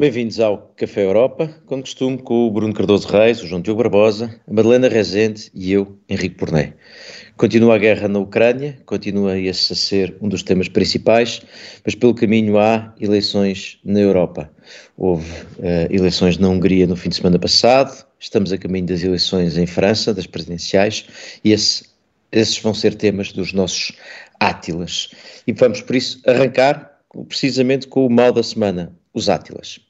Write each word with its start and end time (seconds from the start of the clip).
Bem-vindos 0.00 0.38
ao 0.38 0.58
Café 0.76 1.04
Europa, 1.04 1.52
como 1.66 1.82
costume, 1.82 2.18
com 2.18 2.46
o 2.46 2.52
Bruno 2.52 2.72
Cardoso 2.72 3.08
Reis, 3.08 3.42
o 3.42 3.48
João 3.48 3.60
Diogo 3.60 3.82
Barbosa, 3.82 4.32
a 4.46 4.54
Madalena 4.54 4.88
Rezende 4.88 5.50
e 5.52 5.72
eu, 5.72 5.98
Henrique 6.08 6.36
Porné. 6.36 6.74
Continua 7.36 7.74
a 7.74 7.78
guerra 7.78 8.06
na 8.06 8.20
Ucrânia, 8.20 8.78
continua 8.86 9.36
esse 9.36 9.72
a 9.72 9.76
ser 9.76 10.16
um 10.20 10.28
dos 10.28 10.44
temas 10.44 10.68
principais, 10.68 11.42
mas 11.84 11.96
pelo 11.96 12.14
caminho 12.14 12.60
há 12.60 12.94
eleições 13.00 13.80
na 13.84 13.98
Europa. 13.98 14.48
Houve 14.96 15.28
uh, 15.32 15.90
eleições 15.90 16.38
na 16.38 16.48
Hungria 16.48 16.86
no 16.86 16.94
fim 16.94 17.08
de 17.08 17.16
semana 17.16 17.36
passado, 17.36 18.06
estamos 18.20 18.52
a 18.52 18.56
caminho 18.56 18.86
das 18.86 19.02
eleições 19.02 19.58
em 19.58 19.66
França, 19.66 20.14
das 20.14 20.28
presidenciais, 20.28 21.06
e 21.42 21.50
esse, 21.50 21.86
esses 22.30 22.56
vão 22.60 22.72
ser 22.72 22.94
temas 22.94 23.32
dos 23.32 23.52
nossos 23.52 23.90
átilas. 24.38 25.10
E 25.44 25.52
vamos, 25.52 25.80
por 25.80 25.96
isso, 25.96 26.22
arrancar 26.24 26.88
precisamente 27.26 27.88
com 27.88 28.06
o 28.06 28.10
mal 28.10 28.30
da 28.32 28.44
semana, 28.44 28.96
os 29.12 29.28
átilas. 29.28 29.87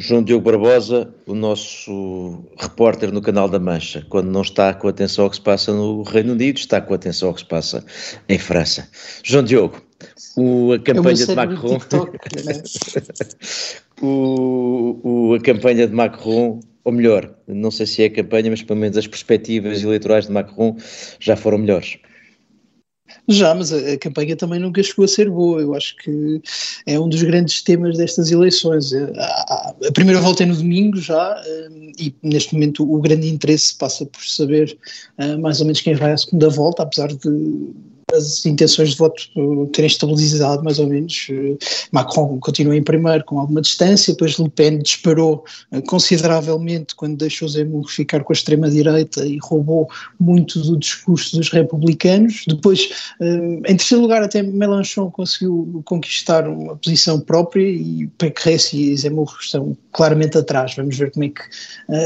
João 0.00 0.22
Diogo 0.22 0.44
Barbosa, 0.44 1.12
o 1.26 1.34
nosso 1.34 2.44
repórter 2.56 3.12
no 3.12 3.20
Canal 3.20 3.48
da 3.48 3.58
Mancha, 3.58 4.06
quando 4.08 4.30
não 4.30 4.40
está 4.40 4.72
com 4.72 4.88
atenção 4.88 5.24
ao 5.24 5.30
que 5.30 5.36
se 5.36 5.42
passa 5.42 5.74
no 5.74 6.02
Reino 6.02 6.32
Unido, 6.32 6.58
está 6.58 6.80
com 6.80 6.94
atenção 6.94 7.28
ao 7.28 7.34
que 7.34 7.40
se 7.40 7.46
passa 7.46 7.84
em 8.28 8.38
França. 8.38 8.88
João 9.22 9.44
Diogo, 9.44 9.82
o, 10.36 10.72
a 10.72 10.78
campanha 10.78 11.14
de 11.16 11.34
Macron. 11.34 11.78
TikTok, 11.78 12.18
né? 12.46 12.62
o, 14.00 15.00
o, 15.02 15.34
a 15.34 15.40
campanha 15.40 15.86
de 15.86 15.94
Macron, 15.94 16.60
ou 16.82 16.92
melhor, 16.92 17.34
não 17.46 17.70
sei 17.70 17.84
se 17.84 18.02
é 18.02 18.06
a 18.06 18.10
campanha, 18.10 18.48
mas 18.48 18.62
pelo 18.62 18.78
menos 18.78 18.96
as 18.96 19.06
perspectivas 19.06 19.82
eleitorais 19.82 20.26
de 20.26 20.32
Macron 20.32 20.76
já 21.18 21.36
foram 21.36 21.58
melhores. 21.58 21.98
Já, 23.30 23.54
mas 23.54 23.72
a, 23.72 23.92
a, 23.92 23.96
campanha 23.96 24.34
também 24.34 24.58
nunca 24.58 24.82
chegou 24.82 25.04
a 25.04 25.08
ser 25.08 25.30
boa. 25.30 25.60
Eu 25.60 25.74
acho 25.74 25.96
que 25.98 26.42
é 26.84 26.98
um 26.98 27.08
dos 27.08 27.22
grandes 27.22 27.62
temas 27.62 27.96
destas 27.96 28.30
eleições. 28.32 28.92
A, 28.92 29.04
a, 29.22 29.74
a 29.88 29.92
primeira 29.92 30.20
volta 30.20 30.42
é 30.42 30.46
no 30.46 30.56
domingo 30.56 30.96
já, 30.98 31.40
um, 31.70 31.92
e 31.96 32.12
neste 32.24 32.54
momento 32.54 32.82
o, 32.82 33.00
grande 33.00 33.28
interesse 33.28 33.76
passa 33.78 34.04
por 34.04 34.22
saber 34.24 34.76
uh, 35.18 35.38
mais 35.40 35.60
ou 35.60 35.66
menos 35.66 35.80
quem 35.80 35.94
vai 35.94 36.12
à 36.12 36.16
segunda 36.16 36.48
volta, 36.48 36.82
apesar 36.82 37.08
de 37.08 37.70
as 38.14 38.44
intenções 38.46 38.90
de 38.90 38.96
voto 38.96 39.22
terem 39.72 39.86
estabilizado 39.86 40.62
mais 40.62 40.78
ou 40.78 40.86
menos. 40.86 41.26
Eh, 41.30 41.56
Macron 41.92 42.38
continua 42.38 42.76
em 42.76 42.82
primeiro 42.82 43.24
com 43.24 43.38
alguma 43.38 43.60
distância, 43.60 44.12
depois 44.12 44.38
Le 44.38 44.48
Pen 44.48 44.78
disparou 44.78 45.44
eh, 45.72 45.80
consideravelmente 45.82 46.94
quando 46.94 47.16
deixou 47.16 47.48
Zemmour 47.48 47.88
ficar 47.88 48.22
com 48.24 48.32
a 48.32 48.34
extrema-direita 48.34 49.26
e 49.26 49.38
roubou 49.42 49.88
muito 50.18 50.60
do 50.60 50.78
discurso 50.78 51.36
dos 51.36 51.50
republicanos. 51.50 52.44
Depois, 52.46 52.88
eh, 53.20 53.60
em 53.66 53.76
terceiro 53.76 54.02
lugar, 54.02 54.22
até 54.22 54.42
Mélenchon 54.42 55.10
conseguiu 55.10 55.82
conquistar 55.84 56.48
uma 56.48 56.76
posição 56.76 57.20
própria 57.20 57.68
e 57.68 58.08
Pécresse 58.18 58.76
e 58.76 58.96
Zemmour 58.96 59.36
estão 59.40 59.76
claramente 59.92 60.38
atrás. 60.38 60.74
Vamos 60.76 60.96
ver 60.96 61.10
como 61.10 61.24
é 61.24 61.28
que 61.28 61.42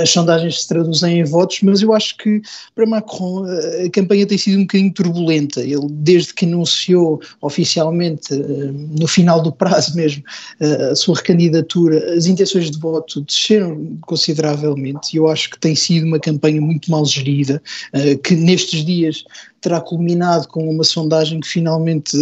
as 0.02 0.10
sondagens 0.10 0.62
se 0.62 0.68
traduzem 0.68 1.20
em 1.20 1.24
votos, 1.24 1.60
mas 1.62 1.82
eu 1.82 1.92
acho 1.92 2.16
que 2.16 2.40
para 2.74 2.86
Macron 2.86 3.44
a 3.44 3.90
campanha 3.90 4.26
tem 4.26 4.38
sido 4.38 4.58
um 4.58 4.62
bocadinho 4.62 4.92
turbulenta. 4.92 5.60
Ele 5.60 5.86
desde 6.02 6.34
que 6.34 6.44
anunciou 6.44 7.20
oficialmente, 7.40 8.32
eh, 8.32 8.70
no 8.98 9.06
final 9.06 9.42
do 9.42 9.52
prazo 9.52 9.94
mesmo, 9.96 10.22
eh, 10.60 10.90
a 10.90 10.94
sua 10.94 11.16
recandidatura, 11.16 12.14
as 12.14 12.26
intenções 12.26 12.70
de 12.70 12.78
voto 12.78 13.20
desceram 13.22 13.96
consideravelmente 14.02 15.14
e 15.14 15.16
eu 15.16 15.28
acho 15.28 15.50
que 15.50 15.58
tem 15.58 15.74
sido 15.74 16.06
uma 16.06 16.18
campanha 16.18 16.60
muito 16.60 16.90
mal 16.90 17.04
gerida, 17.04 17.62
eh, 17.92 18.16
que 18.16 18.34
nestes 18.34 18.84
dias 18.84 19.24
terá 19.60 19.80
culminado 19.80 20.46
com 20.48 20.68
uma 20.68 20.84
sondagem 20.84 21.40
que 21.40 21.48
finalmente 21.48 22.14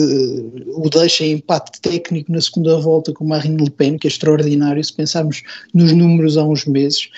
o 0.76 0.88
deixa 0.88 1.24
em 1.24 1.32
empate 1.32 1.80
técnico 1.80 2.30
na 2.30 2.40
segunda 2.40 2.78
volta 2.78 3.12
com 3.12 3.24
Marine 3.24 3.64
Le 3.64 3.68
Pen, 3.68 3.98
que 3.98 4.06
é 4.06 4.10
extraordinário 4.10 4.82
se 4.82 4.92
pensarmos 4.92 5.42
nos 5.74 5.92
números 5.92 6.36
há 6.36 6.44
uns 6.44 6.64
meses. 6.66 7.08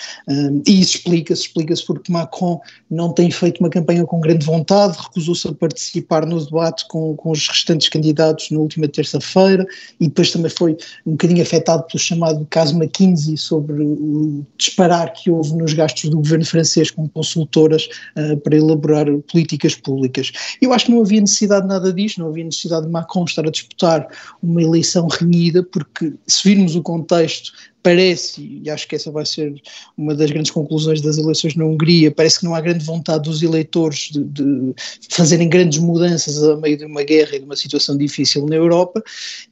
E 0.65 0.81
isso 0.81 0.97
explica-se, 0.97 1.43
explica-se 1.43 1.85
porque 1.85 2.11
Macron 2.11 2.59
não 2.89 3.13
tem 3.13 3.29
feito 3.29 3.59
uma 3.59 3.69
campanha 3.69 4.03
com 4.03 4.19
grande 4.19 4.43
vontade, 4.43 4.97
recusou-se 4.97 5.47
a 5.47 5.53
participar 5.53 6.25
no 6.25 6.37
debate 6.45 6.87
com, 6.87 7.15
com 7.15 7.31
os 7.31 7.47
restantes 7.47 7.89
candidatos 7.89 8.49
na 8.51 8.59
última 8.59 8.87
terça-feira 8.87 9.65
e 9.99 10.07
depois 10.07 10.31
também 10.31 10.49
foi 10.49 10.77
um 11.05 11.11
bocadinho 11.11 11.41
afetado 11.41 11.83
pelo 11.83 11.99
chamado 11.99 12.45
caso 12.49 12.75
McKinsey 12.75 13.37
sobre 13.37 13.83
o 13.83 14.45
disparar 14.57 15.13
que 15.13 15.29
houve 15.29 15.55
nos 15.55 15.73
gastos 15.73 16.09
do 16.09 16.17
governo 16.17 16.45
francês 16.45 16.91
com 16.91 17.07
consultoras 17.09 17.87
uh, 18.17 18.37
para 18.37 18.55
elaborar 18.55 19.05
políticas 19.31 19.75
públicas. 19.75 20.31
Eu 20.61 20.73
acho 20.73 20.85
que 20.85 20.91
não 20.91 21.01
havia 21.01 21.21
necessidade 21.21 21.63
de 21.63 21.69
nada 21.69 21.91
disto, 21.91 22.19
não 22.19 22.29
havia 22.29 22.43
necessidade 22.43 22.85
de 22.85 22.91
Macron 22.91 23.25
estar 23.25 23.45
a 23.45 23.51
disputar 23.51 24.07
uma 24.41 24.61
eleição 24.61 25.07
renhida, 25.07 25.63
porque 25.63 26.13
se 26.27 26.47
virmos 26.47 26.75
o 26.75 26.81
contexto 26.81 27.51
parece, 27.85 28.59
e 28.63 28.67
acho 28.67 28.87
que 28.87 28.95
essa 28.95 29.11
vai 29.11 29.23
ser 29.23 29.53
uma 29.95 30.15
das 30.15 30.31
grandes 30.31 30.49
conclusões 30.49 31.01
das 31.01 31.19
eleições 31.19 31.55
na 31.55 31.65
Hungria, 31.65 32.09
parece 32.09 32.39
que 32.39 32.45
não 32.45 32.55
há 32.55 32.59
grande 32.59 32.83
vontade 32.83 33.29
dos 33.29 33.43
eleitores 33.43 34.09
de, 34.11 34.23
de, 34.23 34.73
fazerem 35.11 35.47
grandes 35.47 35.77
mudanças 35.77 36.43
a 36.43 36.57
meio 36.57 36.79
de 36.79 36.85
uma 36.85 37.03
guerra 37.03 37.35
e 37.35 37.39
de 37.39 37.45
uma 37.45 37.55
situação 37.55 37.95
difícil 37.95 38.43
na 38.47 38.55
Europa, 38.55 39.03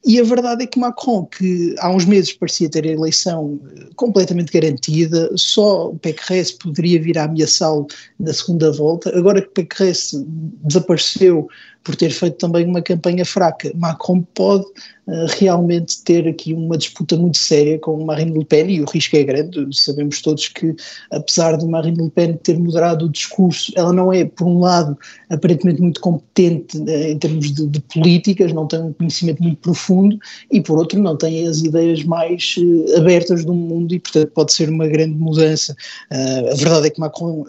e 0.04 0.20
a 0.20 0.24
verdade 0.24 0.64
é 0.64 0.66
que 0.66 0.80
Macron, 0.80 1.28
que 1.28 1.76
há 1.78 1.92
uns 1.92 2.06
meses 2.06 2.34
parecia 2.34 2.68
ter 2.68 2.86
a 2.86 2.92
eleição 2.92 3.60
eh, 3.78 3.90
completamente 3.96 4.52
garantida, 4.52 5.30
só 5.36 5.92
o 5.92 6.00
Pécresse 6.00 6.58
poderia 6.58 7.00
vir 7.00 7.20
a 7.20 7.26
ameaçá-lo 7.26 7.86
na 8.20 8.34
segunda 8.34 8.72
volta, 8.72 9.16
agora 9.16 9.44
que 9.44 9.50
Pécresse 9.50 10.26
desapareceu 10.64 11.48
por 11.84 11.96
ter 11.96 12.12
feito 12.12 12.38
também 12.38 12.66
uma 12.66 12.82
campanha 12.82 13.26
fraca. 13.26 13.72
Macron 13.76 14.22
pode 14.34 14.64
uh, 14.64 15.26
realmente 15.38 16.02
ter 16.04 16.28
aqui 16.28 16.54
uma 16.54 16.78
disputa 16.78 17.18
muito 17.18 17.38
séria 17.38 17.78
com 17.78 18.06
Marine 18.06 18.38
Le 18.38 18.46
Pen 18.46 18.70
e 18.70 18.82
o 18.82 18.86
risco 18.86 19.18
é 19.18 19.24
grande. 19.24 19.68
Sabemos 19.78 20.22
todos 20.22 20.48
que, 20.48 20.74
apesar 21.12 21.58
de 21.58 21.66
Marine 21.66 22.02
Le 22.02 22.10
Pen 22.10 22.38
ter 22.38 22.58
moderado 22.58 23.06
o 23.06 23.10
discurso, 23.10 23.74
ela 23.76 23.92
não 23.92 24.14
é, 24.14 24.24
por 24.24 24.48
um 24.48 24.60
lado, 24.60 24.98
aparentemente 25.30 25.82
muito 25.82 26.00
competente 26.00 26.78
uh, 26.78 26.90
em 26.90 27.18
termos 27.18 27.52
de, 27.52 27.68
de, 27.68 27.82
políticas, 27.82 28.54
não 28.54 28.66
tem 28.66 28.80
um 28.80 28.94
conhecimento 28.94 29.44
muito 29.44 29.58
profundo 29.58 30.18
e, 30.50 30.62
por 30.62 30.78
outro, 30.78 31.02
não 31.02 31.18
tem 31.18 31.46
as 31.48 31.60
ideias 31.60 32.04
mais 32.04 32.56
uh, 32.58 32.98
abertas 32.98 33.44
do 33.44 33.54
mundo 33.54 33.94
e, 33.94 34.00
portanto, 34.00 34.32
pode 34.32 34.54
ser 34.54 34.70
uma 34.70 34.88
grande 34.88 35.16
mudança. 35.16 35.76
a 36.10 36.56
verdade 36.56 36.88
é 36.88 36.90
que 36.90 37.00
Macron 37.00 37.44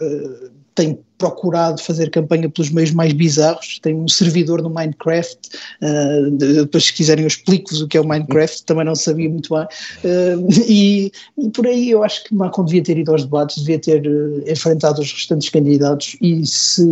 tem 0.75 0.99
procurado 1.25 1.81
fazer 1.81 2.11
campanha 2.11 2.47
pelos 2.49 2.69
meios 2.69 2.91
mais 2.91 3.11
bizarros, 3.11 3.79
tem 3.81 3.95
um 3.95 4.07
servidor 4.07 4.61
no 4.61 4.69
Minecraft, 4.69 5.49
uh, 5.81 6.31
depois 6.31 6.85
se 6.85 6.93
quiserem 6.93 7.23
eu 7.23 7.27
explico-vos 7.27 7.81
o 7.81 7.87
que 7.87 7.97
é 7.97 8.01
o 8.01 8.07
Minecraft, 8.07 8.63
também 8.65 8.85
não 8.85 8.95
sabia 8.95 9.27
muito 9.27 9.49
bem, 9.53 9.63
uh, 9.63 10.47
e, 10.67 11.11
e, 11.37 11.49
por 11.49 11.65
aí 11.65 11.89
eu 11.89 12.03
acho 12.03 12.23
que 12.25 12.35
Macron 12.35 12.65
devia 12.65 12.83
ter 12.83 12.97
ido 12.97 13.11
aos 13.11 13.23
debates, 13.23 13.57
devia 13.57 13.79
ter 13.79 14.05
uh, 14.05 14.43
enfrentado 14.47 15.01
os 15.01 15.11
restantes 15.11 15.49
candidatos 15.49 16.15
e 16.21 16.45
se 16.45 16.85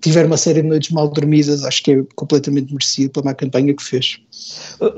tiver 0.00 0.24
uma 0.24 0.38
série 0.38 0.62
de 0.62 0.68
noites 0.68 0.90
mal 0.90 1.08
dormidas, 1.08 1.62
acho 1.64 1.82
que 1.82 1.92
é 1.92 2.02
completamente 2.14 2.72
merecido 2.72 3.10
pela 3.10 3.26
má 3.26 3.34
campanha 3.34 3.74
que 3.74 3.82
fez. 3.82 4.18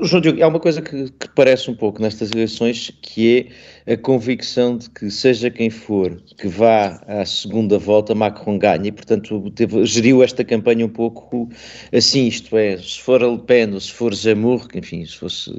João 0.01 0.21
Diogo, 0.21 0.43
há 0.43 0.47
uma 0.47 0.59
coisa 0.59 0.81
que, 0.81 1.09
que 1.11 1.29
parece 1.35 1.69
um 1.69 1.75
pouco 1.75 2.01
nestas 2.01 2.31
eleições 2.31 2.91
que 3.01 3.51
é 3.85 3.93
a 3.93 3.97
convicção 3.97 4.77
de 4.77 4.89
que 4.89 5.09
seja 5.09 5.49
quem 5.49 5.69
for 5.69 6.21
que 6.37 6.47
vá 6.47 7.01
à 7.07 7.25
segunda 7.25 7.77
volta, 7.77 8.13
Macron 8.13 8.57
ganha 8.57 8.76
e, 8.85 8.91
portanto, 8.91 9.49
teve, 9.51 9.85
geriu 9.85 10.23
esta 10.23 10.43
campanha 10.43 10.85
um 10.85 10.89
pouco 10.89 11.49
assim, 11.93 12.27
isto 12.27 12.57
é, 12.57 12.77
se 12.77 13.01
for 13.01 13.21
Le 13.21 13.39
Pen 13.39 13.73
ou 13.73 13.79
se 13.79 13.91
for 13.91 14.13
Zemmour, 14.13 14.67
que 14.67 14.79
enfim, 14.79 15.05
se 15.05 15.17
fosse 15.17 15.51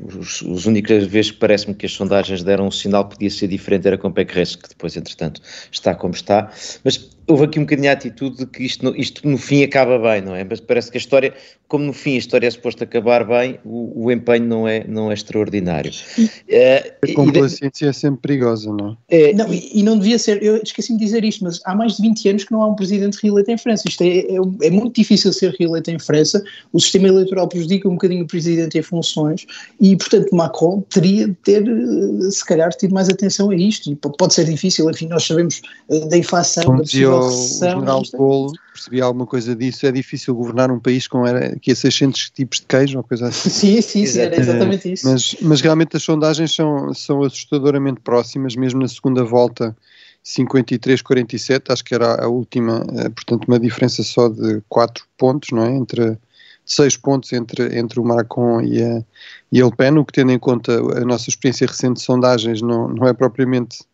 os, 0.00 0.42
os 0.42 0.66
únicas 0.66 1.04
vezes 1.06 1.30
que 1.32 1.38
parece-me 1.38 1.74
que 1.74 1.86
as 1.86 1.92
sondagens 1.92 2.42
deram 2.42 2.66
um 2.66 2.70
sinal 2.70 3.08
podia 3.08 3.30
ser 3.30 3.48
diferente 3.48 3.86
era 3.86 3.98
com 3.98 4.10
Pécresse, 4.12 4.58
que 4.58 4.68
depois, 4.68 4.96
entretanto, 4.96 5.40
está 5.70 5.94
como 5.94 6.14
está, 6.14 6.50
mas 6.84 7.13
houve 7.26 7.44
aqui 7.44 7.58
um 7.58 7.62
bocadinho 7.62 7.90
a 7.90 7.92
atitude 7.92 8.38
de 8.38 8.46
que 8.46 8.64
isto, 8.64 8.94
isto 8.96 9.28
no 9.28 9.38
fim 9.38 9.62
acaba 9.62 9.98
bem, 9.98 10.20
não 10.22 10.34
é? 10.34 10.44
Mas 10.44 10.60
parece 10.60 10.90
que 10.90 10.96
a 10.96 11.00
história, 11.00 11.32
como 11.68 11.84
no 11.84 11.92
fim 11.92 12.14
a 12.14 12.18
história 12.18 12.46
é 12.46 12.50
suposta 12.50 12.84
acabar 12.84 13.24
bem, 13.24 13.58
o, 13.64 14.04
o 14.06 14.12
empenho 14.12 14.44
não 14.44 14.68
é, 14.68 14.84
não 14.86 15.10
é 15.10 15.14
extraordinário. 15.14 15.90
Uh, 16.18 17.10
a 17.10 17.14
complacência 17.14 17.88
é 17.88 17.92
sempre 17.92 18.20
perigosa, 18.22 18.70
não 18.72 18.96
é? 19.08 19.32
não, 19.32 19.52
e, 19.52 19.80
e, 19.80 19.82
não 19.82 19.98
devia 19.98 20.18
ser, 20.18 20.42
eu 20.42 20.56
esqueci-me 20.62 20.98
de 20.98 21.04
dizer 21.04 21.24
isto, 21.24 21.44
mas 21.44 21.60
há 21.64 21.74
mais 21.74 21.96
de 21.96 22.02
20 22.02 22.28
anos 22.28 22.44
que 22.44 22.52
não 22.52 22.62
há 22.62 22.68
um 22.68 22.74
presidente 22.74 23.18
reeleito 23.22 23.50
em 23.50 23.58
França. 23.58 23.84
Isto 23.88 24.02
é, 24.02 24.18
é, 24.18 24.66
é 24.66 24.70
muito 24.70 24.94
difícil 24.94 25.32
ser 25.32 25.54
reeleito 25.58 25.90
em 25.90 25.98
França, 25.98 26.42
o 26.72 26.80
sistema 26.80 27.08
eleitoral 27.08 27.48
prejudica 27.48 27.88
um 27.88 27.92
bocadinho 27.92 28.24
o 28.24 28.26
presidente 28.26 28.78
em 28.78 28.82
funções 28.82 29.46
e, 29.80 29.96
portanto, 29.96 30.34
Macron 30.34 30.82
teria 30.90 31.28
de 31.28 31.34
ter, 31.34 31.66
eh, 31.66 32.30
se 32.30 32.44
calhar, 32.44 32.70
tido 32.70 32.94
mais 32.94 33.08
atenção 33.08 33.50
a 33.50 33.54
isto. 33.54 33.90
E 33.90 33.96
pode 33.96 34.34
ser 34.34 34.44
difícil, 34.44 34.90
enfim, 34.90 35.08
nós 35.08 35.24
sabemos 35.24 35.62
eh, 35.90 36.08
da 36.08 36.16
inflação, 36.16 36.64
da 36.64 36.78
possível 36.78 37.13
o, 37.18 37.30
general 37.30 38.02
Polo, 38.12 38.52
percebi 38.72 39.00
alguma 39.00 39.26
coisa 39.26 39.54
disso, 39.54 39.86
é 39.86 39.92
difícil 39.92 40.34
governar 40.34 40.70
um 40.70 40.78
país 40.78 41.06
com 41.06 41.26
era, 41.26 41.54
aqui 41.54 41.72
a 41.72 41.76
600 41.76 42.30
tipos 42.30 42.60
de 42.60 42.66
queijo 42.66 42.98
ou 42.98 43.04
coisa 43.04 43.28
assim. 43.28 43.50
sim, 43.50 43.80
sim, 43.80 44.06
sim, 44.06 44.20
era 44.20 44.38
exatamente 44.38 44.92
isso. 44.92 45.08
Mas, 45.08 45.36
mas 45.40 45.60
realmente 45.60 45.96
as 45.96 46.02
sondagens 46.02 46.54
são, 46.54 46.92
são 46.94 47.22
assustadoramente 47.22 48.00
próximas, 48.00 48.56
mesmo 48.56 48.80
na 48.80 48.88
segunda 48.88 49.24
volta 49.24 49.76
53-47, 50.24 51.62
acho 51.68 51.84
que 51.84 51.94
era 51.94 52.24
a 52.24 52.28
última, 52.28 52.84
eh, 52.96 53.08
portanto 53.10 53.44
uma 53.46 53.58
diferença 53.58 54.02
só 54.02 54.28
de 54.28 54.62
4 54.68 55.04
pontos, 55.18 55.50
não 55.52 55.64
é, 55.64 55.70
entre 55.70 56.18
seis 56.64 56.96
pontos 56.96 57.32
entre, 57.32 57.78
entre 57.78 58.00
o 58.00 58.04
Macron 58.04 58.60
e 58.62 58.82
a, 58.82 59.04
e 59.52 59.60
a 59.60 59.66
Le 59.66 59.76
Pen, 59.76 59.98
o 59.98 60.04
que 60.04 60.12
tendo 60.12 60.32
em 60.32 60.38
conta 60.38 60.72
a 60.72 61.04
nossa 61.04 61.28
experiência 61.28 61.66
recente 61.66 61.98
de 61.98 62.02
sondagens 62.02 62.62
não, 62.62 62.88
não 62.88 63.06
é 63.06 63.12
propriamente 63.12 63.84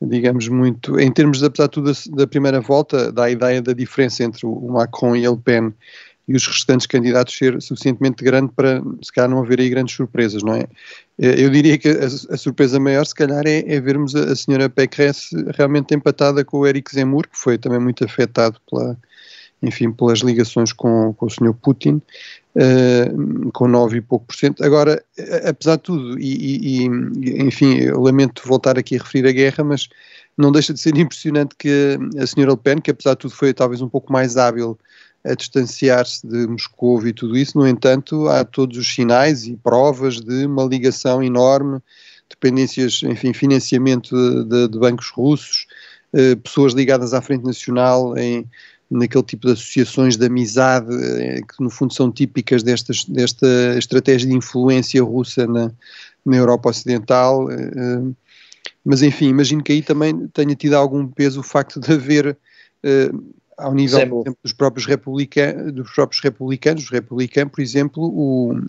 digamos, 0.00 0.48
muito, 0.48 0.98
em 0.98 1.10
termos, 1.12 1.38
de, 1.38 1.46
apesar 1.46 1.64
de 1.64 1.70
tudo, 1.70 1.92
da 2.14 2.26
primeira 2.26 2.60
volta, 2.60 3.12
dá 3.12 3.24
a 3.24 3.30
ideia 3.30 3.62
da 3.62 3.72
diferença 3.72 4.24
entre 4.24 4.46
o 4.46 4.72
Macron 4.72 5.16
e 5.16 5.26
a 5.26 5.30
Le 5.30 5.38
Pen 5.38 5.72
e 6.26 6.34
os 6.34 6.46
restantes 6.46 6.86
candidatos 6.86 7.36
ser 7.36 7.60
suficientemente 7.60 8.24
grande 8.24 8.50
para, 8.54 8.82
se 9.02 9.12
calhar, 9.12 9.30
não 9.30 9.40
haver 9.40 9.60
aí 9.60 9.68
grandes 9.68 9.94
surpresas, 9.94 10.42
não 10.42 10.54
é? 10.54 10.66
Eh, 11.18 11.44
eu 11.44 11.50
diria 11.50 11.76
que 11.76 11.88
a, 11.88 12.06
a 12.06 12.36
surpresa 12.36 12.80
maior, 12.80 13.04
se 13.04 13.14
calhar, 13.14 13.46
é, 13.46 13.62
é 13.66 13.80
vermos 13.80 14.16
a, 14.16 14.32
a 14.32 14.36
senhora 14.36 14.70
Pécresse 14.70 15.36
realmente 15.54 15.94
empatada 15.94 16.44
com 16.44 16.58
o 16.58 16.66
Eric 16.66 16.94
Zemmour, 16.94 17.28
que 17.28 17.38
foi 17.38 17.58
também 17.58 17.78
muito 17.78 18.04
afetado 18.04 18.58
pela, 18.70 18.96
enfim, 19.66 19.90
pelas 19.90 20.20
ligações 20.20 20.72
com, 20.72 21.12
com 21.14 21.26
o 21.26 21.30
senhor 21.30 21.54
Putin, 21.54 22.00
uh, 22.56 23.50
com 23.52 23.68
9 23.68 23.98
e 23.98 24.00
pouco 24.00 24.26
por 24.26 24.36
cento. 24.36 24.64
Agora, 24.64 25.02
apesar 25.46 25.76
de 25.76 25.82
tudo, 25.82 26.18
e, 26.18 26.84
e, 26.84 27.42
enfim, 27.42 27.78
eu 27.78 28.00
lamento 28.00 28.46
voltar 28.46 28.78
aqui 28.78 28.96
a 28.96 29.02
referir 29.02 29.28
a 29.28 29.32
guerra, 29.32 29.64
mas 29.64 29.88
não 30.36 30.52
deixa 30.52 30.72
de 30.72 30.80
ser 30.80 30.96
impressionante 30.96 31.54
que 31.58 31.98
a 32.18 32.26
senhora 32.26 32.52
Le 32.52 32.58
Pen, 32.58 32.80
que 32.80 32.90
apesar 32.90 33.12
de 33.12 33.20
tudo 33.20 33.34
foi 33.34 33.52
talvez 33.54 33.80
um 33.80 33.88
pouco 33.88 34.12
mais 34.12 34.36
hábil 34.36 34.78
a 35.24 35.34
distanciar-se 35.34 36.26
de 36.26 36.46
Moscou 36.46 37.06
e 37.06 37.12
tudo 37.12 37.36
isso, 37.36 37.56
no 37.56 37.66
entanto, 37.66 38.28
há 38.28 38.44
todos 38.44 38.76
os 38.76 38.94
sinais 38.94 39.46
e 39.46 39.56
provas 39.56 40.20
de 40.20 40.44
uma 40.44 40.64
ligação 40.64 41.22
enorme, 41.22 41.80
dependências, 42.28 43.02
enfim, 43.02 43.32
financiamento 43.32 44.14
de, 44.44 44.68
de 44.68 44.78
bancos 44.78 45.08
russos, 45.08 45.66
eh, 46.12 46.36
pessoas 46.36 46.74
ligadas 46.74 47.12
à 47.12 47.20
Frente 47.20 47.44
Nacional 47.44 48.16
em 48.16 48.46
naquele 48.90 49.24
tipo 49.24 49.46
de 49.46 49.52
associações 49.52 50.16
de 50.16 50.26
amizade 50.26 50.94
eh, 50.94 51.40
que 51.40 51.62
no 51.62 51.70
fundo 51.70 51.92
são 51.92 52.10
típicas 52.10 52.62
destas, 52.62 53.04
desta 53.04 53.46
estratégia 53.76 54.28
de 54.28 54.36
influência 54.36 55.02
russa 55.02 55.46
na, 55.46 55.72
na 56.24 56.36
Europa 56.36 56.68
Ocidental. 56.68 57.50
Eh, 57.50 57.70
eh, 57.76 58.12
mas 58.84 59.02
enfim, 59.02 59.28
imagino 59.28 59.62
que 59.62 59.72
aí 59.72 59.82
também 59.82 60.28
tenha 60.28 60.54
tido 60.54 60.74
algum 60.74 61.06
peso 61.06 61.40
o 61.40 61.42
facto 61.42 61.80
de 61.80 61.92
haver 61.92 62.36
ao 63.56 63.72
nível 63.72 63.98
exemplo, 63.98 64.36
dos 64.42 64.52
próprios 64.52 64.86
republicanos, 64.86 65.72
dos 65.72 65.90
próprios 65.92 66.22
republicanos, 66.22 66.84
os 66.84 66.90
republicanos, 66.90 67.52
por 67.52 67.62
exemplo, 67.62 68.04
o, 68.04 68.60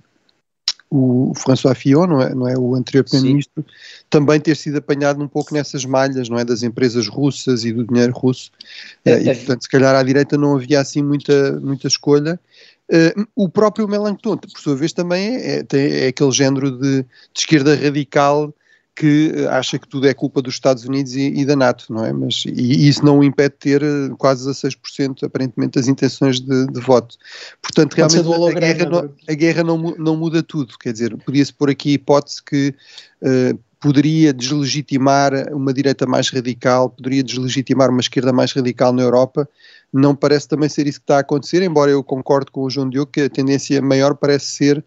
o 0.89 1.33
François 1.35 1.75
Fillon, 1.75 2.07
não 2.07 2.21
é, 2.21 2.35
não 2.35 2.47
é 2.47 2.57
o 2.57 2.75
anterior 2.75 3.03
primeiro-ministro, 3.03 3.65
também 4.09 4.39
ter 4.39 4.55
sido 4.55 4.77
apanhado 4.77 5.21
um 5.21 5.27
pouco 5.27 5.53
nessas 5.53 5.83
malhas, 5.83 6.29
não 6.29 6.37
é, 6.37 6.45
das 6.45 6.63
empresas 6.63 7.07
russas 7.07 7.65
e 7.65 7.73
do 7.73 7.85
dinheiro 7.85 8.13
russo, 8.13 8.51
é, 9.03 9.15
uh, 9.15 9.21
e 9.23 9.29
é. 9.29 9.35
portanto 9.35 9.63
se 9.63 9.69
calhar 9.69 9.95
à 9.95 10.03
direita 10.03 10.37
não 10.37 10.55
havia 10.55 10.79
assim 10.79 11.01
muita, 11.01 11.59
muita 11.59 11.87
escolha. 11.87 12.39
Uh, 12.89 13.27
o 13.35 13.49
próprio 13.49 13.87
Melanchthon, 13.87 14.37
por 14.37 14.59
sua 14.59 14.75
vez, 14.75 14.93
também 14.93 15.37
é, 15.37 15.65
é, 15.73 16.05
é 16.05 16.07
aquele 16.07 16.31
género 16.31 16.71
de, 16.71 17.01
de 17.01 17.07
esquerda 17.35 17.75
radical 17.75 18.53
que 18.95 19.33
eh, 19.35 19.47
acha 19.47 19.77
que 19.77 19.87
tudo 19.87 20.07
é 20.07 20.13
culpa 20.13 20.41
dos 20.41 20.53
Estados 20.53 20.85
Unidos 20.85 21.15
e, 21.15 21.27
e 21.27 21.45
da 21.45 21.55
NATO, 21.55 21.91
não 21.93 22.05
é? 22.05 22.13
Mas, 22.13 22.43
e, 22.45 22.87
isso 22.87 23.03
não 23.03 23.19
o 23.19 23.23
impede 23.23 23.49
de 23.49 23.59
ter 23.59 23.83
eh, 23.83 24.09
quase 24.17 24.49
16% 24.49 25.23
aparentemente 25.23 25.77
das 25.77 25.87
intenções 25.87 26.39
de, 26.39 26.67
de 26.67 26.79
voto. 26.79 27.17
Portanto, 27.61 27.93
realmente 27.93 28.25
a 28.25 28.59
guerra, 28.59 28.89
não, 28.89 29.09
a 29.27 29.33
guerra 29.33 29.63
não, 29.63 29.77
não 29.77 30.15
muda 30.15 30.41
tudo, 30.41 30.77
quer 30.79 30.93
dizer, 30.93 31.15
podia-se 31.17 31.53
pôr 31.53 31.69
aqui 31.69 31.89
a 31.89 31.93
hipótese 31.93 32.41
que 32.41 32.73
uh, 33.21 33.59
poderia 33.81 34.33
deslegitimar 34.33 35.53
uma 35.53 35.73
direita 35.73 36.07
mais 36.07 36.29
radical, 36.29 36.89
poderia 36.89 37.21
deslegitimar 37.21 37.89
uma 37.89 37.99
esquerda 37.99 38.31
mais 38.31 38.53
radical 38.53 38.93
na 38.93 39.03
Europa, 39.03 39.47
não 39.91 40.15
parece 40.15 40.47
também 40.47 40.69
ser 40.69 40.87
isso 40.87 40.99
que 40.99 41.03
está 41.03 41.17
a 41.17 41.19
acontecer, 41.19 41.61
embora 41.61 41.91
eu 41.91 42.03
concorde 42.03 42.49
com 42.49 42.61
o 42.61 42.69
João 42.69 42.89
Diogo 42.89 43.11
que 43.11 43.21
a 43.21 43.29
tendência 43.29 43.81
maior 43.81 44.15
parece 44.15 44.47
ser 44.47 44.83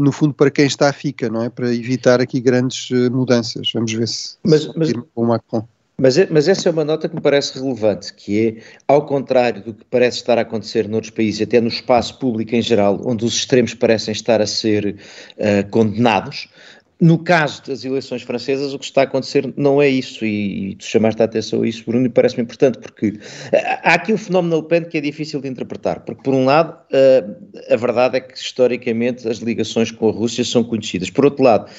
no 0.00 0.12
fundo, 0.12 0.34
para 0.34 0.50
quem 0.50 0.66
está, 0.66 0.92
fica, 0.92 1.28
não 1.28 1.42
é? 1.42 1.48
Para 1.48 1.74
evitar 1.74 2.20
aqui 2.20 2.40
grandes 2.40 2.90
uh, 2.90 3.10
mudanças. 3.10 3.70
Vamos 3.72 3.92
ver 3.92 4.08
se, 4.08 4.36
mas, 4.44 4.62
se 4.62 4.72
mas, 4.76 4.92
Macron. 5.16 5.66
Mas, 6.00 6.16
mas 6.30 6.48
essa 6.48 6.70
é 6.70 6.72
uma 6.72 6.84
nota 6.84 7.10
que 7.10 7.14
me 7.14 7.20
parece 7.20 7.58
relevante, 7.60 8.14
que 8.14 8.48
é, 8.48 8.62
ao 8.88 9.04
contrário 9.04 9.62
do 9.62 9.74
que 9.74 9.84
parece 9.84 10.16
estar 10.16 10.38
a 10.38 10.40
acontecer 10.40 10.88
noutros 10.88 11.10
países, 11.10 11.42
até 11.42 11.60
no 11.60 11.68
espaço 11.68 12.18
público 12.18 12.54
em 12.54 12.62
geral, 12.62 13.02
onde 13.04 13.22
os 13.22 13.34
extremos 13.34 13.74
parecem 13.74 14.12
estar 14.12 14.40
a 14.40 14.46
ser 14.46 14.96
uh, 15.36 15.70
condenados, 15.70 16.48
no 17.00 17.18
caso 17.18 17.62
das 17.66 17.84
eleições 17.84 18.22
francesas, 18.22 18.74
o 18.74 18.78
que 18.78 18.84
está 18.84 19.00
a 19.00 19.04
acontecer 19.04 19.52
não 19.56 19.80
é 19.80 19.88
isso, 19.88 20.24
e, 20.24 20.70
e 20.70 20.74
tu 20.76 20.84
chamaste 20.84 21.22
a 21.22 21.24
atenção 21.24 21.62
a 21.62 21.66
isso, 21.66 21.84
Bruno, 21.86 22.06
e 22.06 22.08
parece-me 22.08 22.42
importante, 22.42 22.78
porque 22.78 23.18
há 23.82 23.94
aqui 23.94 24.12
um 24.12 24.18
fenómeno 24.18 24.56
Le 24.56 24.68
Pen 24.68 24.84
que 24.84 24.98
é 24.98 25.00
difícil 25.00 25.40
de 25.40 25.48
interpretar, 25.48 26.00
porque 26.00 26.22
por 26.22 26.34
um 26.34 26.44
lado, 26.44 26.78
a 27.70 27.76
verdade 27.76 28.18
é 28.18 28.20
que 28.20 28.36
historicamente 28.36 29.26
as 29.26 29.38
ligações 29.38 29.90
com 29.90 30.08
a 30.08 30.12
Rússia 30.12 30.44
são 30.44 30.62
conhecidas, 30.62 31.08
por 31.08 31.24
outro 31.24 31.42
lado, 31.42 31.70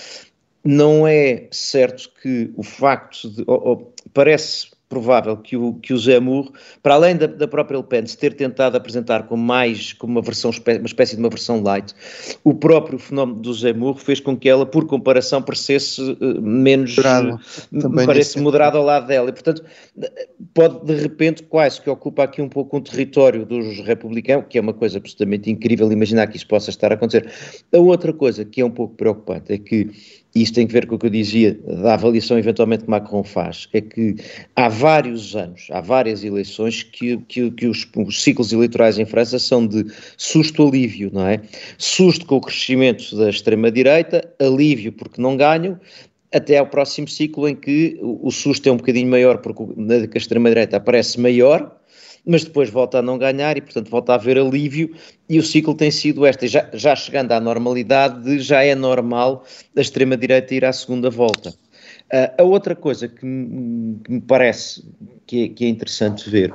não 0.63 1.07
é 1.07 1.47
certo 1.51 2.09
que 2.21 2.51
o 2.55 2.63
facto 2.63 3.29
de, 3.29 3.43
ou, 3.47 3.67
ou, 3.67 3.93
parece 4.13 4.67
provável 4.91 5.37
que 5.37 5.55
o, 5.55 5.75
que 5.75 5.93
o 5.93 5.97
Zemmour, 5.97 6.51
para 6.83 6.95
além 6.95 7.15
da, 7.15 7.25
da 7.25 7.47
própria 7.47 7.77
Le 7.77 7.83
Pen 7.83 8.05
se 8.05 8.17
ter 8.17 8.33
tentado 8.33 8.75
apresentar 8.75 9.23
como 9.23 9.41
mais, 9.41 9.93
como 9.93 10.11
uma 10.11 10.21
versão, 10.21 10.51
uma 10.51 10.85
espécie 10.85 11.15
de 11.15 11.21
uma 11.21 11.29
versão 11.29 11.63
light, 11.63 11.95
o 12.43 12.53
próprio 12.53 12.99
fenómeno 12.99 13.39
do 13.39 13.53
Zemmour 13.53 13.95
fez 13.95 14.19
com 14.19 14.35
que 14.35 14.49
ela, 14.49 14.65
por 14.65 14.85
comparação, 14.85 15.41
parecesse 15.41 16.01
uh, 16.01 16.41
menos, 16.41 16.97
Moderado. 16.97 17.39
Uh, 17.71 18.05
parece 18.05 18.41
moderada 18.41 18.77
ao 18.77 18.83
lado 18.83 19.07
dela, 19.07 19.29
e 19.29 19.31
portanto 19.31 19.63
pode 20.53 20.85
de 20.85 20.95
repente 20.95 21.43
quase 21.43 21.79
que 21.79 21.89
ocupa 21.89 22.23
aqui 22.23 22.41
um 22.41 22.49
pouco 22.49 22.75
um 22.75 22.81
território 22.81 23.45
dos 23.45 23.79
republicanos, 23.79 24.47
que 24.49 24.57
é 24.57 24.61
uma 24.61 24.73
coisa 24.73 24.97
absolutamente 24.97 25.49
incrível 25.49 25.89
imaginar 25.89 26.27
que 26.27 26.35
isso 26.35 26.47
possa 26.47 26.69
estar 26.69 26.91
a 26.91 26.95
acontecer. 26.95 27.31
A 27.73 27.77
outra 27.77 28.11
coisa 28.11 28.43
que 28.43 28.59
é 28.59 28.65
um 28.65 28.71
pouco 28.71 28.95
preocupante 28.95 29.53
é 29.53 29.57
que 29.57 29.89
e 30.33 30.41
isto 30.41 30.55
tem 30.55 30.65
que 30.65 30.73
ver 30.73 30.87
com 30.87 30.95
o 30.95 30.99
que 30.99 31.05
eu 31.05 31.09
dizia 31.09 31.59
da 31.83 31.93
avaliação 31.95 32.37
eventualmente 32.37 32.85
que 32.85 32.89
Macron 32.89 33.23
faz, 33.23 33.67
é 33.73 33.81
que 33.81 34.15
há 34.55 34.69
vários 34.69 35.35
anos, 35.35 35.67
há 35.71 35.81
várias 35.81 36.23
eleições 36.23 36.83
que, 36.83 37.17
que, 37.27 37.51
que 37.51 37.67
os, 37.67 37.87
os, 37.95 38.23
ciclos 38.23 38.53
eleitorais 38.53 38.97
em 38.97 39.05
França 39.05 39.37
são 39.37 39.67
de 39.67 39.85
susto-alívio, 40.17 41.11
não 41.13 41.27
é? 41.27 41.41
Susto 41.77 42.25
com 42.25 42.37
o 42.37 42.41
crescimento 42.41 43.15
da 43.17 43.29
extrema-direita, 43.29 44.27
alívio 44.39 44.93
porque 44.93 45.21
não 45.21 45.35
ganham, 45.35 45.77
até 46.33 46.57
ao 46.57 46.67
próximo 46.67 47.09
ciclo 47.09 47.47
em 47.49 47.55
que 47.55 47.99
o, 48.01 48.27
o 48.27 48.31
susto 48.31 48.69
é 48.69 48.71
um 48.71 48.77
bocadinho 48.77 49.09
maior 49.09 49.39
porque 49.39 49.63
a 49.63 50.17
extrema-direita 50.17 50.77
aparece 50.77 51.19
maior, 51.19 51.80
mas 52.25 52.43
depois 52.43 52.69
volta 52.69 52.99
a 52.99 53.01
não 53.01 53.17
ganhar 53.17 53.57
e, 53.57 53.61
portanto, 53.61 53.89
volta 53.89 54.13
a 54.13 54.15
haver 54.15 54.37
alívio 54.37 54.93
e 55.27 55.39
o 55.39 55.43
ciclo 55.43 55.73
tem 55.73 55.91
sido 55.91 56.25
este, 56.25 56.47
já, 56.47 56.69
já 56.73 56.95
chegando 56.95 57.31
à 57.31 57.39
normalidade 57.39 58.23
de 58.23 58.39
já 58.39 58.63
é 58.63 58.75
normal 58.75 59.43
a 59.75 59.81
extrema-direita 59.81 60.53
ir 60.53 60.65
à 60.65 60.73
segunda 60.73 61.09
volta. 61.09 61.49
Uh, 62.13 62.41
a 62.41 62.43
outra 62.43 62.75
coisa 62.75 63.07
que 63.07 63.25
me, 63.25 63.99
que 64.03 64.11
me 64.11 64.21
parece 64.21 64.83
que 65.25 65.45
é, 65.45 65.49
que 65.49 65.65
é, 65.65 65.67
interessante 65.69 66.29
ver 66.29 66.53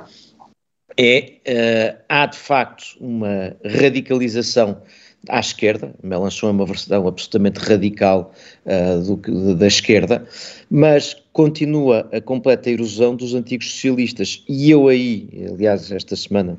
é, 0.95 1.33
uh, 1.47 2.03
há 2.07 2.25
de 2.27 2.37
facto 2.37 2.95
uma 2.99 3.55
radicalização 3.65 4.81
à 5.29 5.39
esquerda, 5.39 5.93
Melanchon 6.01 6.47
é 6.47 6.51
uma 6.51 6.65
versão 6.65 7.07
absolutamente 7.07 7.59
radical 7.59 8.33
uh, 8.65 9.17
do, 9.17 9.55
da 9.55 9.67
esquerda, 9.67 10.25
mas 10.69 11.15
continua 11.37 12.09
a 12.11 12.19
completa 12.19 12.67
erosão 12.67 13.15
dos 13.15 13.35
antigos 13.35 13.71
socialistas. 13.71 14.43
E 14.49 14.71
eu 14.71 14.87
aí, 14.87 15.29
aliás, 15.53 15.91
esta 15.91 16.15
semana, 16.15 16.57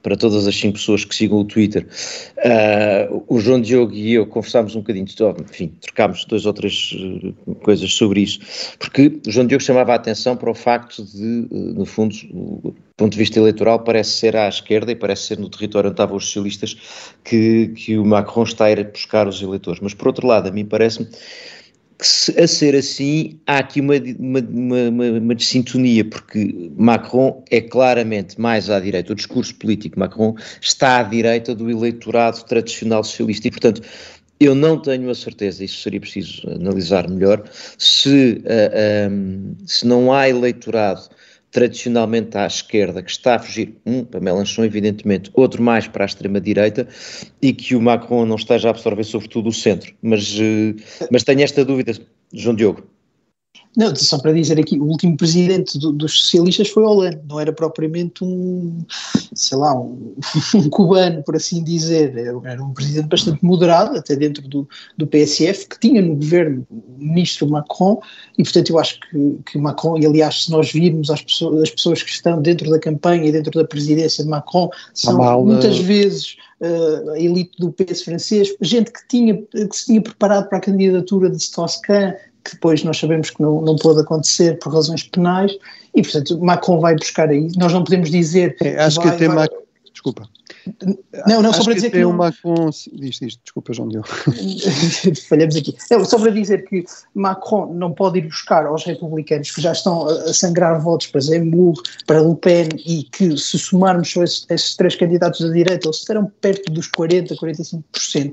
para 0.00 0.16
todas 0.16 0.46
as 0.46 0.54
cinco 0.54 0.74
pessoas 0.74 1.04
que 1.04 1.12
sigam 1.12 1.38
o 1.38 1.44
Twitter, 1.44 1.84
uh, 2.38 3.24
o 3.26 3.40
João 3.40 3.60
Diogo 3.60 3.92
e 3.92 4.12
eu 4.12 4.24
conversámos 4.24 4.76
um 4.76 4.78
bocadinho, 4.78 5.06
enfim, 5.40 5.72
trocámos 5.80 6.24
duas 6.24 6.46
ou 6.46 6.52
três 6.52 6.92
uh, 7.48 7.54
coisas 7.56 7.92
sobre 7.92 8.20
isso, 8.20 8.38
porque 8.78 9.20
o 9.26 9.30
João 9.32 9.44
Diogo 9.44 9.64
chamava 9.64 9.94
a 9.94 9.96
atenção 9.96 10.36
para 10.36 10.52
o 10.52 10.54
facto 10.54 11.04
de, 11.04 11.48
uh, 11.50 11.74
no 11.74 11.84
fundo, 11.84 12.14
o 12.32 12.72
ponto 12.96 13.10
de 13.10 13.18
vista 13.18 13.40
eleitoral 13.40 13.80
parece 13.80 14.12
ser 14.12 14.36
à 14.36 14.48
esquerda 14.48 14.92
e 14.92 14.94
parece 14.94 15.22
ser 15.24 15.38
no 15.40 15.48
território 15.48 15.88
onde 15.88 15.94
estavam 15.94 16.16
os 16.16 16.26
socialistas 16.26 16.76
que, 17.24 17.72
que 17.74 17.98
o 17.98 18.04
Macron 18.04 18.44
está 18.44 18.66
a 18.66 18.70
ir 18.70 18.88
buscar 18.88 19.26
os 19.26 19.42
eleitores. 19.42 19.80
Mas, 19.80 19.94
por 19.94 20.06
outro 20.06 20.28
lado, 20.28 20.48
a 20.48 20.52
mim 20.52 20.64
parece-me 20.64 21.08
que, 21.98 22.40
a 22.40 22.46
ser 22.46 22.74
assim, 22.74 23.38
há 23.46 23.58
aqui 23.58 23.80
uma, 23.80 23.94
uma, 24.18 24.40
uma, 24.40 25.10
uma 25.18 25.34
desintonia, 25.34 26.04
porque 26.04 26.70
Macron 26.76 27.42
é 27.50 27.60
claramente 27.60 28.40
mais 28.40 28.68
à 28.68 28.78
direita, 28.80 29.12
o 29.12 29.16
discurso 29.16 29.54
político 29.54 29.98
Macron 29.98 30.34
está 30.60 30.98
à 30.98 31.02
direita 31.02 31.54
do 31.54 31.70
eleitorado 31.70 32.44
tradicional 32.44 33.02
socialista. 33.02 33.48
E, 33.48 33.50
portanto, 33.50 33.82
eu 34.38 34.54
não 34.54 34.78
tenho 34.78 35.08
a 35.10 35.14
certeza, 35.14 35.64
isso 35.64 35.80
seria 35.80 36.00
preciso 36.00 36.48
analisar 36.50 37.08
melhor, 37.08 37.42
se, 37.78 38.42
uh, 38.44 38.44
ah, 38.46 39.10
um, 39.10 39.54
se 39.66 39.86
não 39.86 40.12
há 40.12 40.28
eleitorado 40.28 41.08
tradicionalmente 41.50 42.36
à 42.36 42.46
esquerda, 42.46 43.02
que 43.02 43.10
está 43.10 43.36
a 43.36 43.38
fugir, 43.38 43.76
um 43.86 44.04
para 44.04 44.20
Melanchon, 44.20 44.64
evidentemente, 44.64 45.30
outro 45.34 45.62
mais 45.62 45.86
para 45.88 46.04
a 46.04 46.06
extrema-direita, 46.06 46.86
e 47.40 47.52
que 47.52 47.74
o 47.74 47.80
Macron 47.80 48.26
não 48.26 48.36
esteja 48.36 48.68
a 48.68 48.70
absorver 48.70 49.04
sobretudo 49.04 49.48
o 49.48 49.52
centro. 49.52 49.94
Mas, 50.02 50.36
eh, 50.38 50.74
mas 51.10 51.22
tenho 51.24 51.42
esta 51.42 51.64
dúvida, 51.64 51.92
João 52.32 52.54
Diogo. 52.54 52.95
Não, 53.76 53.94
só 53.94 54.18
para 54.18 54.32
dizer 54.32 54.58
aqui, 54.58 54.78
o 54.78 54.84
último 54.84 55.18
presidente 55.18 55.78
do, 55.78 55.92
dos 55.92 56.18
socialistas 56.20 56.70
foi 56.70 56.82
Hollande, 56.82 57.20
não 57.28 57.38
era 57.38 57.52
propriamente 57.52 58.24
um, 58.24 58.78
sei 59.34 59.58
lá, 59.58 59.78
um, 59.78 60.14
um, 60.56 60.70
cubano, 60.70 61.22
por 61.22 61.36
assim 61.36 61.62
dizer, 61.62 62.16
era 62.16 62.64
um 62.64 62.72
presidente 62.72 63.08
bastante 63.08 63.44
moderado, 63.44 63.98
até 63.98 64.16
dentro 64.16 64.48
do, 64.48 64.66
do 64.96 65.06
PSF, 65.06 65.68
que 65.68 65.78
tinha 65.78 66.00
no 66.00 66.16
governo 66.16 66.66
o 66.70 66.96
ministro 66.96 67.46
Macron, 67.46 68.00
e 68.38 68.42
portanto 68.42 68.70
eu 68.70 68.78
acho 68.78 68.98
que, 69.00 69.38
que 69.44 69.58
Macron, 69.58 69.98
e 69.98 70.06
aliás 70.06 70.44
se 70.44 70.50
nós 70.50 70.72
virmos 70.72 71.10
as 71.10 71.20
pessoas, 71.20 71.64
as 71.64 71.70
pessoas 71.70 72.02
que 72.02 72.10
estão 72.10 72.40
dentro 72.40 72.70
da 72.70 72.78
campanha 72.78 73.26
e 73.26 73.32
dentro 73.32 73.50
da 73.50 73.68
presidência 73.68 74.24
de 74.24 74.30
Macron, 74.30 74.70
são 74.94 75.18
mal, 75.18 75.44
muitas 75.44 75.78
vezes 75.78 76.36
uh, 76.62 77.10
a 77.10 77.20
elite 77.20 77.52
do 77.58 77.70
PS 77.72 78.02
francês, 78.02 78.54
gente 78.62 78.90
que, 78.90 79.06
tinha, 79.06 79.36
que 79.36 79.68
se 79.72 79.84
tinha 79.84 80.00
preparado 80.00 80.48
para 80.48 80.56
a 80.56 80.62
candidatura 80.62 81.28
de 81.28 81.36
Strauss-Kahn, 81.36 82.14
que 82.46 82.54
depois 82.54 82.82
nós 82.84 82.98
sabemos 82.98 83.30
que 83.30 83.42
não, 83.42 83.60
não 83.60 83.76
pôde 83.76 84.00
acontecer 84.00 84.58
por 84.58 84.72
razões 84.72 85.02
penais, 85.02 85.52
e 85.94 86.02
portanto 86.02 86.38
Macron 86.38 86.80
vai 86.80 86.94
buscar 86.94 87.28
aí. 87.28 87.48
Nós 87.56 87.72
não 87.72 87.82
podemos 87.84 88.10
dizer. 88.10 88.56
É, 88.62 88.78
acho 88.82 88.96
vai, 88.96 89.08
que 89.08 89.14
até 89.14 89.26
vai... 89.26 89.36
Macron. 89.36 89.62
Desculpa. 89.92 90.28
Não, 91.26 91.42
não, 91.42 91.52
só 91.52 91.64
para 91.64 91.74
dizer 91.74 91.90
que. 91.90 92.00
Não... 92.00 92.12
Macron. 92.12 92.70
Diz, 92.92 93.18
diz, 93.18 93.38
desculpa, 93.42 93.72
João 93.72 93.88
Diogo. 93.88 94.08
Falhamos 95.28 95.56
aqui. 95.56 95.76
Não, 95.90 96.04
só 96.04 96.18
para 96.18 96.30
dizer 96.30 96.64
que 96.68 96.84
Macron 97.14 97.72
não 97.74 97.92
pode 97.92 98.18
ir 98.18 98.22
buscar 98.22 98.66
aos 98.66 98.84
republicanos 98.84 99.50
que 99.50 99.60
já 99.60 99.72
estão 99.72 100.06
a 100.06 100.32
sangrar 100.32 100.80
votos 100.80 101.08
para 101.08 101.20
Zemmour, 101.20 101.74
para 102.06 102.20
Le 102.20 102.36
Pen 102.36 102.68
e 102.84 103.04
que, 103.04 103.36
se 103.36 103.58
somarmos 103.58 104.10
só 104.10 104.22
esses, 104.22 104.46
esses 104.48 104.76
três 104.76 104.96
candidatos 104.96 105.40
da 105.40 105.52
direita, 105.52 105.86
eles 105.86 105.98
estarão 105.98 106.30
perto 106.40 106.72
dos 106.72 106.90
40%, 106.90 107.36
45% 107.36 108.32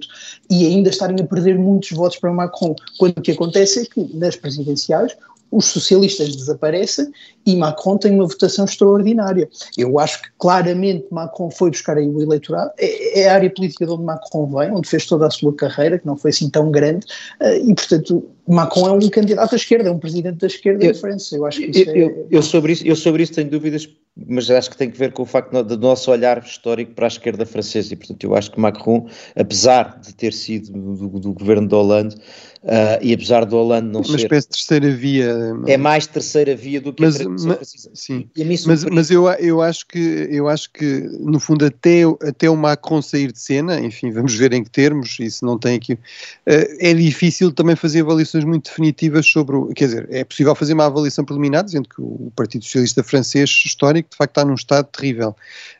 e 0.50 0.66
ainda 0.66 0.90
estarem 0.90 1.20
a 1.20 1.28
perder 1.28 1.58
muitos 1.58 1.92
votos 1.92 2.18
para 2.18 2.32
Macron. 2.32 2.76
Quando 2.98 3.18
o 3.18 3.22
que 3.22 3.32
acontece 3.32 3.82
é 3.82 3.86
que 3.86 4.18
nas 4.18 4.36
presidenciais 4.36 5.16
os 5.56 5.66
socialistas 5.66 6.36
desaparecem 6.36 7.12
e 7.46 7.56
Macron 7.56 7.98
tem 7.98 8.14
uma 8.14 8.26
votação 8.26 8.66
extraordinária. 8.66 9.50
Eu 9.78 10.00
acho 10.00 10.22
que 10.22 10.30
claramente 10.38 11.06
Macron 11.12 11.52
foi 11.52 11.70
buscar 11.70 11.98
aí 11.98 12.08
o 12.08 12.22
eleitorado, 12.22 12.72
é, 12.78 13.22
é 13.22 13.30
a 13.30 13.36
área 13.36 13.50
política 13.50 13.86
de 13.86 13.92
onde 13.92 14.04
Macron 14.04 14.48
vem, 14.48 14.72
onde 14.72 14.88
fez 14.88 15.06
toda 15.06 15.28
a 15.28 15.30
sua 15.30 15.54
carreira, 15.54 16.00
que 16.00 16.06
não 16.06 16.18
foi 16.18 16.32
assim 16.32 16.50
tão 16.50 16.72
grande, 16.72 17.06
eh, 17.40 17.60
e 17.60 17.74
portanto 17.76 18.30
Macron 18.48 18.88
é 18.88 18.92
um 18.92 19.10
candidato 19.10 19.54
à 19.54 19.56
esquerda, 19.56 19.90
é 19.90 19.92
um 19.92 20.00
presidente 20.00 20.38
da 20.40 20.48
esquerda 20.48 20.86
eu, 20.86 20.96
França. 20.96 21.36
Eu 21.36 21.46
acho 21.46 21.60
que 21.60 21.70
isso 21.70 21.90
eu, 21.90 22.10
é... 22.10 22.26
eu, 22.30 22.42
sobre 22.42 22.74
isso, 22.74 22.86
eu 22.86 22.96
sobre 22.96 23.24
isso 23.24 23.34
tenho 23.34 23.50
dúvidas, 23.50 23.88
mas 24.16 24.50
acho 24.50 24.70
que 24.70 24.78
tem 24.78 24.90
que 24.90 24.98
ver 24.98 25.14
com 25.14 25.24
o 25.24 25.26
facto 25.26 25.64
do 25.64 25.78
nosso 25.78 26.12
olhar 26.12 26.44
histórico 26.44 26.94
para 26.94 27.06
a 27.06 27.08
esquerda 27.08 27.46
francesa, 27.46 27.94
e 27.94 27.96
portanto 27.96 28.24
eu 28.24 28.36
acho 28.36 28.52
que 28.52 28.60
Macron, 28.60 29.08
apesar 29.36 30.00
de 30.00 30.14
ter 30.14 30.34
sido 30.34 30.72
do, 30.72 31.20
do 31.20 31.34
governo 31.34 31.68
de 31.68 31.76
Hollande, 31.76 32.16
uh, 32.64 33.00
e 33.02 33.14
apesar 33.14 33.46
do 33.46 33.56
Hollande 33.56 33.88
não 33.88 34.02
uma 34.02 34.04
ser... 34.04 34.12
Uma 34.12 34.18
espécie 34.18 34.48
de 34.48 34.54
terceira 34.54 34.92
via. 34.92 35.36
É 35.68 35.78
mais 35.78 36.08
terceira 36.08 36.56
via 36.56 36.82
do 36.82 36.94
que 36.94 37.04
mas, 37.04 37.22
a 37.22 37.30
mas, 37.30 37.88
Sim, 37.94 38.30
mas, 38.66 38.84
mas 38.86 39.12
eu, 39.12 39.28
eu, 39.34 39.62
acho 39.62 39.88
que, 39.88 40.28
eu 40.32 40.48
acho 40.48 40.72
que, 40.72 41.02
no 41.20 41.40
fundo, 41.40 41.66
até, 41.66 42.02
até 42.22 42.50
o 42.50 42.56
Macron 42.56 43.02
sair 43.02 43.32
de 43.32 43.40
cena, 43.40 43.80
enfim, 43.80 44.12
vamos 44.12 44.34
ver 44.36 44.54
em 44.54 44.64
que 44.64 44.70
termos, 44.70 45.18
isso 45.20 45.46
não 45.46 45.58
tem 45.58 45.76
aqui... 45.76 45.94
Uh, 45.94 46.78
é 46.80 46.94
difícil 46.94 47.52
também 47.52 47.76
fazer 47.76 48.02
avaliações 48.02 48.44
muito 48.44 48.70
definitivas 48.70 49.26
sobre 49.26 49.56
o... 49.56 49.68
Quer 49.68 49.86
dizer, 49.86 50.08
é 50.12 50.24
possível 50.24 50.56
fazer 50.56 50.74
uma 50.74 50.86
avaliação 50.86 51.24
preliminar, 51.24 51.64
dizendo 51.64 51.88
que 51.88 52.02
o 52.02 52.32
Partido 52.36 52.64
Socialista 52.64 53.04
Francês 53.04 53.50
histórico, 53.66 54.10
de 54.12 54.18
facto, 54.18 54.32
está 54.32 54.46
num 54.46 54.56
estado 54.56 54.88
terrível 54.88 55.36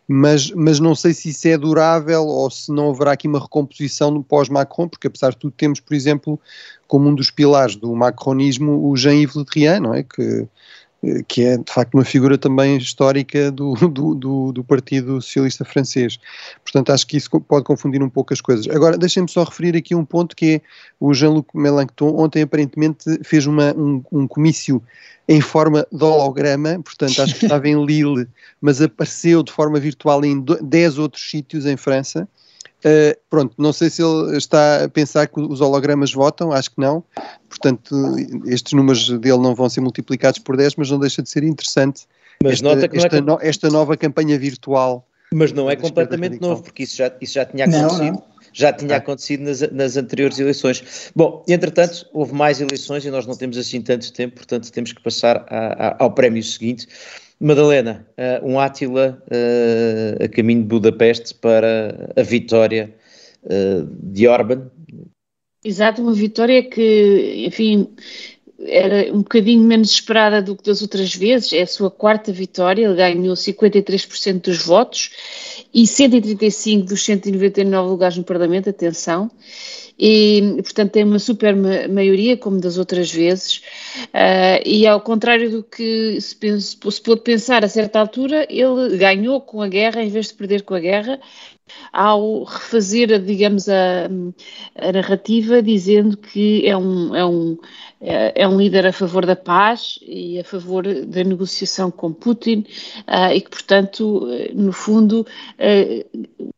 mas, 0.08 0.52
mas 0.52 0.80
não 0.80 0.94
sei 0.94 1.14
se 1.14 1.30
isso 1.30 1.48
é 1.48 1.58
durável 1.58 2.26
ou 2.26 2.50
se 2.50 2.72
não 2.72 2.90
haverá 2.90 3.14
aqui 3.14 3.28
uma 3.28 3.40
recomposição 3.40 4.12
no 4.12 4.24
pós-Macron, 4.24 4.88
porque 4.88 5.08
apesar 5.08 5.32
de 5.32 5.38
tudo 5.38 5.54
temos, 5.56 5.80
por 5.80 5.94
exemplo, 5.94 6.40
como 6.88 7.10
um 7.10 7.16
dos 7.16 7.32
pilares 7.32 7.76
do 7.76 7.96
macronismo 7.96 8.90
o 8.90 8.96
Jean-Yves 8.98 9.36
Le 9.36 9.46
Drian, 9.46 9.80
não 9.80 9.94
é? 9.94 10.04
Que, 10.04 10.48
que 11.28 11.44
é 11.44 11.58
de 11.58 11.72
facto 11.72 11.96
uma 11.96 12.06
figura 12.06 12.38
também 12.38 12.78
histórica 12.78 13.52
do, 13.52 13.74
do, 13.76 14.16
do, 14.16 14.52
do, 14.54 14.64
Partido 14.64 15.22
Socialista 15.22 15.66
Francês. 15.66 16.18
Portanto, 16.64 16.92
acho 16.92 17.06
que 17.06 17.18
isso 17.18 17.30
pode 17.42 17.66
confundir 17.66 18.02
um 18.02 18.10
pouco 18.10 18.34
as 18.34 18.40
coisas. 18.40 18.68
Agora, 18.70 18.98
deixem-me 18.98 19.30
só 19.30 19.44
referir 19.44 19.76
aqui 19.76 19.94
um 19.94 20.06
ponto 20.06 20.36
que 20.36 20.56
é 20.56 20.62
o 21.00 21.14
Jean-Luc 21.14 21.50
Mélenchon 21.54 22.16
ontem 22.18 22.44
aparentemente 22.44 23.20
fez 23.24 23.46
uma, 23.46 23.74
um, 23.74 24.02
um 24.12 24.28
comício 24.28 24.82
em 25.28 25.42
forma 25.42 25.86
de 25.92 26.04
holograma, 26.04 26.82
portanto 26.84 27.22
acho 27.22 27.36
que 27.36 27.46
estava 27.46 27.68
em 27.68 27.86
Lille, 27.86 28.28
mas 28.62 28.82
apareceu 28.82 29.42
de 29.42 29.52
forma 29.52 29.80
virtual 29.80 30.24
em 30.24 30.44
10 30.62 30.98
outros 30.98 31.30
sítios 31.30 31.66
em 31.66 31.78
França. 31.78 32.28
Uh, 32.86 33.18
pronto, 33.30 33.56
não 33.58 33.72
sei 33.72 33.90
se 33.90 34.02
ele 34.02 34.38
está 34.38 34.84
a 34.84 34.90
pensar 34.90 35.28
que 35.28 35.40
os 35.40 35.62
hologramas 35.62 36.12
votam, 36.12 36.52
acho 36.52 36.72
que 36.72 36.82
não. 36.82 37.04
Portanto, 37.48 37.96
estes 38.46 38.74
números 38.74 39.10
dele 39.20 39.38
não 39.38 39.56
vão 39.56 39.70
ser 39.70 39.82
multiplicados 39.82 40.40
por 40.40 40.58
10, 40.58 40.76
mas 40.76 40.92
não 40.92 41.00
deixa 41.00 41.22
de 41.22 41.30
ser 41.30 41.44
interessante 41.44 42.06
mas 42.44 42.54
esta, 42.54 42.68
nota 42.68 42.88
que 42.90 42.98
esta, 42.98 43.18
é 43.18 43.22
no, 43.22 43.40
esta 43.42 43.70
nova 43.70 43.96
campanha 43.96 44.38
virtual. 44.38 45.08
Mas 45.34 45.52
não 45.52 45.70
é 45.70 45.76
completamente 45.76 46.40
novo, 46.42 46.62
porque 46.62 46.84
isso 46.84 46.98
já, 46.98 47.12
isso 47.22 47.34
já 47.36 47.46
tinha 47.46 47.66
acontecido. 47.66 48.04
Não, 48.04 48.12
não 48.12 48.34
já 48.56 48.72
tinha 48.72 48.98
acontecido 48.98 49.42
nas, 49.42 49.62
nas, 49.72 49.98
anteriores 49.98 50.38
eleições. 50.38 51.12
Bom, 51.16 51.44
entretanto, 51.48 52.08
houve 52.14 52.34
mais 52.34 52.62
eleições 52.62 53.04
e 53.04 53.10
nós 53.10 53.26
não 53.26 53.36
temos 53.36 53.58
assim 53.58 53.82
tanto 53.82 54.14
tempo, 54.14 54.36
portanto 54.36 54.72
temos 54.72 54.94
que 54.94 55.02
passar 55.02 55.44
a, 55.50 55.88
a, 55.88 56.04
ao 56.04 56.12
prémio 56.12 56.44
seguinte. 56.44 56.88
Madalena, 57.40 58.08
uh, 58.18 58.48
um 58.48 58.60
Átila 58.60 59.22
uh, 59.28 60.24
a 60.24 60.28
caminho 60.28 60.62
de 60.62 60.68
Budapeste 60.68 61.34
para 61.34 62.14
a 62.16 62.22
vitória 62.22 62.94
uh, 63.44 63.86
de 64.02 64.28
Orban. 64.28 64.72
Exato, 65.64 66.02
uma 66.02 66.14
vitória 66.14 66.62
que, 66.64 67.46
enfim, 67.48 67.88
era 68.66 69.12
um 69.14 69.20
bocadinho 69.20 69.64
menos 69.64 69.92
esperada 69.92 70.42
do 70.42 70.56
que 70.56 70.64
das 70.64 70.82
outras 70.82 71.14
vezes, 71.16 71.54
é 71.54 71.62
a 71.62 71.68
sua 71.68 71.90
quarta 71.90 72.32
vitória, 72.32 72.86
ele 72.86 72.96
ganhou 72.96 73.34
53% 73.34 74.42
dos 74.42 74.64
votos 74.64 75.12
e 75.74 75.86
135 75.88 76.88
dos 76.88 77.04
199 77.04 77.90
lugares 77.90 78.18
no 78.18 78.24
Parlamento, 78.24 78.70
atenção, 78.70 79.30
e 79.98 80.56
portanto 80.64 80.92
tem 80.92 81.04
uma 81.04 81.20
super 81.20 81.56
maioria, 81.56 82.38
como 82.38 82.60
das 82.60 82.78
outras 82.78 83.12
vezes, 83.12 83.58
uh, 84.08 84.62
e 84.66 84.88
ao 84.88 85.00
contrário 85.02 85.50
do 85.50 85.64
que 85.64 86.20
se, 86.20 86.36
pensa, 86.36 86.78
se 86.92 87.02
pôde 87.02 87.22
pensar 87.22 87.64
a 87.64 87.70
certa 87.70 88.00
altura, 88.00 88.48
ele 88.50 88.98
ganhou 88.98 89.40
com 89.42 89.62
a 89.62 89.68
guerra 89.68 90.04
em 90.04 90.10
vez 90.10 90.28
de 90.28 90.34
perder 90.34 90.64
com 90.64 90.74
a 90.74 90.80
guerra, 90.80 91.20
ao 91.92 92.44
refazer, 92.44 93.20
digamos, 93.22 93.70
a, 93.70 94.10
a, 94.76 94.92
narrativa, 94.92 95.62
dizendo 95.62 96.18
que 96.18 96.68
é 96.68 96.76
um, 96.76 97.16
é, 97.16 97.26
um, 97.26 97.58
é 98.02 98.48
um 98.48 98.58
líder 98.58 98.88
a 98.88 98.92
favor 98.92 99.26
da 99.26 99.36
paz 99.36 99.98
e 100.02 100.40
a 100.40 100.44
favor 100.44 100.84
da 100.84 101.24
negociação 101.24 101.90
com 101.90 102.12
Putin 102.12 102.66
uh, 103.08 103.34
e 103.34 103.42
que, 103.42 103.50
portanto, 103.50 104.28
no 104.54 104.74
fundo, 104.74 105.22
uh, 105.22 106.53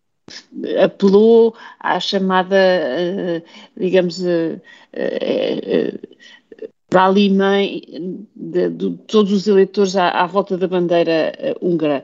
apelou 0.84 1.56
à 1.80 2.00
chamada, 2.00 2.56
uh, 2.56 3.44
digamos, 3.78 4.22
para 6.90 7.06
ali 7.06 7.30
mãe 7.30 7.82
de, 8.36 8.70
de, 8.70 8.98
todos 9.08 9.32
os 9.32 9.48
eleitores 9.48 9.96
à, 9.96 10.10
à 10.10 10.26
volta 10.26 10.58
da 10.58 10.68
bandeira 10.68 11.34
húngara. 11.62 12.04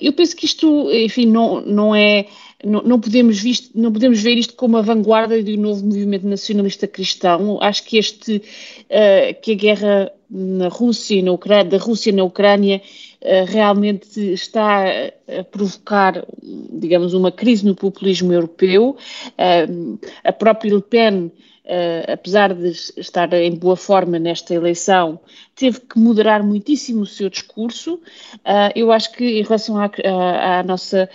Eu 0.00 0.12
penso 0.12 0.36
que 0.36 0.46
isto, 0.46 0.90
enfim, 0.92 1.26
não, 1.26 1.60
não 1.60 1.94
é. 1.94 2.26
Não, 2.62 2.82
não, 2.82 3.00
podemos 3.00 3.40
visto, 3.40 3.70
não 3.74 3.90
podemos 3.90 4.22
ver 4.22 4.36
isto 4.36 4.54
como 4.54 4.76
a 4.76 4.82
vanguarda 4.82 5.42
de 5.42 5.56
um 5.56 5.62
novo 5.62 5.82
movimento 5.82 6.26
nacionalista 6.26 6.86
cristão. 6.86 7.58
Acho 7.62 7.82
que 7.84 7.96
este 7.96 8.36
uh, 8.36 9.40
que 9.40 9.52
a 9.52 9.54
guerra 9.54 10.12
na 10.30 10.68
Rússia 10.68 11.22
na 11.22 11.32
Ucrânia, 11.32 11.64
da 11.64 11.78
Rússia 11.78 12.12
na 12.12 12.24
Ucrânia 12.24 12.80
realmente 13.48 14.32
está 14.32 14.86
a 15.28 15.44
provocar, 15.44 16.24
digamos, 16.42 17.12
uma 17.12 17.30
crise 17.30 17.66
no 17.66 17.74
populismo 17.74 18.32
europeu. 18.32 18.96
a 20.24 20.32
própria 20.32 20.74
Le 20.74 20.80
Pen 20.80 21.30
uh, 21.70 22.12
apesar 22.12 22.52
de 22.52 22.70
estar 22.96 23.32
em 23.32 23.54
boa 23.54 23.76
forma 23.76 24.18
nesta 24.18 24.52
eleição, 24.54 25.20
teve 25.54 25.80
que 25.80 25.98
moderar 25.98 26.42
muitíssimo 26.42 27.02
o 27.02 27.06
seu 27.06 27.30
discurso. 27.30 28.00
Eu 28.74 28.90
acho 28.90 29.12
que, 29.12 29.24
em 29.24 29.42
relação 29.42 29.76
à, 29.76 29.90
à, 30.58 30.62
nossa 30.62 31.08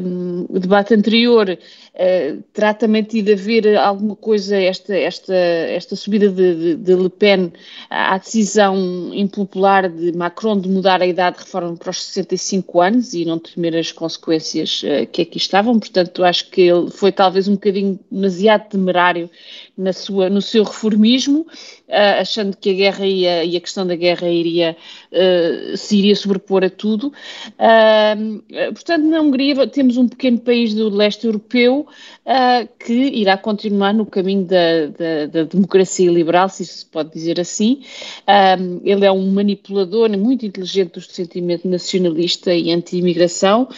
um, 0.00 0.46
debate 0.58 0.94
anterior, 0.94 1.56
uh, 1.96 2.42
terá 2.52 2.74
também 2.74 3.02
tido 3.02 3.32
a 3.32 3.36
ver 3.36 3.76
alguma 3.76 4.14
coisa, 4.14 4.56
esta, 4.56 4.96
esta, 4.96 5.34
esta 5.34 5.96
subida 5.96 6.28
de, 6.28 6.54
de, 6.54 6.74
de, 6.76 6.94
Le 6.94 7.10
Pen 7.10 7.52
à 7.90 8.18
decisão 8.18 9.10
impopular 9.12 9.88
de 9.88 10.12
Macron 10.12 10.60
de 10.60 10.68
mudar 10.68 11.02
a 11.02 11.06
idade 11.06 11.38
de 11.38 11.44
reforma 11.44 11.76
para 11.76 11.90
os 11.90 12.04
65 12.04 12.80
anos 12.80 13.14
e 13.14 13.24
não 13.24 13.38
temer 13.38 13.76
as 13.76 13.92
consequências 13.92 14.82
uh, 14.82 15.06
que 15.10 15.22
aqui 15.22 15.38
estavam. 15.38 15.78
Portanto, 15.78 16.24
acho 16.24 16.50
que 16.50 16.62
ele 16.62 16.90
foi 16.90 17.10
talvez 17.10 17.48
um 17.48 17.54
bocadinho 17.54 17.98
demasiado 18.10 18.68
temerário 18.68 19.30
na 19.76 19.92
sua, 19.92 20.30
no 20.30 20.40
seu 20.40 20.64
reformismo, 20.64 21.40
uh, 21.40 22.20
achando 22.20 22.56
que 22.56 22.70
a 22.70 22.72
guerra 22.72 23.06
ia, 23.06 23.44
e 23.44 23.56
a 23.56 23.60
questão 23.60 23.86
da 23.86 23.94
guerra 23.94 24.28
iria, 24.28 24.76
uh, 25.12 25.76
se 25.76 25.98
iria 25.98 26.16
sobrepor 26.16 26.64
a 26.64 26.70
tudo. 26.70 27.12
Uh, 27.58 28.72
portanto, 28.72 29.04
na 29.04 29.20
Hungria 29.20 29.66
temos 29.66 29.98
um 29.98 30.08
pequeno 30.08 30.38
país 30.38 30.72
do 30.72 30.88
leste 30.88 31.26
europeu 31.26 31.86
que 32.80 32.92
irá 32.92 33.36
continuar 33.36 33.94
no 33.94 34.04
caminho 34.04 34.44
da, 34.44 34.86
da, 34.86 35.26
da, 35.26 35.42
democracia 35.44 36.10
liberal, 36.10 36.48
se 36.48 36.64
isso 36.64 36.78
se 36.78 36.86
pode 36.86 37.12
dizer 37.12 37.38
assim. 37.38 37.82
ele 38.82 39.06
é 39.06 39.12
um 39.12 39.30
manipulador 39.30 40.10
muito 40.18 40.44
inteligente 40.44 40.94
do 40.94 41.00
sentimento 41.00 41.68
nacionalista 41.68 42.52
e 42.52 42.72
anti-imigração, 42.72 43.68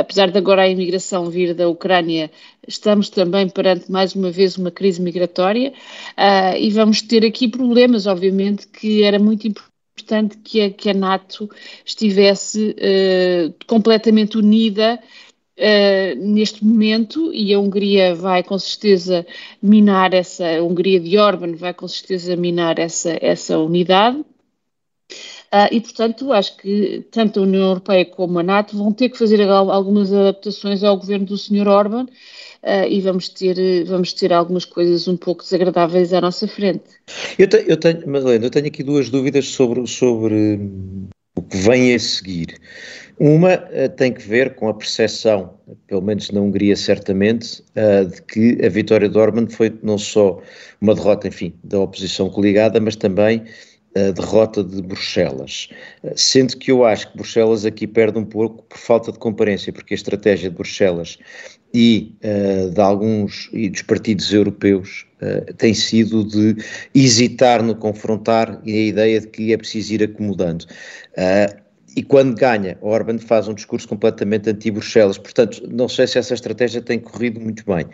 apesar 0.00 0.30
de 0.30 0.38
agora 0.38 0.62
a 0.62 0.68
imigração 0.68 1.28
vir 1.28 1.52
da 1.52 1.68
Ucrânia 1.68 2.30
estamos 2.66 3.08
também 3.10 3.48
perante 3.48 3.90
mais 3.90 4.14
uma 4.14 4.30
vez 4.30 4.56
uma 4.56 4.70
crise 4.70 5.00
migratória 5.00 5.72
uh, 6.16 6.56
e 6.56 6.70
vamos 6.70 7.02
ter 7.02 7.24
aqui 7.24 7.48
problemas, 7.48 8.06
obviamente, 8.06 8.66
que 8.66 9.02
era 9.02 9.18
muito 9.18 9.46
importante 9.46 10.38
que 10.38 10.60
a, 10.60 10.70
que 10.70 10.90
a 10.90 10.94
NATO 10.94 11.50
estivesse 11.84 12.70
uh, 12.70 13.54
completamente 13.66 14.36
unida 14.36 15.00
Uh, 15.60 16.14
neste 16.14 16.64
momento 16.64 17.34
e 17.34 17.52
a 17.52 17.58
Hungria 17.58 18.14
vai 18.14 18.44
com 18.44 18.56
certeza 18.56 19.26
minar 19.60 20.14
essa, 20.14 20.46
a 20.46 20.62
Hungria 20.62 21.00
de 21.00 21.18
Orban 21.18 21.56
vai 21.56 21.74
com 21.74 21.88
certeza 21.88 22.36
minar 22.36 22.78
essa, 22.78 23.18
essa 23.20 23.58
unidade. 23.58 24.24
Uh, 25.52 25.72
e, 25.72 25.80
portanto, 25.80 26.30
acho 26.30 26.56
que 26.58 27.06
tanto 27.10 27.40
a 27.40 27.42
União 27.42 27.68
Europeia 27.68 28.04
como 28.04 28.38
a 28.38 28.42
NATO 28.42 28.76
vão 28.76 28.92
ter 28.92 29.08
que 29.08 29.16
fazer 29.16 29.40
algumas 29.48 30.12
adaptações 30.12 30.84
ao 30.84 30.98
governo 30.98 31.24
do 31.24 31.38
Sr. 31.38 31.66
Orban, 31.66 32.04
uh, 32.04 32.86
e 32.88 33.00
vamos 33.00 33.30
ter, 33.30 33.84
vamos 33.84 34.12
ter 34.12 34.32
algumas 34.32 34.66
coisas 34.66 35.08
um 35.08 35.16
pouco 35.16 35.42
desagradáveis 35.42 36.12
à 36.12 36.20
nossa 36.20 36.46
frente. 36.46 36.84
Eu, 37.38 37.48
te, 37.48 37.64
eu 37.66 37.78
tenho, 37.78 38.06
Madalena, 38.06 38.44
eu 38.44 38.50
tenho 38.50 38.66
aqui 38.66 38.82
duas 38.82 39.08
dúvidas 39.08 39.48
sobre, 39.48 39.86
sobre 39.86 40.34
hum, 40.34 41.08
o 41.34 41.42
que 41.42 41.56
vem 41.56 41.94
a 41.94 41.98
seguir. 41.98 42.58
Uma 43.18 43.54
uh, 43.54 43.88
tem 43.96 44.12
que 44.12 44.22
ver 44.22 44.54
com 44.54 44.68
a 44.68 44.74
percepção, 44.74 45.54
pelo 45.86 46.02
menos 46.02 46.30
na 46.30 46.40
Hungria 46.40 46.76
certamente, 46.76 47.64
uh, 47.74 48.06
de 48.06 48.22
que 48.22 48.64
a 48.64 48.68
vitória 48.68 49.08
de 49.08 49.18
Orban 49.18 49.48
foi 49.48 49.76
não 49.82 49.96
só 49.96 50.40
uma 50.80 50.94
derrota, 50.94 51.26
enfim, 51.26 51.54
da 51.64 51.80
oposição 51.80 52.28
coligada, 52.28 52.78
mas 52.80 52.96
também 52.96 53.44
a 54.06 54.10
derrota 54.12 54.62
de 54.62 54.80
Bruxelas. 54.82 55.68
Sendo 56.14 56.56
que 56.56 56.70
eu 56.70 56.84
acho 56.84 57.10
que 57.10 57.16
Bruxelas 57.16 57.64
aqui 57.64 57.86
perde 57.86 58.18
um 58.18 58.24
pouco 58.24 58.62
por 58.62 58.78
falta 58.78 59.10
de 59.10 59.18
comparência, 59.18 59.72
porque 59.72 59.94
a 59.94 59.96
estratégia 59.96 60.50
de 60.50 60.56
Bruxelas 60.56 61.18
e 61.74 62.14
uh, 62.24 62.70
de 62.70 62.80
alguns 62.80 63.50
e 63.52 63.68
dos 63.68 63.82
partidos 63.82 64.32
europeus 64.32 65.06
uh, 65.20 65.52
tem 65.54 65.74
sido 65.74 66.24
de 66.24 66.56
hesitar 66.94 67.62
no 67.62 67.74
confrontar 67.74 68.60
e 68.64 68.72
a 68.72 68.86
ideia 68.86 69.20
de 69.20 69.26
que 69.26 69.52
é 69.52 69.56
preciso 69.56 69.94
ir 69.94 70.02
acomodando. 70.02 70.64
Uh, 71.12 71.68
e 71.96 72.02
quando 72.02 72.36
ganha, 72.36 72.78
Orban 72.80 73.18
faz 73.18 73.48
um 73.48 73.54
discurso 73.54 73.88
completamente 73.88 74.48
anti-Bruxelas. 74.48 75.18
Portanto, 75.18 75.62
não 75.68 75.88
sei 75.88 76.06
se 76.06 76.16
essa 76.16 76.32
estratégia 76.32 76.80
tem 76.80 76.98
corrido 76.98 77.40
muito 77.40 77.64
bem. 77.66 77.86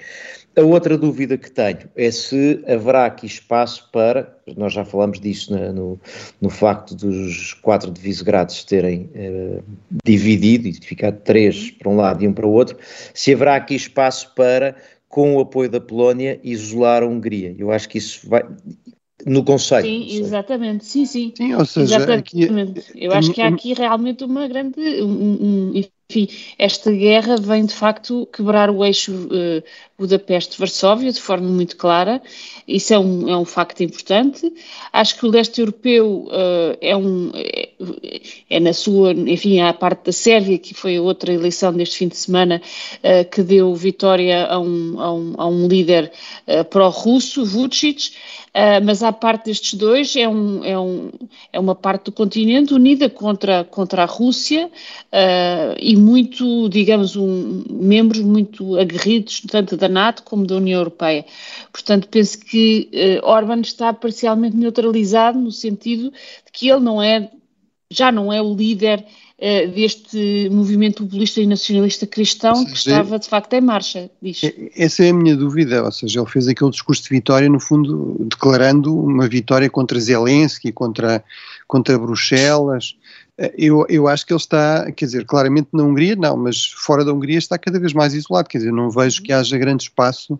A 0.57 0.63
outra 0.63 0.97
dúvida 0.97 1.37
que 1.37 1.51
tenho 1.51 1.91
é 1.97 2.11
se 2.11 2.63
haverá 2.69 3.07
aqui 3.07 3.27
espaço 3.27 3.89
para, 3.93 4.39
nós 4.57 4.73
já 4.73 4.85
falamos 4.85 5.19
disso 5.19 5.53
na, 5.53 5.73
no, 5.73 5.99
no 6.41 6.49
facto 6.49 6.95
dos 6.95 7.55
quatro 7.55 7.91
de 7.91 8.01
Visegrades 8.01 8.63
terem 8.63 9.11
eh, 9.15 9.61
dividido 10.05 10.69
e 10.69 10.73
ficado 10.75 11.21
três 11.23 11.71
para 11.73 11.89
um 11.89 11.97
lado 11.97 12.23
e 12.23 12.29
um 12.29 12.33
para 12.33 12.47
o 12.47 12.53
outro, 12.53 12.77
se 13.13 13.33
haverá 13.33 13.57
aqui 13.57 13.75
espaço 13.75 14.33
para 14.35 14.77
com 15.09 15.37
o 15.37 15.41
apoio 15.41 15.71
da 15.71 15.81
Polónia, 15.81 16.41
isolar 16.43 17.03
a 17.03 17.07
Hungria. 17.07 17.55
Eu 17.59 17.71
acho 17.71 17.89
que 17.89 17.99
isso 17.99 18.29
vai, 18.29 18.43
no 19.27 19.45
Conselho. 19.45 19.87
Sim, 19.87 20.19
exatamente, 20.19 20.85
sim, 20.85 21.07
sim. 21.07 21.33
Sim, 21.37 21.55
ou 21.55 21.65
seja, 21.65 21.97
exatamente. 21.97 22.81
Aqui, 22.81 22.89
Eu 22.95 23.13
acho 23.13 23.33
que 23.33 23.41
há 23.41 23.49
aqui 23.49 23.73
realmente 23.75 24.25
uma 24.25 24.47
grande, 24.49 24.81
um, 25.03 25.71
um, 25.71 25.73
enfim, 26.11 26.29
esta 26.59 26.91
guerra 26.91 27.37
vem 27.37 27.65
de 27.65 27.75
facto 27.75 28.29
quebrar 28.33 28.71
o 28.71 28.85
eixo 28.85 29.13
uh, 29.13 29.63
Budapeste-Varsóvia 29.99 31.13
de 31.13 31.21
forma 31.21 31.49
muito 31.49 31.77
clara, 31.77 32.21
isso 32.67 32.93
é 32.93 32.99
um, 32.99 33.29
é 33.29 33.37
um 33.37 33.45
facto 33.45 33.83
importante. 33.83 34.53
Acho 34.93 35.17
que 35.17 35.27
o 35.27 35.31
leste 35.31 35.61
europeu 35.61 36.27
uh, 36.29 36.77
é 36.81 36.97
um, 36.97 37.31
é, 37.35 37.69
é, 38.51 38.61
na 38.61 38.73
sua, 38.73 39.13
enfim, 39.13 39.61
a 39.61 39.73
parte 39.73 40.07
da 40.07 40.13
Sérvia, 40.13 40.59
que 40.59 40.75
foi 40.75 40.99
outra 40.99 41.33
eleição 41.33 41.73
deste 41.73 41.99
fim 41.99 42.09
de 42.09 42.17
semana, 42.17 42.61
uh, 42.99 43.31
que 43.31 43.43
deu 43.43 43.75
vitória 43.75 44.47
a 44.47 44.59
um, 44.59 45.01
a 45.01 45.15
um, 45.15 45.35
a 45.37 45.47
um 45.47 45.69
líder 45.69 46.11
pró-russo, 46.71 47.45
Vucic, 47.45 48.13
mas 48.85 49.03
a 49.03 49.13
parte 49.13 49.47
destes 49.47 49.75
dois 49.75 50.15
é, 50.15 50.29
um, 50.29 50.65
é, 50.65 50.79
um, 50.79 51.11
é 51.53 51.59
uma 51.59 51.75
parte 51.75 52.05
do 52.05 52.13
continente 52.13 52.73
unida 52.73 53.11
contra, 53.11 53.65
contra 53.65 54.03
a 54.03 54.07
Rússia 54.07 54.71
e 55.81 55.97
muito, 55.97 56.69
digamos, 56.69 57.17
um, 57.17 57.65
membros 57.69 58.21
muito 58.21 58.79
aguerridos, 58.79 59.43
tanto 59.49 59.77
da 59.77 59.84
NATO 59.89 60.23
como 60.23 60.47
da 60.47 60.57
União 60.57 60.81
Europeia. 60.81 61.25
Portanto, 61.73 62.09
penso 62.09 62.39
que 62.39 62.91
uh, 63.23 63.27
Orban 63.27 63.61
está 63.61 63.93
parcialmente 63.93 64.57
neutralizado 64.57 65.39
no 65.39 65.51
sentido 65.51 66.11
de 66.11 66.53
que 66.53 66.69
ele 66.69 66.81
não 66.81 67.03
é, 67.03 67.31
já 67.91 68.11
não 68.11 68.33
é 68.33 68.41
o 68.41 68.55
líder 68.55 69.05
uh, 69.39 69.73
deste 69.73 70.49
movimento 70.51 71.05
populista 71.05 71.41
e 71.41 71.47
nacionalista 71.47 72.07
cristão 72.07 72.65
que 72.65 72.75
estava 72.75 73.19
de 73.19 73.29
facto 73.29 73.53
em 73.55 73.61
marcha, 73.61 74.11
diz. 74.21 74.41
Essa 74.77 75.05
é 75.05 75.11
a 75.11 75.15
minha 75.15 75.37
dúvida, 75.37 75.85
ou 75.85 75.93
seja, 75.93 76.21
ele 76.21 76.31
fez 76.31 76.49
aquele 76.49 76.71
discurso 76.71 77.03
de 77.03 77.09
vitória, 77.11 77.49
no 77.49 77.61
fundo, 77.61 78.17
declarando 78.21 78.97
uma 78.97 79.29
vitória 79.29 79.69
contra 79.71 80.01
Zelensky, 80.01 80.73
contra, 80.73 81.25
contra 81.67 81.99
Bruxelas, 81.99 82.97
eu, 83.57 83.85
eu 83.89 84.07
acho 84.07 84.25
que 84.25 84.33
ele 84.33 84.41
está, 84.41 84.91
quer 84.93 85.07
dizer, 85.07 85.27
claramente 85.27 85.69
na 85.73 85.83
Hungria 85.83 86.15
não, 86.15 86.37
mas 86.37 86.67
fora 86.67 87.05
da 87.05 87.13
Hungria 87.13 87.39
está 87.39 87.59
cada 87.59 87.81
vez 87.81 87.93
mais 87.93 88.15
isolado, 88.15 88.49
quer 88.49 88.59
dizer, 88.59 88.73
não 88.73 88.91
vejo 88.91 89.23
que 89.23 89.33
haja 89.33 89.59
grande 89.59 89.85
espaço 89.85 90.39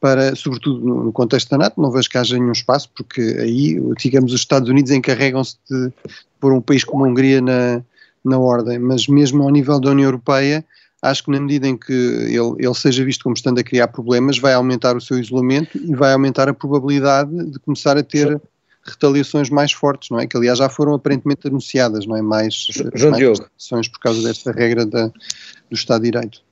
para, 0.00 0.36
sobretudo 0.36 0.84
no, 0.84 1.04
no 1.04 1.12
contexto 1.12 1.50
da 1.50 1.58
NATO, 1.58 1.80
não 1.80 1.90
vejo 1.90 2.08
que 2.08 2.16
haja 2.16 2.38
nenhum 2.38 2.52
espaço, 2.52 2.90
porque 2.94 3.20
aí, 3.40 3.80
digamos, 3.98 4.32
os 4.32 4.40
Estados 4.40 4.68
Unidos 4.68 4.92
encarregam-se 4.92 5.56
de 5.68 5.92
pôr 6.38 6.52
um 6.52 6.60
país 6.60 6.84
como 6.84 7.04
a 7.04 7.08
Hungria 7.08 7.40
na, 7.40 7.82
na 8.24 8.38
ordem, 8.38 8.78
mas 8.78 9.08
mesmo 9.08 9.42
ao 9.42 9.50
nível 9.50 9.80
da 9.80 9.90
União 9.90 10.06
Europeia, 10.06 10.64
acho 11.02 11.24
que 11.24 11.30
na 11.32 11.40
medida 11.40 11.66
em 11.66 11.76
que 11.76 11.92
ele, 11.92 12.54
ele 12.58 12.74
seja 12.74 13.04
visto 13.04 13.24
como 13.24 13.34
estando 13.34 13.58
a 13.58 13.64
criar 13.64 13.88
problemas, 13.88 14.38
vai 14.38 14.54
aumentar 14.54 14.96
o 14.96 15.00
seu 15.00 15.18
isolamento 15.18 15.76
e 15.76 15.94
vai 15.94 16.12
aumentar 16.12 16.48
a 16.48 16.54
probabilidade 16.54 17.50
de 17.50 17.58
começar 17.58 17.96
a 17.96 18.02
ter 18.02 18.40
retaliações 18.84 19.50
mais 19.50 19.72
fortes, 19.72 20.10
não 20.10 20.18
é? 20.18 20.26
Que 20.26 20.36
aliás 20.36 20.58
já 20.58 20.68
foram 20.68 20.94
aparentemente 20.94 21.46
anunciadas, 21.46 22.06
não 22.06 22.16
é? 22.16 22.22
Mais, 22.22 22.66
João 22.94 23.10
mais 23.10 23.22
Diogo. 23.22 23.46
por 23.92 24.00
causa 24.00 24.22
desta 24.22 24.52
regra 24.52 24.86
da, 24.86 25.06
do 25.08 25.74
Estado 25.74 26.02
de 26.02 26.10
Direito. 26.10 26.48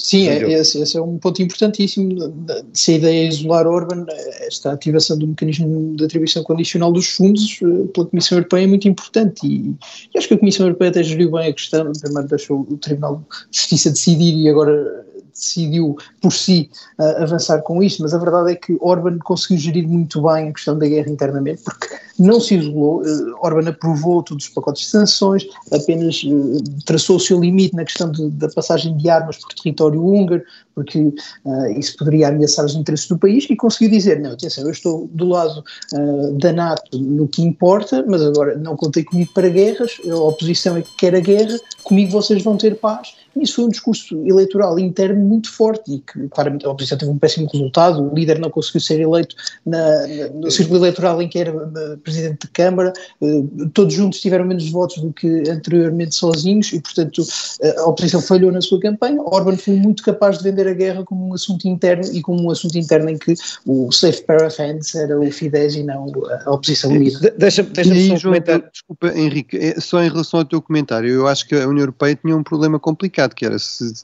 Sim, 0.00 0.28
é, 0.28 0.52
esse, 0.52 0.80
esse, 0.80 0.96
é 0.96 1.02
um 1.02 1.18
ponto 1.18 1.42
importantíssimo. 1.42 2.32
Se 2.72 2.92
a 2.92 2.94
ideia 2.94 3.24
é 3.26 3.28
isolar 3.28 3.66
Orban, 3.66 4.06
esta 4.40 4.72
ativação 4.72 5.18
do 5.18 5.26
mecanismo 5.26 5.94
de 5.94 6.04
atribuição 6.04 6.42
condicional 6.42 6.90
dos 6.90 7.06
fundos 7.06 7.60
eh, 7.62 7.86
pela 7.92 8.06
Comissão 8.06 8.38
Europeia 8.38 8.64
é 8.64 8.66
muito 8.66 8.88
importante 8.88 9.46
e, 9.46 9.74
e 10.14 10.18
acho 10.18 10.26
que 10.26 10.34
a 10.34 10.38
Comissão 10.38 10.66
Europeia 10.66 10.90
até 10.90 11.02
geriu 11.02 11.30
bem 11.32 11.50
a 11.50 11.52
questão, 11.52 11.92
primeiro 12.00 12.28
deixou 12.28 12.60
o 12.60 12.78
Tribunal 12.78 13.22
de 13.50 13.58
Justiça 13.58 13.90
decidir 13.90 14.34
e 14.38 14.48
agora 14.48 15.06
decidiu 15.32 15.96
por 16.20 16.32
si 16.32 16.70
uh, 16.98 17.22
avançar 17.22 17.62
com 17.62 17.82
isso, 17.82 18.02
mas 18.02 18.14
a 18.14 18.18
verdade 18.18 18.52
é 18.52 18.54
que 18.54 18.76
Orban 18.80 19.18
conseguiu 19.18 19.58
gerir 19.58 19.88
muito 19.88 20.22
bem 20.22 20.48
a 20.48 20.52
questão 20.52 20.78
da 20.78 20.86
guerra 20.86 21.10
internamente, 21.10 21.62
porque 21.62 21.88
não 22.18 22.40
se 22.40 22.56
isolou, 22.56 23.02
uh, 23.02 23.34
Orban 23.40 23.68
aprovou 23.68 24.22
todos 24.22 24.46
os 24.46 24.50
pacotes 24.50 24.82
de 24.82 24.88
sanções, 24.88 25.46
apenas 25.72 26.22
uh, 26.24 26.62
traçou 26.84 27.16
o 27.16 27.20
seu 27.20 27.40
limite 27.40 27.74
na 27.74 27.84
questão 27.84 28.10
de, 28.10 28.28
da 28.30 28.48
passagem 28.48 28.96
de 28.96 29.08
armas 29.08 29.38
por 29.38 29.54
território 29.54 30.04
húngaro, 30.04 30.42
porque 30.80 30.98
uh, 30.98 31.78
isso 31.78 31.96
poderia 31.96 32.28
ameaçar 32.28 32.64
os 32.64 32.74
interesses 32.74 33.06
do 33.08 33.18
país, 33.18 33.46
e 33.50 33.56
conseguiu 33.56 33.90
dizer, 33.90 34.20
não, 34.20 34.32
atenção, 34.32 34.64
eu 34.64 34.70
estou 34.70 35.08
do 35.12 35.28
lado 35.28 35.62
da 36.38 36.52
NATO 36.52 36.98
no 36.98 37.28
que 37.28 37.42
importa, 37.42 38.04
mas 38.08 38.22
agora 38.22 38.56
não 38.56 38.76
contei 38.76 39.04
comigo 39.04 39.30
para 39.34 39.48
guerras, 39.48 39.92
a 40.08 40.14
oposição 40.16 40.76
é 40.76 40.82
que 40.82 40.96
quer 40.96 41.14
a 41.14 41.20
guerra, 41.20 41.58
comigo 41.84 42.10
vocês 42.10 42.42
vão 42.42 42.56
ter 42.56 42.76
paz, 42.76 43.14
isso 43.36 43.56
foi 43.56 43.64
um 43.66 43.68
discurso 43.68 44.16
eleitoral 44.26 44.78
interno 44.78 45.24
muito 45.24 45.50
forte 45.50 45.94
e 45.94 45.98
que, 46.00 46.28
claramente, 46.28 46.66
a 46.66 46.70
oposição 46.70 46.98
teve 46.98 47.10
um 47.10 47.18
péssimo 47.18 47.48
resultado. 47.52 48.10
O 48.10 48.14
líder 48.14 48.38
não 48.38 48.50
conseguiu 48.50 48.80
ser 48.80 49.00
eleito 49.00 49.36
na, 49.64 50.06
na, 50.06 50.28
no 50.28 50.50
círculo 50.50 50.78
eleitoral 50.80 51.22
em 51.22 51.28
que 51.28 51.38
era 51.38 51.50
eh, 51.50 51.96
presidente 52.02 52.46
de 52.46 52.48
Câmara. 52.48 52.92
Uh, 53.20 53.68
todos 53.72 53.94
juntos 53.94 54.20
tiveram 54.20 54.44
menos 54.44 54.68
votos 54.70 54.98
do 54.98 55.12
que 55.12 55.48
anteriormente 55.48 56.14
sozinhos 56.14 56.72
e, 56.72 56.80
portanto, 56.80 57.22
a 57.78 57.84
oposição 57.84 58.20
falhou 58.20 58.50
na 58.50 58.60
sua 58.60 58.80
campanha. 58.80 59.22
Orban 59.22 59.56
foi 59.56 59.74
muito 59.74 60.02
capaz 60.02 60.38
de 60.38 60.44
vender 60.44 60.66
a 60.70 60.74
guerra 60.74 61.04
como 61.04 61.28
um 61.28 61.34
assunto 61.34 61.66
interno 61.66 62.04
e 62.12 62.20
como 62.20 62.42
um 62.42 62.50
assunto 62.50 62.76
interno 62.78 63.10
em 63.10 63.18
que 63.18 63.34
o 63.66 63.90
safe 63.92 64.22
pair 64.22 64.44
of 64.44 64.60
hands 64.60 64.94
era 64.94 65.18
o 65.18 65.30
Fidesz 65.30 65.76
e 65.76 65.82
não 65.82 66.06
a 66.44 66.50
oposição 66.50 66.90
unida. 66.90 67.34
Deixa-me 67.36 67.70
deixa 67.70 68.18
só 68.18 68.28
comentar. 68.28 68.62
Desculpa, 68.70 69.08
Henrique, 69.16 69.80
só 69.80 70.02
em 70.02 70.08
relação 70.08 70.40
ao 70.40 70.46
teu 70.46 70.62
comentário, 70.62 71.08
eu 71.08 71.26
acho 71.26 71.46
que 71.46 71.54
a 71.54 71.66
União 71.66 71.82
Europeia 71.82 72.14
tinha 72.16 72.36
um 72.36 72.42
problema 72.42 72.78
complicado 72.78 73.34
que 73.34 73.44
era 73.44 73.58
se, 73.58 73.94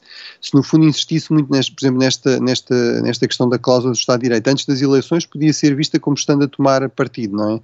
se 0.40 0.55
no 0.55 0.62
fundo 0.62 0.85
insistisse 0.85 1.33
muito, 1.33 1.50
neste, 1.50 1.72
por 1.72 1.85
exemplo, 1.85 2.00
nesta, 2.00 2.40
nesta, 2.40 3.02
nesta 3.02 3.26
questão 3.26 3.48
da 3.48 3.59
cláusula 3.59 3.92
do 3.92 3.96
Estado 3.96 4.20
de 4.20 4.24
Direito. 4.24 4.48
Antes 4.48 4.66
das 4.66 4.81
eleições 4.81 5.26
podia 5.26 5.52
ser 5.52 5.74
vista 5.74 5.98
como 5.98 6.16
estando 6.16 6.44
a 6.44 6.48
tomar 6.48 6.88
partido, 6.90 7.37
não 7.37 7.57
é? 7.57 7.61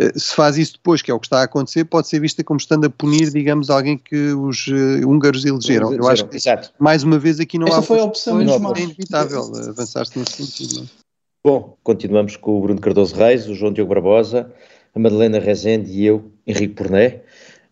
Eh, 0.00 0.18
se 0.18 0.34
faz 0.34 0.56
isso 0.56 0.72
depois, 0.74 1.02
que 1.02 1.10
é 1.10 1.14
o 1.14 1.20
que 1.20 1.26
está 1.26 1.40
a 1.40 1.44
acontecer, 1.44 1.84
pode 1.84 2.08
ser 2.08 2.20
vista 2.20 2.42
como 2.42 2.58
estando 2.58 2.86
a 2.86 2.90
punir, 2.90 3.30
digamos, 3.30 3.68
alguém 3.68 3.98
que 3.98 4.32
os 4.32 4.66
uh, 4.68 5.06
húngaros 5.06 5.44
elegeram. 5.44 5.92
Eu 5.92 6.08
acho 6.08 6.26
que, 6.26 6.36
Exato. 6.36 6.72
mais 6.78 7.02
uma 7.02 7.18
vez, 7.18 7.38
aqui 7.38 7.58
não 7.58 7.68
Esta 7.68 7.80
há... 7.80 7.82
foi 7.82 8.00
a 8.00 8.04
opção 8.04 8.40
É 8.40 8.44
inevitável 8.44 9.42
avançar-se 9.68 10.18
nesse 10.18 10.42
sentido. 10.42 10.84
É? 10.84 11.00
Bom, 11.44 11.76
continuamos 11.82 12.36
com 12.36 12.56
o 12.56 12.62
Bruno 12.62 12.80
Cardoso 12.80 13.14
Reis, 13.14 13.46
o 13.46 13.54
João 13.54 13.72
Diogo 13.72 13.92
Barbosa, 13.92 14.50
a 14.94 14.98
Madalena 14.98 15.38
Rezende 15.38 15.90
e 15.90 16.06
eu, 16.06 16.30
Henrique 16.46 16.74
Porné. 16.74 17.20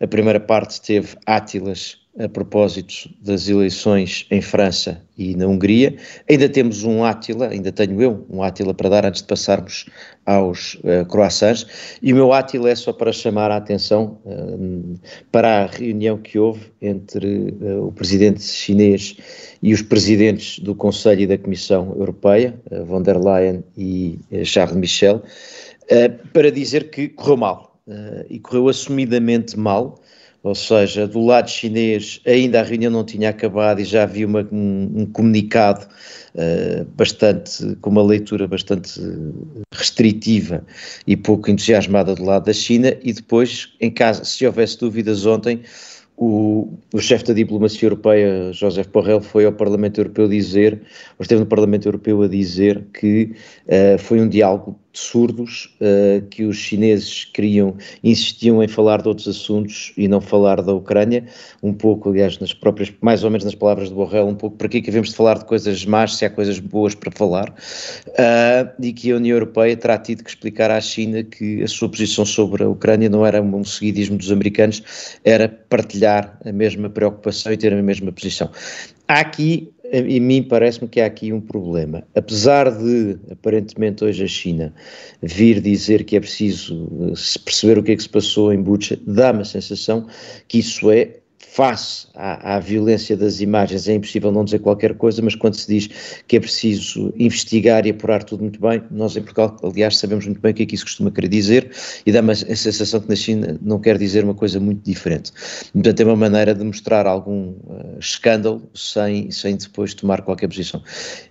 A 0.01 0.07
primeira 0.07 0.39
parte 0.39 0.81
teve 0.81 1.17
Átilas 1.27 1.98
a 2.19 2.29
propósito 2.29 3.09
das 3.23 3.49
eleições 3.49 4.27
em 4.31 4.43
França 4.43 5.01
e 5.17 5.37
na 5.37 5.47
Hungria. 5.47 5.97
Ainda 6.29 6.49
temos 6.49 6.83
um 6.83 7.05
Átila, 7.05 7.49
ainda 7.49 7.71
tenho 7.71 8.03
eu 8.03 8.27
um 8.29 8.43
Átila 8.43 8.75
para 8.75 8.89
dar 8.89 9.07
antes 9.07 9.23
de 9.23 9.29
passarmos 9.29 9.87
aos 10.27 10.75
uh, 10.77 11.07
croissants. 11.09 11.99
E 12.03 12.13
o 12.13 12.17
meu 12.17 12.33
Átila 12.33 12.71
é 12.71 12.75
só 12.75 12.93
para 12.93 13.13
chamar 13.13 13.51
a 13.51 13.57
atenção 13.57 14.19
uh, 14.25 14.99
para 15.31 15.65
a 15.65 15.67
reunião 15.67 16.19
que 16.19 16.39
houve 16.39 16.73
entre 16.83 17.55
uh, 17.61 17.87
o 17.87 17.93
presidente 17.93 18.43
chinês 18.43 19.17
e 19.63 19.73
os 19.73 19.83
presidentes 19.83 20.59
do 20.59 20.75
Conselho 20.75 21.23
e 21.23 21.27
da 21.27 21.39
Comissão 21.39 21.95
Europeia, 21.97 22.55
von 22.87 23.03
der 23.03 23.19
Leyen 23.19 23.65
e 23.77 24.19
Charles 24.45 24.77
Michel, 24.77 25.21
para 26.33 26.53
dizer 26.53 26.91
que 26.91 27.09
correu 27.09 27.37
mal. 27.37 27.81
e 28.31 28.39
correu 28.39 28.69
assumidamente 28.69 29.59
mal 29.59 29.99
ou 30.43 30.55
seja, 30.55 31.07
do 31.07 31.21
lado 31.25 31.51
chinês 31.51 32.21
ainda 32.27 32.61
a 32.61 32.63
reunião 32.63 32.91
não 32.91 33.05
tinha 33.05 33.31
acabado 33.31 33.81
e 33.81 33.85
já 33.85 34.05
havia 34.05 34.27
uma, 34.27 34.47
um, 34.53 34.91
um, 34.97 35.07
comunicado 35.07 35.87
uh, 36.35 36.85
bastante, 36.97 37.77
com 37.81 37.91
uma 37.91 38.03
leitura 38.03 38.47
bastante 38.47 39.01
restritiva 39.73 40.65
e 41.07 41.17
pouco 41.17 41.51
entusiasmada 41.51 42.15
do 42.15 42.25
lado 42.25 42.45
da 42.45 42.53
China. 42.53 42.97
E 43.03 43.13
depois, 43.13 43.73
em 43.81 43.91
caso, 43.91 44.25
se 44.25 44.47
houvesse 44.47 44.79
dúvidas 44.79 45.27
ontem, 45.27 45.61
o, 46.17 46.77
o 46.93 46.99
chefe 46.99 47.25
da 47.25 47.33
diplomacia 47.33 47.87
europeia, 47.87 48.53
José 48.53 48.83
Borrell, 48.83 49.21
foi 49.21 49.45
ao 49.45 49.53
Parlamento 49.53 49.99
Europeu 50.01 50.29
dizer, 50.29 50.83
ou 51.19 51.23
esteve 51.23 51.41
no 51.41 51.47
Parlamento 51.47 51.87
Europeu 51.87 52.23
a 52.23 52.29
dizer 52.29 52.85
que 52.93 53.33
uh, 53.67 53.99
foi 53.99 54.21
um 54.21 54.29
diálogo 54.29 54.79
surdos, 54.99 55.75
uh, 55.81 56.27
que 56.29 56.45
os 56.45 56.57
chineses 56.57 57.25
queriam, 57.25 57.77
insistiam 58.03 58.63
em 58.63 58.69
falar 58.69 59.01
de 59.01 59.09
outros 59.09 59.29
assuntos 59.29 59.93
e 59.97 60.09
não 60.09 60.21
falar 60.21 60.61
da 60.61 60.73
Ucrânia, 60.73 61.25
um 61.63 61.73
pouco, 61.73 62.11
aliás, 62.11 62.39
nas 62.39 62.53
próprias, 62.53 62.93
mais 63.01 63.23
ou 63.23 63.31
menos 63.31 63.45
nas 63.45 63.55
palavras 63.55 63.89
de 63.89 63.95
Borrell, 63.95 64.27
um 64.27 64.35
pouco 64.35 64.57
para 64.57 64.69
que 64.69 64.81
devemos 64.81 65.11
de 65.11 65.15
falar 65.15 65.39
de 65.39 65.45
coisas 65.45 65.85
más 65.85 66.17
se 66.17 66.25
há 66.25 66.31
coisas 66.31 66.59
boas 66.59 66.95
para 66.95 67.11
falar, 67.13 67.49
uh, 67.51 68.83
e 68.83 68.93
que 68.93 69.13
a 69.13 69.17
União 69.17 69.37
Europeia 69.37 69.77
terá 69.77 69.97
tido 69.99 70.25
que 70.25 70.31
explicar 70.31 70.71
à 70.71 70.81
China 70.81 71.23
que 71.23 71.63
a 71.63 71.69
sua 71.69 71.89
posição 71.89 72.25
sobre 72.25 72.65
a 72.65 72.69
Ucrânia 72.69 73.09
não 73.09 73.25
era 73.25 73.41
um 73.41 73.65
seguidismo 73.65 74.19
dos 74.19 74.33
americanos, 74.33 74.83
era 75.25 75.49
partilhar 75.49 76.39
a 76.45 76.53
mesma 76.53 76.91
preocupação 76.91 77.53
e 77.53 77.57
ter 77.57 77.73
a 77.73 77.83
mesma 77.83 78.11
posição. 78.11 78.51
Há 79.07 79.21
aqui, 79.21 79.73
em 79.93 80.21
mim 80.21 80.43
parece-me 80.43 80.89
que 80.89 81.01
há 81.01 81.07
aqui 81.07 81.33
um 81.33 81.41
problema. 81.41 82.03
Apesar 82.15 82.71
de, 82.71 83.19
aparentemente, 83.31 84.05
hoje 84.05 84.25
a 84.25 84.27
China 84.27 84.75
vir 85.23 85.61
dizer 85.61 86.05
que 86.05 86.17
é 86.17 86.21
preciso 86.21 87.15
perceber 87.45 87.79
o 87.79 87.83
que 87.83 87.93
é 87.93 87.97
que 87.97 88.03
se 88.03 88.09
passou 88.09 88.53
em 88.53 88.61
Bucha, 88.61 88.99
dá-me 89.07 89.43
a 89.43 89.45
sensação 89.45 90.07
que 90.47 90.59
isso 90.59 90.91
é 90.91 91.18
face 91.39 92.09
à, 92.15 92.57
à, 92.57 92.61
violência 92.61 93.17
das 93.17 93.41
imagens 93.41 93.89
é 93.89 93.95
impossível 93.95 94.31
não 94.33 94.45
dizer 94.45 94.59
qualquer 94.59 94.95
coisa, 94.95 95.23
mas 95.23 95.35
quando 95.35 95.55
se 95.55 95.69
diz 95.69 96.23
que 96.27 96.37
é 96.37 96.41
preciso 96.41 97.13
investigar 97.17 97.87
e 97.87 97.91
apurar 97.91 98.23
tudo 98.25 98.43
muito 98.43 98.61
bem, 98.61 98.83
nós 98.91 99.17
em 99.17 99.23
Portugal, 99.23 99.57
aliás, 99.63 99.97
sabemos 99.97 100.27
muito 100.27 100.41
bem 100.41 100.53
o 100.53 100.55
que 100.55 100.65
é 100.65 100.67
que 100.67 100.75
isso 100.75 100.85
costuma 100.85 101.11
querer 101.11 101.29
dizer 101.29 101.71
e 102.05 102.13
dá-me 102.13 102.33
a 102.33 102.35
sensação 102.35 103.01
que 103.01 103.09
na 103.09 103.17
China 103.17 103.59
não 103.63 103.79
quer 103.79 103.99
dizer 103.99 104.25
uma 104.25 104.35
coisa 104.35 104.59
muito 104.59 104.83
diferente. 104.83 105.33
Portanto, 105.73 106.01
é 106.01 106.05
uma 106.05 106.17
maneira 106.17 106.55
de 106.55 106.65
mostrar 106.65 107.07
algum 107.07 107.51
uh, 107.51 107.99
escândalo 107.99 108.69
sem, 108.75 109.31
sem 109.31 109.57
depois 109.57 109.95
tomar 109.95 110.23
qualquer 110.23 110.49
posição. 110.49 110.83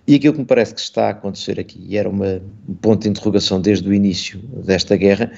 E 0.08 0.16
aquilo 0.16 0.34
que 0.34 0.40
me 0.40 0.46
parece 0.46 0.74
que 0.74 0.80
está 0.80 1.08
a 1.08 1.10
acontecer 1.10 1.60
aqui, 1.60 1.84
e 1.86 1.98
era 1.98 2.10
uma, 2.10 2.42
um 2.68 2.74
ponto 2.76 3.04
de 3.04 3.10
interrogação 3.10 3.60
desde 3.60 3.88
o 3.88 3.94
início 3.94 4.40
desta 4.66 4.96
guerra, 4.96 5.32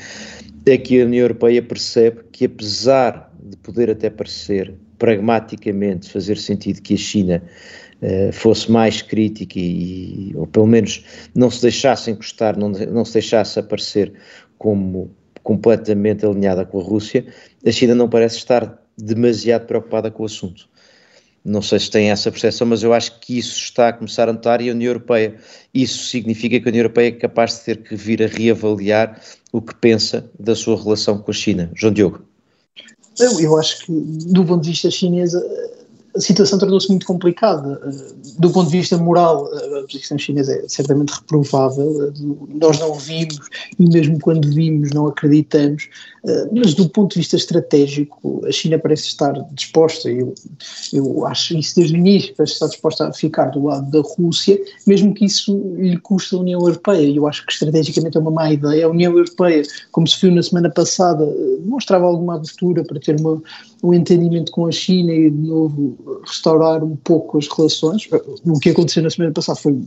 é 0.66 0.78
que 0.78 1.02
a 1.02 1.06
União 1.06 1.24
Europeia 1.24 1.62
percebe 1.62 2.20
que 2.32 2.46
apesar 2.46 3.29
de 3.50 3.58
poder 3.58 3.90
até 3.90 4.10
parecer 4.10 4.74
pragmaticamente 4.98 6.10
fazer 6.10 6.38
sentido 6.38 6.82
que 6.82 6.94
a 6.94 6.98
China 6.98 7.44
uh, 8.02 8.32
fosse 8.32 8.72
mais 8.72 9.02
crítica 9.02 9.58
e, 9.58 10.34
ou 10.36 10.46
pelo 10.46 10.68
menos 10.68 11.04
não 11.34 11.50
se 11.50 11.62
deixasse 11.62 12.12
encostar, 12.12 12.58
não, 12.58 12.70
não 12.70 13.04
se 13.04 13.14
deixasse 13.14 13.60
aparecer 13.60 14.14
como 14.58 15.12
completamente 15.42 16.26
alinhada 16.26 16.66
com 16.66 16.80
a 16.80 16.84
Rússia, 16.84 17.26
a 17.66 17.72
China 17.72 17.96
não 17.96 18.10
parece 18.10 18.38
estar 18.38 18.78
demasiado 18.98 19.66
preocupada 19.66 20.12
com 20.12 20.24
o 20.24 20.26
assunto. 20.26 20.70
Não 21.44 21.62
sei 21.62 21.80
se 21.80 21.90
tem 21.90 22.12
essa 22.12 22.30
percepção, 22.30 22.68
mas 22.68 22.84
eu 22.84 22.94
acho 22.94 23.18
que 23.22 23.38
isso 23.38 23.58
está 23.58 23.88
a 23.88 23.94
começar 23.94 24.28
a 24.28 24.34
notar 24.34 24.62
e 24.62 24.70
a 24.70 24.74
União 24.74 24.90
Europeia, 24.90 25.36
isso 25.74 26.06
significa 26.06 26.60
que 26.60 26.68
a 26.68 26.70
União 26.70 26.82
Europeia 26.82 27.08
é 27.08 27.12
capaz 27.12 27.60
de 27.60 27.66
ter 27.66 27.78
que 27.78 27.96
vir 27.96 28.22
a 28.22 28.28
reavaliar 28.28 29.20
o 29.52 29.62
que 29.62 29.74
pensa 29.74 30.30
da 30.38 30.54
sua 30.54 30.82
relação 30.82 31.18
com 31.20 31.32
a 31.32 31.34
China. 31.34 31.72
João 31.74 31.94
Diogo. 31.94 32.29
Eu, 33.20 33.40
eu 33.40 33.58
acho 33.58 33.80
que, 33.80 33.92
do 33.92 34.46
ponto 34.46 34.62
de 34.62 34.70
vista 34.70 34.90
chinês, 34.90 35.34
a 36.16 36.20
situação 36.20 36.58
tornou-se 36.58 36.90
muito 36.90 37.06
complicada. 37.06 37.80
Do 38.38 38.50
ponto 38.50 38.70
de 38.70 38.78
vista 38.78 38.98
moral, 38.98 39.46
a 39.46 39.82
posição 39.84 40.18
chinesa 40.18 40.54
é 40.54 40.68
certamente 40.68 41.12
reprovável. 41.12 42.12
Nós 42.50 42.80
não 42.80 42.96
vimos, 42.96 43.40
e 43.78 43.90
mesmo 43.90 44.20
quando 44.20 44.50
vimos, 44.50 44.92
não 44.92 45.08
acreditamos. 45.08 45.88
Mas 46.52 46.74
do 46.74 46.90
ponto 46.90 47.14
de 47.14 47.20
vista 47.20 47.36
estratégico, 47.36 48.42
a 48.46 48.52
China 48.52 48.78
parece 48.80 49.08
estar 49.08 49.34
disposta, 49.54 50.10
eu, 50.10 50.34
eu 50.92 51.26
acho 51.26 51.58
isso 51.58 51.76
desde 51.76 51.96
o 51.96 51.98
início, 51.98 52.34
parece 52.36 52.54
estar 52.54 52.68
disposta 52.68 53.08
a 53.08 53.14
ficar 53.14 53.46
do 53.46 53.66
lado 53.66 53.90
da 53.90 54.02
Rússia, 54.02 54.60
mesmo 54.86 55.14
que 55.14 55.26
isso 55.26 55.58
lhe 55.78 55.98
custe 55.98 56.36
a 56.36 56.40
União 56.40 56.60
Europeia. 56.60 57.08
Eu 57.08 57.28
acho 57.28 57.46
que 57.46 57.54
estrategicamente 57.54 58.18
é 58.18 58.20
uma 58.20 58.32
má 58.32 58.52
ideia. 58.52 58.86
A 58.86 58.90
União 58.90 59.14
Europeia, 59.14 59.62
como 59.92 60.08
se 60.08 60.20
viu 60.20 60.32
na 60.32 60.44
semana 60.44 60.70
passada, 60.70 61.26
mostrava 61.64 62.06
alguma 62.06 62.36
abertura 62.36 62.84
para 62.84 63.00
ter 63.00 63.20
uma, 63.20 63.42
um 63.84 63.94
entendimento 63.94 64.52
com 64.52 64.68
a 64.68 64.72
China 64.72 65.12
e 65.12 65.30
de 65.30 65.48
novo 65.48 66.22
restaurar 66.26 66.84
um 66.84 66.96
pouco 66.98 67.38
as 67.38 67.48
relações. 67.48 68.08
O 68.46 68.60
que 68.60 68.70
aconteceu 68.70 69.04
na 69.04 69.10
semana 69.10 69.34
passada 69.34 69.58
foi 69.58 69.80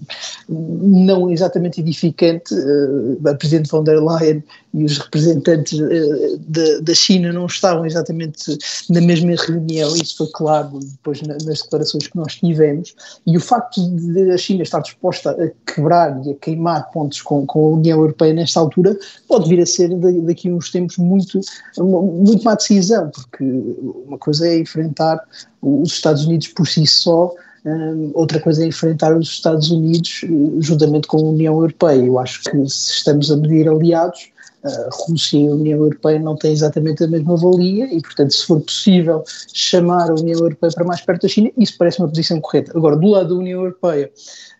não 0.48 1.30
exatamente 1.30 1.80
edificante. 1.80 2.54
Eh, 2.54 3.28
a 3.28 3.34
Presidente 3.34 3.70
von 3.70 3.84
der 3.84 4.00
Leyen 4.00 4.42
e 4.74 4.84
os 4.84 4.98
representantes 4.98 5.78
eh, 5.78 6.80
da 6.82 6.94
China 6.94 7.32
não 7.32 7.46
estavam 7.46 7.84
exatamente 7.84 8.56
na 8.88 9.00
mesma 9.00 9.34
reunião, 9.36 9.94
isso 9.96 10.16
foi 10.16 10.28
claro 10.32 10.78
depois 10.80 11.20
nas 11.22 11.44
declarações 11.44 12.06
que 12.06 12.16
nós 12.16 12.36
tivemos, 12.36 12.94
e 13.26 13.36
o 13.36 13.40
facto 13.40 13.80
de 13.90 14.30
a 14.30 14.38
China 14.38 14.62
estar 14.62 14.80
disposta 14.80 15.30
a 15.30 15.72
quebrar 15.72 16.20
e 16.26 16.30
a 16.30 16.34
queimar 16.34 16.90
pontos 16.90 17.20
com, 17.20 17.44
com 17.46 17.66
a 17.66 17.70
União 17.76 17.98
Europeia 17.98 18.32
nesta 18.32 18.60
altura 18.60 18.96
pode 19.28 19.48
vir 19.48 19.60
a 19.60 19.66
ser 19.66 19.90
daqui 20.22 20.48
a 20.48 20.54
uns 20.54 20.70
tempos 20.70 20.96
muito, 20.96 21.40
muito 21.78 22.42
má 22.42 22.54
decisão, 22.54 23.10
porque 23.10 23.44
uma 23.82 24.18
coisa 24.18 24.46
é 24.46 24.58
enfrentar 24.58 25.20
os 25.60 25.92
Estados 25.92 26.24
Unidos 26.24 26.48
por 26.48 26.66
si 26.66 26.86
só, 26.86 27.32
um, 27.64 28.10
outra 28.14 28.40
coisa 28.40 28.64
é 28.64 28.66
enfrentar 28.66 29.16
os 29.16 29.28
Estados 29.28 29.70
Unidos 29.70 30.22
eh, 30.24 30.28
juntamente 30.60 31.06
com 31.06 31.18
a 31.18 31.30
União 31.30 31.54
Europeia. 31.54 32.04
Eu 32.04 32.18
acho 32.18 32.42
que 32.42 32.56
se 32.68 32.92
estamos 32.92 33.30
a 33.30 33.36
medir 33.36 33.68
aliados, 33.68 34.32
a 34.64 34.88
Rússia 34.92 35.38
e 35.38 35.48
a 35.48 35.52
União 35.52 35.78
Europeia 35.78 36.20
não 36.20 36.36
têm 36.36 36.52
exatamente 36.52 37.02
a 37.02 37.08
mesma 37.08 37.36
valia 37.36 37.92
e, 37.92 38.00
portanto, 38.00 38.32
se 38.32 38.46
for 38.46 38.60
possível 38.60 39.24
chamar 39.52 40.10
a 40.10 40.14
União 40.14 40.38
Europeia 40.38 40.72
para 40.72 40.84
mais 40.84 41.00
perto 41.00 41.22
da 41.22 41.28
China, 41.28 41.50
isso 41.56 41.76
parece 41.76 41.98
uma 41.98 42.08
posição 42.08 42.40
correta. 42.40 42.72
Agora, 42.76 42.96
do 42.96 43.08
lado 43.08 43.30
da 43.30 43.34
União 43.34 43.60
Europeia, 43.60 44.10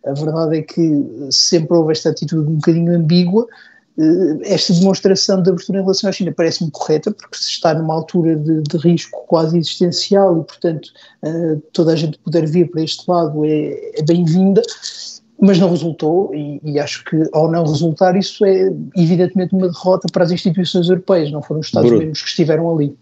a 0.05 0.13
verdade 0.13 0.59
é 0.59 0.63
que 0.63 1.29
sempre 1.31 1.77
houve 1.77 1.93
esta 1.93 2.11
atitude 2.11 2.49
um 2.49 2.55
bocadinho 2.55 2.97
ambígua, 2.97 3.47
eh, 3.47 3.72
esta 4.45 4.73
demonstração 4.73 5.43
de 5.43 5.51
abertura 5.51 5.79
em 5.79 5.83
relação 5.83 6.09
à 6.09 6.13
China 6.13 6.33
parece-me 6.35 6.71
correta, 6.71 7.11
porque 7.11 7.37
se 7.37 7.51
está 7.51 7.75
numa 7.75 7.95
altura 7.95 8.37
de, 8.37 8.63
de 8.63 8.77
risco 8.79 9.25
quase 9.27 9.59
existencial 9.59 10.41
e, 10.41 10.45
portanto, 10.45 10.89
uh, 11.25 11.61
toda 11.73 11.93
a 11.93 11.97
gente 11.97 12.19
puder 12.19 12.49
vir 12.49 12.71
para 12.71 12.83
este 12.83 13.05
lado 13.09 13.45
é, 13.45 13.99
é 13.99 14.03
bem-vinda, 14.03 14.63
mas 15.41 15.59
não 15.59 15.71
resultou 15.71 16.35
e, 16.35 16.61
e, 16.65 16.79
acho 16.79 17.05
que, 17.05 17.23
ao 17.33 17.51
não 17.51 17.65
resultar, 17.65 18.17
isso 18.17 18.45
é 18.45 18.73
evidentemente 18.97 19.55
uma 19.55 19.69
derrota 19.69 20.07
para 20.11 20.25
as 20.25 20.31
instituições 20.31 20.89
europeias, 20.89 21.31
não 21.31 21.43
foram 21.43 21.61
os 21.61 21.67
Estados-membros 21.67 22.23
que 22.23 22.29
estiveram 22.29 22.75
ali. 22.75 22.97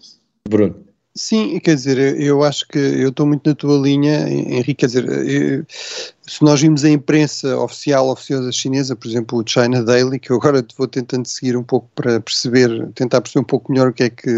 Bruno. 0.49 0.90
Sim, 1.15 1.59
quer 1.59 1.75
dizer, 1.75 2.21
eu 2.21 2.45
acho 2.45 2.67
que 2.69 2.79
eu 2.79 3.09
estou 3.09 3.27
muito 3.27 3.49
na 3.49 3.55
tua 3.55 3.77
linha, 3.77 4.29
Henrique, 4.29 4.75
quer 4.75 4.87
dizer, 4.87 5.09
eu, 5.09 5.67
se 5.69 6.43
nós 6.43 6.61
vimos 6.61 6.85
a 6.85 6.89
imprensa 6.91 7.59
oficial, 7.59 8.09
oficiosa 8.09 8.53
chinesa, 8.53 8.95
por 8.95 9.09
exemplo 9.09 9.41
o 9.41 9.45
China 9.47 9.83
Daily, 9.83 10.21
que 10.21 10.31
eu 10.31 10.37
agora 10.37 10.65
vou 10.79 10.87
tentando 10.87 11.27
seguir 11.27 11.57
um 11.57 11.65
pouco 11.65 11.91
para 11.97 12.21
perceber, 12.21 12.89
tentar 12.95 13.21
perceber 13.21 13.41
um 13.41 13.45
pouco 13.47 13.73
melhor 13.73 13.89
o 13.89 13.93
que 13.93 14.05
é 14.05 14.11
que 14.11 14.31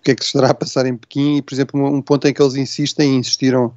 o 0.00 0.02
que 0.02 0.12
é 0.12 0.14
que 0.14 0.24
estará 0.24 0.50
a 0.50 0.54
passar 0.54 0.86
em 0.86 0.96
Pequim 0.96 1.36
e, 1.36 1.42
por 1.42 1.52
exemplo, 1.54 1.84
um 1.84 2.00
ponto 2.00 2.26
em 2.26 2.32
que 2.32 2.42
eles 2.42 2.54
insistem 2.54 3.14
e 3.14 3.16
insistiram, 3.18 3.72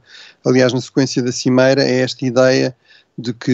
aliás, 0.45 0.71
na 0.73 0.79
sequência 0.79 1.21
da 1.21 1.33
Cimeira, 1.33 1.83
é 1.83 1.99
esta 1.99 2.25
ideia 2.25 2.75
de 3.17 3.33
que 3.33 3.51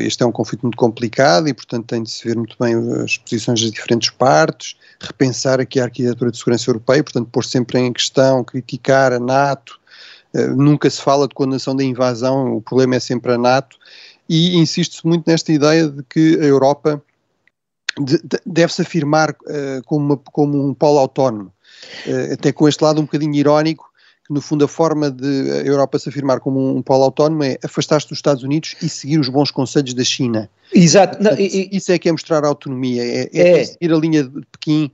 este 0.00 0.22
é 0.22 0.26
um 0.26 0.32
conflito 0.32 0.62
muito 0.62 0.76
complicado 0.76 1.48
e, 1.48 1.54
portanto, 1.54 1.86
tem 1.86 2.02
de 2.02 2.10
se 2.10 2.26
ver 2.26 2.36
muito 2.36 2.56
bem 2.60 2.74
as 3.02 3.16
posições 3.16 3.60
das 3.62 3.70
diferentes 3.70 4.10
partes, 4.10 4.76
repensar 5.00 5.60
aqui 5.60 5.80
a 5.80 5.84
arquitetura 5.84 6.30
de 6.30 6.36
segurança 6.36 6.70
europeia, 6.70 7.02
portanto, 7.02 7.28
pôr 7.30 7.44
sempre 7.44 7.78
em 7.78 7.92
questão, 7.92 8.44
criticar 8.44 9.12
a 9.12 9.18
NATO, 9.18 9.80
uh, 10.34 10.54
nunca 10.54 10.90
se 10.90 11.00
fala 11.00 11.26
de 11.26 11.34
condenação 11.34 11.74
da 11.74 11.82
invasão, 11.82 12.56
o 12.56 12.60
problema 12.60 12.96
é 12.96 13.00
sempre 13.00 13.32
a 13.32 13.38
NATO, 13.38 13.78
e 14.28 14.58
insiste-se 14.58 15.06
muito 15.06 15.24
nesta 15.26 15.52
ideia 15.52 15.88
de 15.88 16.02
que 16.02 16.38
a 16.38 16.44
Europa 16.44 17.02
de, 17.98 18.18
de, 18.18 18.38
deve-se 18.44 18.82
afirmar 18.82 19.30
uh, 19.30 19.82
como, 19.86 20.04
uma, 20.04 20.16
como 20.18 20.68
um 20.68 20.74
polo 20.74 20.98
autónomo, 20.98 21.50
até 22.32 22.52
com 22.52 22.68
este 22.68 22.82
lado 22.84 23.00
um 23.00 23.04
bocadinho 23.04 23.34
irónico, 23.34 23.87
que 24.28 24.34
no 24.34 24.42
fundo 24.42 24.64
a 24.66 24.68
forma 24.68 25.10
de 25.10 25.50
a 25.50 25.66
Europa 25.66 25.98
se 25.98 26.08
afirmar 26.10 26.38
como 26.38 26.60
um, 26.60 26.76
um 26.76 26.82
polo 26.82 27.04
autónomo 27.04 27.42
é 27.42 27.58
afastar-se 27.64 28.06
dos 28.06 28.18
Estados 28.18 28.42
Unidos 28.42 28.76
e 28.82 28.88
seguir 28.88 29.18
os 29.18 29.28
bons 29.30 29.50
conselhos 29.50 29.94
da 29.94 30.04
China. 30.04 30.48
Exato. 30.72 31.20
Não, 31.22 31.32
e, 31.32 31.70
isso 31.72 31.90
é 31.90 31.98
que 31.98 32.10
é 32.10 32.12
mostrar 32.12 32.44
a 32.44 32.48
autonomia, 32.48 33.02
é, 33.02 33.30
é, 33.32 33.60
é. 33.60 33.64
seguir 33.64 33.92
a 33.92 33.96
linha 33.96 34.22
de 34.22 34.46
Pequim, 34.52 34.92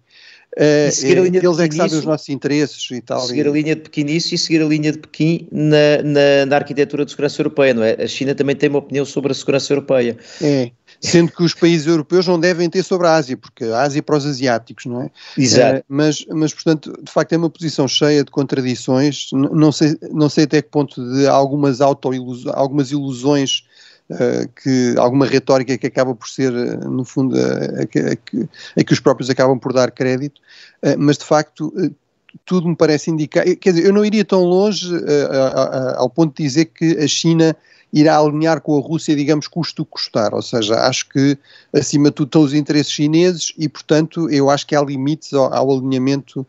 Uh, 0.57 0.89
seguir 0.93 1.19
a 1.19 1.23
linha 1.23 1.41
eles 1.43 1.59
é 1.59 1.69
que 1.69 1.75
sabem 1.75 1.99
os 1.99 2.05
nossos 2.05 2.29
interesses 2.29 2.89
e 2.89 3.01
tal. 3.01 3.21
Seguir 3.23 3.45
e... 3.45 3.49
a 3.49 3.51
linha 3.51 3.75
de 3.75 3.83
Pequim 3.83 4.05
nisso 4.05 4.37
e 4.37 4.39
seguir 4.39 4.63
a 4.63 4.65
linha 4.65 4.93
de 4.93 4.99
Pequim 4.99 5.49
na, 5.51 6.01
na, 6.05 6.47
na, 6.47 6.55
arquitetura 6.55 7.05
de 7.05 7.11
segurança 7.11 7.41
europeia, 7.41 7.75
não 7.75 7.83
é? 7.83 7.97
A 8.01 8.07
China 8.07 8.37
também 8.37 8.55
tem 8.55 8.69
uma 8.69 8.79
opinião 8.79 9.05
sobre 9.05 9.33
a 9.33 9.35
segurança 9.35 9.73
europeia. 9.73 10.17
É, 10.41 10.71
sendo 11.05 11.33
que 11.33 11.43
os 11.43 11.53
países 11.53 11.87
europeus 11.87 12.27
não 12.27 12.41
devem 12.41 12.69
ter 12.71 12.83
sobre 12.83 13.07
a 13.07 13.15
Ásia, 13.15 13.37
porque 13.37 13.65
a 13.65 13.83
Ásia 13.83 13.99
é 13.99 14.03
para 14.03 14.17
os 14.17 14.25
asiáticos, 14.25 14.87
não 14.87 15.03
é? 15.03 15.11
Exato. 15.37 15.81
Uh, 15.81 15.85
mas, 15.87 16.25
mas, 16.31 16.55
portanto, 16.55 16.99
de 17.03 17.13
facto 17.13 17.33
é 17.35 17.37
uma 17.37 17.51
posição 17.51 17.87
cheia 17.87 18.25
de 18.25 18.31
contradições, 18.31 19.29
não 19.33 19.71
sei, 19.71 19.99
não 20.11 20.31
sei 20.31 20.45
até 20.45 20.63
que 20.63 20.71
ponto 20.71 20.95
de 21.15 21.27
algumas 21.27 21.81
auto 21.81 22.11
algumas 22.53 22.91
ilusões 22.91 23.65
Uh, 24.11 24.47
que 24.63 24.95
alguma 24.99 25.25
retórica 25.25 25.79
que 25.79 25.87
acaba 25.87 26.15
por 26.15 26.29
ser, 26.29 26.53
uh, 26.53 26.91
no 26.91 27.07
fundo, 27.07 27.35
a, 27.39 27.81
a, 27.81 27.87
que, 27.87 27.99
a, 28.79 28.85
que 28.85 28.93
os 28.93 29.01
próprios 29.01 29.31
acabam 29.31 29.59
por 29.59 29.73
dar 29.73 29.91
crédito, 29.91 30.43
mas 30.99 31.17
de 31.17 31.25
facto 31.25 31.73
tudo 32.45 32.69
me 32.69 32.77
parece 32.77 33.11
indicar. 33.11 33.45
Quer 33.57 33.73
dizer, 33.73 33.87
eu 33.87 33.95
não 33.95 34.05
iria 34.05 34.23
tão 34.23 34.43
longe 34.43 34.91
ao 35.97 36.11
ponto 36.11 36.37
de 36.37 36.43
dizer 36.43 36.67
que 36.67 36.99
a 36.99 37.09
China 37.09 37.57
irá 37.95 38.19
alinhar 38.19 38.61
com 38.61 38.77
a 38.77 38.81
Rússia, 38.81 39.15
digamos, 39.15 39.47
custo 39.47 39.85
custar, 39.85 40.35
ou 40.35 40.43
seja, 40.43 40.75
acho 40.81 41.09
que 41.09 41.39
acima 41.73 42.09
de 42.09 42.17
tudo 42.17 42.27
estão 42.27 42.43
os 42.43 42.53
interesses 42.53 42.91
chineses 42.91 43.53
e, 43.57 43.69
portanto, 43.69 44.29
eu 44.31 44.51
acho 44.51 44.67
que 44.67 44.75
há 44.75 44.83
limites 44.83 45.33
ao, 45.33 45.55
ao 45.55 45.71
alinhamento 45.71 46.45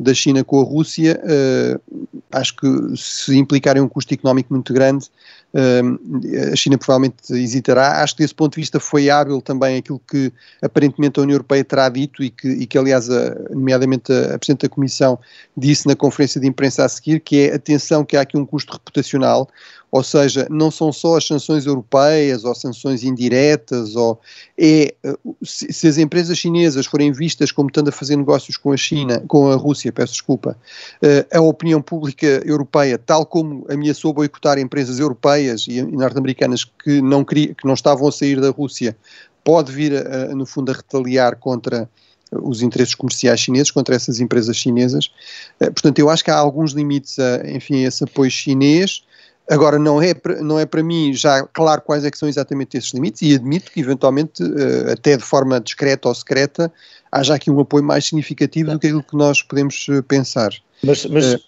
da 0.00 0.14
China 0.14 0.42
com 0.42 0.60
a 0.60 0.64
Rússia, 0.64 1.20
uh, 1.22 2.08
acho 2.32 2.56
que 2.56 2.66
se 2.96 3.36
implicarem 3.36 3.82
um 3.82 3.88
custo 3.88 4.14
económico 4.14 4.52
muito 4.52 4.72
grande, 4.72 5.06
uh, 5.52 6.52
a 6.52 6.56
China 6.56 6.78
provavelmente 6.78 7.16
hesitará. 7.34 8.02
Acho 8.02 8.16
que 8.16 8.22
desse 8.22 8.34
ponto 8.34 8.54
de 8.54 8.62
vista 8.62 8.80
foi 8.80 9.10
hábil 9.10 9.42
também 9.42 9.76
aquilo 9.76 10.00
que 10.10 10.32
aparentemente 10.62 11.20
a 11.20 11.22
União 11.22 11.34
Europeia 11.34 11.62
terá 11.62 11.88
dito 11.90 12.22
e 12.22 12.30
que, 12.30 12.48
e 12.48 12.66
que 12.66 12.78
aliás, 12.78 13.10
a, 13.10 13.36
nomeadamente 13.50 14.10
a, 14.10 14.34
a 14.34 14.38
Presidente 14.38 14.62
da 14.62 14.68
Comissão 14.70 15.18
disse 15.54 15.86
na 15.86 15.94
conferência 15.94 16.40
de 16.40 16.46
imprensa 16.46 16.84
a 16.84 16.88
seguir, 16.88 17.20
que 17.20 17.48
é 17.48 17.54
atenção 17.54 18.02
que 18.02 18.16
há 18.16 18.22
aqui 18.22 18.38
um 18.38 18.46
custo 18.46 18.72
reputacional, 18.72 19.50
ou 19.90 20.04
seja, 20.04 20.46
não 20.48 20.70
são 20.70 20.92
só 20.92 21.16
as 21.16 21.26
sanções 21.26 21.66
europeias 21.66 22.44
ou 22.44 22.54
sanções 22.54 23.02
indiretas, 23.02 23.96
ou 23.96 24.20
é 24.56 24.94
se, 25.42 25.88
as 25.88 25.98
empresas 25.98 26.38
chinesas 26.38 26.86
forem 26.86 27.10
vistas 27.10 27.50
como 27.50 27.68
estando 27.68 27.88
a 27.88 27.92
fazer 27.92 28.16
negócios 28.16 28.56
com 28.56 28.72
a 28.72 28.76
China, 28.76 29.20
com 29.26 29.50
a 29.50 29.56
Rússia, 29.56 29.89
peço 29.92 30.12
desculpa, 30.12 30.56
eh, 31.02 31.26
a 31.32 31.40
opinião 31.40 31.80
pública 31.80 32.26
europeia, 32.44 32.98
tal 32.98 33.24
como 33.26 33.66
ameaçou 33.68 34.12
boicotar 34.12 34.58
empresas 34.58 34.98
europeias 34.98 35.66
e 35.68 35.82
norte-americanas 35.82 36.64
que 36.64 37.00
não, 37.00 37.24
que 37.24 37.54
não 37.64 37.74
estavam 37.74 38.08
a 38.08 38.12
sair 38.12 38.40
da 38.40 38.50
Rússia, 38.50 38.96
pode 39.44 39.72
vir, 39.72 39.94
a, 39.94 40.34
no 40.34 40.46
fundo, 40.46 40.70
a 40.70 40.74
retaliar 40.74 41.36
contra 41.36 41.88
os 42.32 42.62
interesses 42.62 42.94
comerciais 42.94 43.40
chineses, 43.40 43.70
contra 43.70 43.94
essas 43.94 44.20
empresas 44.20 44.56
chinesas. 44.56 45.10
Eh, 45.58 45.70
portanto, 45.70 45.98
eu 45.98 46.08
acho 46.08 46.24
que 46.24 46.30
há 46.30 46.36
alguns 46.36 46.72
limites 46.72 47.18
a, 47.18 47.48
enfim, 47.50 47.84
a 47.84 47.88
esse 47.88 48.04
apoio 48.04 48.30
chinês, 48.30 49.02
Agora, 49.50 49.80
não 49.80 50.00
é, 50.00 50.14
não 50.40 50.60
é 50.60 50.64
para 50.64 50.80
mim 50.80 51.12
já 51.12 51.42
claro 51.42 51.82
quais 51.82 52.04
é 52.04 52.10
são 52.14 52.28
exatamente 52.28 52.76
esses 52.76 52.94
limites 52.94 53.20
e 53.22 53.34
admito 53.34 53.72
que 53.72 53.80
eventualmente, 53.80 54.44
uh, 54.44 54.92
até 54.92 55.16
de 55.16 55.24
forma 55.24 55.60
discreta 55.60 56.08
ou 56.08 56.14
secreta, 56.14 56.72
haja 57.10 57.34
aqui 57.34 57.50
um 57.50 57.60
apoio 57.60 57.84
mais 57.84 58.06
significativo 58.06 58.70
do 58.70 58.78
que 58.78 58.86
aquilo 58.86 59.02
que 59.02 59.16
nós 59.16 59.42
podemos 59.42 59.86
eh, 59.88 60.02
pensar. 60.02 60.52
Mas, 60.82 61.04
mas 61.06 61.34
uh, 61.34 61.40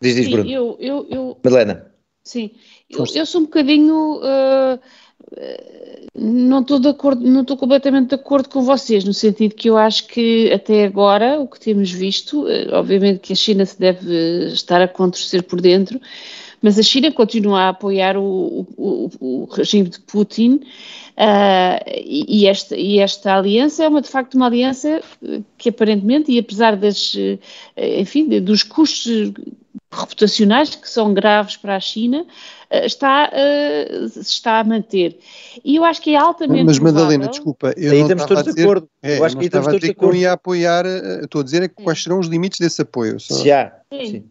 diz, 0.00 0.16
diz, 0.16 0.28
Bruno. 0.28 0.50
Eu, 0.50 0.76
eu, 0.80 1.06
eu, 1.10 1.38
Madalena. 1.42 1.86
Sim, 2.22 2.50
eu, 2.90 3.04
eu, 3.14 3.26
sou 3.26 3.42
um 3.42 3.44
bocadinho... 3.44 4.20
Uh, 4.20 4.78
não 6.16 6.60
estou 6.60 6.78
de 6.78 6.88
acordo, 6.88 7.26
não 7.26 7.40
estou 7.40 7.56
completamente 7.56 8.10
de 8.10 8.14
acordo 8.14 8.48
com 8.48 8.62
vocês, 8.62 9.04
no 9.04 9.12
sentido 9.12 9.54
que 9.54 9.68
eu 9.68 9.76
acho 9.76 10.06
que 10.06 10.52
até 10.52 10.84
agora 10.84 11.40
o 11.40 11.48
que 11.48 11.58
temos 11.58 11.90
visto, 11.90 12.46
obviamente 12.72 13.20
que 13.20 13.32
a 13.32 13.36
China 13.36 13.66
se 13.66 13.78
deve 13.78 14.52
estar 14.52 14.80
a 14.80 14.86
contorcer 14.86 15.42
por 15.42 15.60
dentro, 15.60 16.00
mas 16.62 16.78
a 16.78 16.82
China 16.82 17.10
continua 17.10 17.62
a 17.62 17.68
apoiar 17.70 18.16
o, 18.16 18.66
o, 18.76 19.10
o 19.20 19.44
regime 19.46 19.88
de 19.88 19.98
Putin 20.00 20.60
uh, 21.16 21.84
e, 21.86 22.42
e, 22.42 22.46
esta, 22.46 22.76
e, 22.76 22.98
esta, 22.98 23.34
aliança 23.34 23.84
é 23.84 23.88
uma, 23.88 24.02
de 24.02 24.08
facto 24.08 24.34
uma 24.34 24.46
aliança 24.46 25.02
que 25.56 25.68
aparentemente, 25.68 26.32
e 26.32 26.38
apesar 26.38 26.76
das, 26.76 27.14
eh, 27.16 28.00
enfim, 28.00 28.40
dos 28.40 28.62
custos 28.62 29.32
reputacionais 29.90 30.74
que 30.74 30.88
são 30.88 31.14
graves 31.14 31.56
para 31.56 31.76
a 31.76 31.80
China, 31.80 32.26
eh, 32.68 32.86
está, 32.86 33.30
uh, 33.32 34.20
está 34.20 34.58
a 34.58 34.64
manter. 34.64 35.18
E 35.64 35.76
eu 35.76 35.84
acho 35.84 36.02
que 36.02 36.14
é 36.14 36.16
altamente. 36.16 36.64
Mas, 36.64 36.78
Madalena, 36.78 37.28
desculpa, 37.28 37.72
eu 37.76 37.92
aí 37.92 37.98
não 37.98 38.02
estamos 38.04 38.26
todos 38.26 38.44
dizer, 38.44 38.56
de 38.56 38.62
acordo. 38.62 38.88
É, 39.02 39.18
eu 39.18 39.24
acho 39.24 39.36
que 39.36 39.44
estamos 39.44 39.66
todos 39.66 39.80
de 39.80 39.90
acordo. 39.90 40.16
ia 40.16 40.32
apoiar, 40.32 40.84
estou 41.22 41.40
a 41.40 41.44
dizer 41.44 41.62
é 41.62 41.68
quais 41.68 42.02
serão 42.02 42.18
os 42.18 42.26
limites 42.26 42.58
desse 42.58 42.82
apoio. 42.82 43.20
Só. 43.20 43.34
Se 43.34 43.52
há. 43.52 43.72
Sim, 43.92 44.06
sim. 44.06 44.24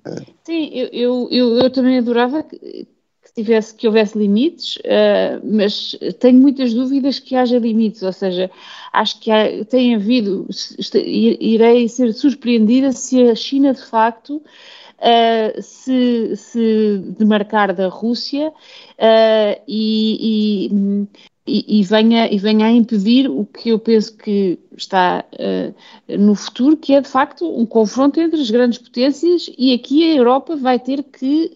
sim 0.44 0.70
eu, 0.74 0.88
eu, 0.92 1.28
eu, 1.32 1.58
eu, 1.60 1.70
também 1.70 1.98
adorava 1.98 2.44
que, 2.44 2.88
que, 3.24 3.34
tivesse, 3.34 3.74
que 3.74 3.88
houvesse 3.88 4.18
limites, 4.18 4.78
uh, 4.78 5.42
mas 5.44 5.98
tenho 6.20 6.40
muitas 6.40 6.74
dúvidas 6.74 7.20
que 7.20 7.36
haja 7.36 7.58
limites, 7.58 8.04
ou 8.04 8.12
seja, 8.12 8.52
acho 8.92 9.20
que 9.20 9.32
há, 9.32 9.66
tem 9.66 9.96
havido, 9.96 10.48
irei 10.94 11.88
ser 11.88 12.14
surpreendida 12.14 12.92
se 12.92 13.22
a 13.24 13.36
China 13.36 13.74
de 13.74 13.82
facto 13.82 14.36
uh, 14.38 15.62
se, 15.62 16.36
se 16.36 16.98
demarcar 17.18 17.74
da 17.74 17.88
Rússia 17.88 18.50
uh, 18.50 19.62
e, 19.68 20.68
e 20.68 21.08
e, 21.46 21.80
e, 21.80 21.84
venha, 21.84 22.32
e 22.32 22.38
venha 22.38 22.68
a 22.68 22.72
impedir 22.72 23.30
o 23.30 23.46
que 23.46 23.70
eu 23.70 23.80
penso 23.80 24.16
que 24.16 24.58
está 24.78 25.26
uh, 25.34 26.18
no 26.18 26.36
futuro, 26.36 26.78
que 26.78 26.94
é 26.94 27.02
de 27.02 27.10
facto 27.10 27.46
um 27.46 27.66
confronto 27.66 28.20
entre 28.20 28.40
as 28.40 28.50
grandes 28.50 28.80
potências 28.80 29.50
e 29.58 29.74
aqui 29.74 30.10
a 30.10 30.16
Europa 30.16 30.56
vai 30.56 30.80
ter 30.80 31.04
que, 31.04 31.52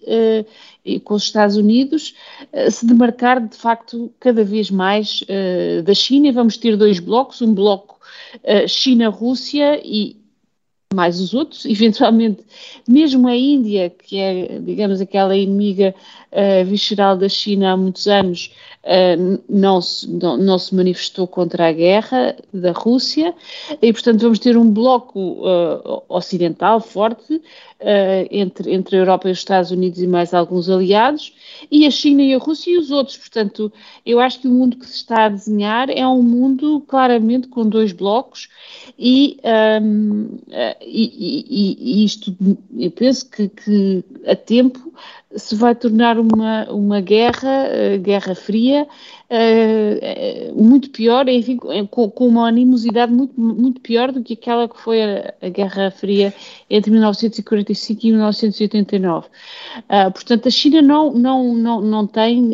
uh, 0.86 1.00
com 1.02 1.14
os 1.14 1.24
Estados 1.24 1.56
Unidos, 1.56 2.14
uh, 2.52 2.70
se 2.70 2.86
demarcar 2.86 3.40
de 3.48 3.56
facto 3.56 4.12
cada 4.20 4.44
vez 4.44 4.70
mais 4.70 5.24
da 5.86 5.94
China. 5.94 6.32
Vamos 6.34 6.58
ter 6.58 6.76
dois 6.76 7.00
blocos, 7.00 7.42
um 7.42 7.54
bloco 7.54 7.98
China-Rússia 8.68 9.82
e, 9.84 10.18
mais 10.94 11.20
os 11.20 11.34
outros, 11.34 11.66
eventualmente 11.66 12.44
mesmo 12.88 13.28
a 13.28 13.36
Índia, 13.36 13.90
que 13.90 14.18
é, 14.18 14.60
digamos, 14.60 15.02
aquela 15.02 15.36
inimiga 15.36 15.94
uh, 16.32 16.66
visceral 16.66 17.18
da 17.18 17.30
China 17.30 17.72
há 17.72 17.78
muitos 17.78 18.08
anos, 18.08 18.54
uh, 18.84 19.42
não, 19.50 19.82
se, 19.82 20.10
não, 20.10 20.38
não, 20.38 20.60
se 20.60 20.74
manifestou 20.76 21.28
contra 21.28 21.68
a 21.68 21.72
guerra 21.72 22.36
da 22.54 22.72
Rússia, 22.72 23.34
e 23.82 23.92
portanto 23.94 24.22
vamos 24.22 24.40
ter 24.40 24.58
um 24.58 24.70
bloco 24.70 25.20
uh, 25.20 26.04
ocidental 26.10 26.80
forte 26.80 27.42
entre, 28.32 28.74
entre 28.74 28.96
a 28.96 29.00
Europa 29.02 29.30
e 29.30 29.32
os 29.32 29.38
Estados 29.38 29.70
Unidos 29.70 30.02
e 30.02 30.08
mais 30.08 30.34
alguns 30.34 30.68
aliados, 30.68 31.32
e 31.70 31.86
a 31.86 31.92
China 31.92 32.24
e 32.24 32.34
a 32.34 32.40
Rússia 32.40 32.72
e 32.72 32.78
os 32.80 32.90
outros. 32.90 33.18
Portanto, 33.18 33.72
eu 34.04 34.20
acho 34.20 34.40
que 34.40 34.48
o 34.48 34.52
mundo 34.52 34.78
que 34.78 34.86
se 34.88 34.96
está 34.96 35.26
a 35.26 35.30
desenhar 35.30 35.88
é 35.88 36.08
um 36.08 36.24
mundo 36.24 36.84
claramente 36.88 37.48
com 37.48 37.70
dois 37.70 37.92
blocos 37.92 38.50
e, 38.98 39.38
um, 39.80 40.40
e, 40.82 41.46
e, 41.52 42.02
e 42.02 42.06
isto 42.06 42.36
eu 42.76 42.90
penso 42.90 43.30
que, 43.30 43.48
que, 43.48 44.04
a 44.26 44.36
tempo 44.36 44.92
se 45.38 45.56
vai 45.56 45.76
tornar 45.76 46.18
uma, 46.18 46.66
uma 46.72 47.00
guerra, 47.00 47.68
uh, 47.68 48.00
guerra 48.00 48.34
fria, 48.34 48.88
uh, 49.30 50.62
muito 50.64 50.90
pior, 50.90 51.28
enfim, 51.30 51.58
com, 51.58 52.10
com, 52.10 52.28
uma 52.28 52.48
animosidade 52.48 53.12
muito, 53.12 53.40
muito 53.40 53.80
pior 53.82 54.12
do 54.12 54.24
que 54.24 54.34
aquela 54.34 54.68
que 54.68 54.80
foi 54.80 55.02
a, 55.02 55.34
a 55.42 55.50
Guerra 55.50 55.92
Fria 55.92 56.34
entre 56.70 56.92
1945 56.92 58.06
e 58.06 58.12
1989. 58.12 59.28
Uh, 59.28 60.12
portanto, 60.12 60.48
a 60.48 60.52
China 60.52 60.82
não, 60.82 61.14
não, 61.14 61.54
não, 61.54 61.82
não 61.82 62.08
tem. 62.08 62.52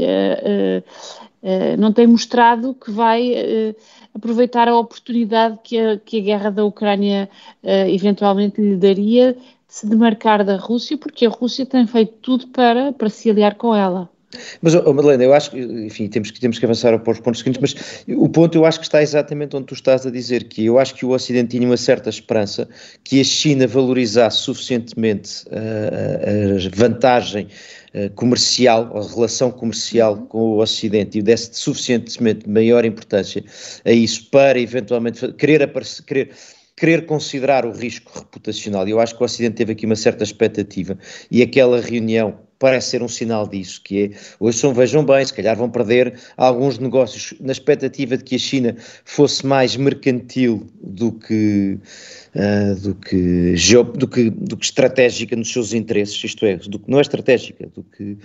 não 1.77 1.91
tem 1.91 2.07
mostrado 2.07 2.73
que 2.73 2.89
vai 2.89 3.75
aproveitar 4.13 4.69
a 4.69 4.77
oportunidade 4.77 5.59
que 5.61 5.77
a, 5.77 5.97
que 5.97 6.19
a 6.19 6.21
guerra 6.21 6.49
da 6.49 6.63
Ucrânia 6.63 7.29
eventualmente 7.63 8.61
lhe 8.61 8.77
daria 8.77 9.35
se 9.73 9.88
demarcar 9.88 10.45
da 10.45 10.55
Rússia, 10.55 10.95
porque 10.95 11.25
a 11.25 11.29
Rússia 11.29 11.65
tem 11.65 11.88
feito 11.88 12.13
tudo 12.21 12.47
para, 12.49 12.93
para 12.93 13.09
se 13.09 13.27
aliar 13.27 13.55
com 13.55 13.73
ela. 13.73 14.07
Mas, 14.62 14.75
oh, 14.75 14.93
Madalena, 14.93 15.23
eu 15.23 15.33
acho 15.33 15.49
que, 15.49 15.59
enfim, 15.59 16.07
temos 16.07 16.29
que, 16.29 16.39
temos 16.39 16.59
que 16.59 16.65
avançar 16.65 16.97
para 16.99 17.12
os 17.12 17.19
pontos 17.19 17.39
seguintes, 17.39 17.59
mas 17.59 18.05
o 18.15 18.29
ponto 18.29 18.55
eu 18.55 18.65
acho 18.65 18.79
que 18.79 18.86
está 18.86 19.01
exatamente 19.01 19.55
onde 19.55 19.65
tu 19.65 19.73
estás 19.73 20.05
a 20.05 20.12
dizer, 20.12 20.43
que 20.43 20.63
eu 20.63 20.77
acho 20.77 20.93
que 20.93 21.03
o 21.03 21.09
Ocidente 21.09 21.57
tinha 21.57 21.67
uma 21.67 21.75
certa 21.75 22.07
esperança 22.12 22.69
que 23.03 23.19
a 23.19 23.23
China 23.23 23.65
valorizasse 23.65 24.43
suficientemente 24.43 25.43
uh, 25.47 26.67
a 26.67 26.75
vantagem 26.77 27.47
uh, 27.95 28.12
comercial, 28.13 28.95
a 28.95 29.12
relação 29.12 29.49
comercial 29.49 30.17
com 30.29 30.51
o 30.51 30.62
Ocidente 30.62 31.17
e 31.17 31.23
desse 31.23 31.49
suficientemente 31.51 32.47
maior 32.47 32.86
importância 32.86 33.43
a 33.83 33.91
isso 33.91 34.29
para 34.29 34.59
eventualmente 34.59 35.33
querer 35.33 35.63
aparecer, 35.63 36.03
querer 36.03 36.29
querer 36.75 37.05
considerar 37.05 37.65
o 37.65 37.71
risco 37.71 38.12
reputacional. 38.17 38.88
Eu 38.88 38.99
acho 38.99 39.15
que 39.15 39.21
o 39.21 39.25
Ocidente 39.25 39.55
teve 39.55 39.73
aqui 39.73 39.86
uma 39.86 39.95
certa 39.95 40.23
expectativa 40.23 40.97
e 41.29 41.41
aquela 41.41 41.79
reunião 41.79 42.39
parece 42.63 42.91
ser 42.91 43.03
um 43.03 43.09
sinal 43.09 43.45
disso, 43.45 43.81
que 43.83 44.03
é, 44.03 44.12
hoje 44.39 44.57
são, 44.57 44.73
vejam 44.73 45.03
bem, 45.03 45.25
se 45.25 45.33
calhar 45.33 45.53
vão 45.57 45.69
perder 45.69 46.17
alguns 46.38 46.79
negócios 46.79 47.33
na 47.41 47.51
expectativa 47.51 48.15
de 48.15 48.23
que 48.23 48.36
a 48.36 48.39
China 48.39 48.77
fosse 49.03 49.45
mais 49.45 49.75
mercantil 49.75 50.65
do 50.81 51.12
que, 51.12 51.77
uh, 52.33 52.75
do, 52.79 52.95
que 52.95 53.53
do, 53.97 54.07
que, 54.07 54.29
do 54.29 54.55
que 54.55 54.65
estratégica 54.65 55.36
nos 55.36 55.51
seus 55.51 55.73
interesses, 55.73 56.23
isto 56.23 56.45
é, 56.45 56.55
do 56.55 56.79
que 56.79 56.89
não 56.89 56.99
é 56.99 57.01
estratégica, 57.01 57.67
do 57.67 57.83
que 57.83 58.17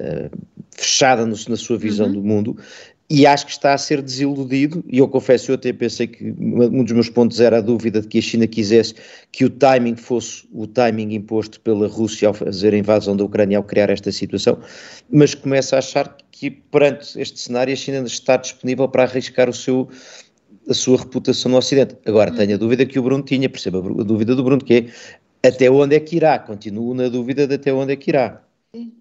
uh, 0.00 0.36
fechada 0.72 1.24
no, 1.24 1.36
na 1.48 1.56
sua 1.56 1.78
visão 1.78 2.06
uhum. 2.06 2.12
do 2.12 2.22
mundo, 2.24 2.56
e 3.08 3.24
acho 3.24 3.46
que 3.46 3.52
está 3.52 3.72
a 3.72 3.78
ser 3.78 4.02
desiludido, 4.02 4.84
e 4.88 4.98
eu 4.98 5.06
confesso, 5.06 5.52
eu 5.52 5.54
até 5.54 5.72
pensei 5.72 6.08
que 6.08 6.34
um 6.38 6.82
dos 6.82 6.92
meus 6.92 7.08
pontos 7.08 7.38
era 7.38 7.58
a 7.58 7.60
dúvida 7.60 8.00
de 8.00 8.08
que 8.08 8.18
a 8.18 8.22
China 8.22 8.46
quisesse 8.48 8.94
que 9.30 9.44
o 9.44 9.50
timing 9.50 9.94
fosse 9.94 10.44
o 10.52 10.66
timing 10.66 11.14
imposto 11.14 11.60
pela 11.60 11.86
Rússia 11.86 12.26
ao 12.26 12.34
fazer 12.34 12.74
a 12.74 12.76
invasão 12.76 13.16
da 13.16 13.22
Ucrânia, 13.22 13.58
ao 13.58 13.64
criar 13.64 13.90
esta 13.90 14.10
situação, 14.10 14.58
mas 15.08 15.34
começo 15.34 15.76
a 15.76 15.78
achar 15.78 16.16
que 16.32 16.50
perante 16.50 17.20
este 17.20 17.38
cenário 17.38 17.72
a 17.72 17.76
China 17.76 18.04
está 18.04 18.36
disponível 18.36 18.88
para 18.88 19.04
arriscar 19.04 19.48
o 19.48 19.54
seu, 19.54 19.88
a 20.68 20.74
sua 20.74 20.98
reputação 20.98 21.50
no 21.50 21.58
Ocidente. 21.58 21.96
Agora, 22.04 22.32
tenho 22.32 22.54
a 22.54 22.58
dúvida 22.58 22.84
que 22.84 22.98
o 22.98 23.02
Bruno 23.02 23.22
tinha, 23.22 23.48
perceba 23.48 23.78
a 23.78 24.02
dúvida 24.02 24.34
do 24.34 24.42
Bruno, 24.42 24.62
que 24.62 24.90
é 25.42 25.48
até 25.48 25.70
onde 25.70 25.94
é 25.94 26.00
que 26.00 26.16
irá, 26.16 26.38
continuo 26.40 26.92
na 26.92 27.08
dúvida 27.08 27.46
de 27.46 27.54
até 27.54 27.72
onde 27.72 27.92
é 27.92 27.96
que 27.96 28.10
irá. 28.10 28.45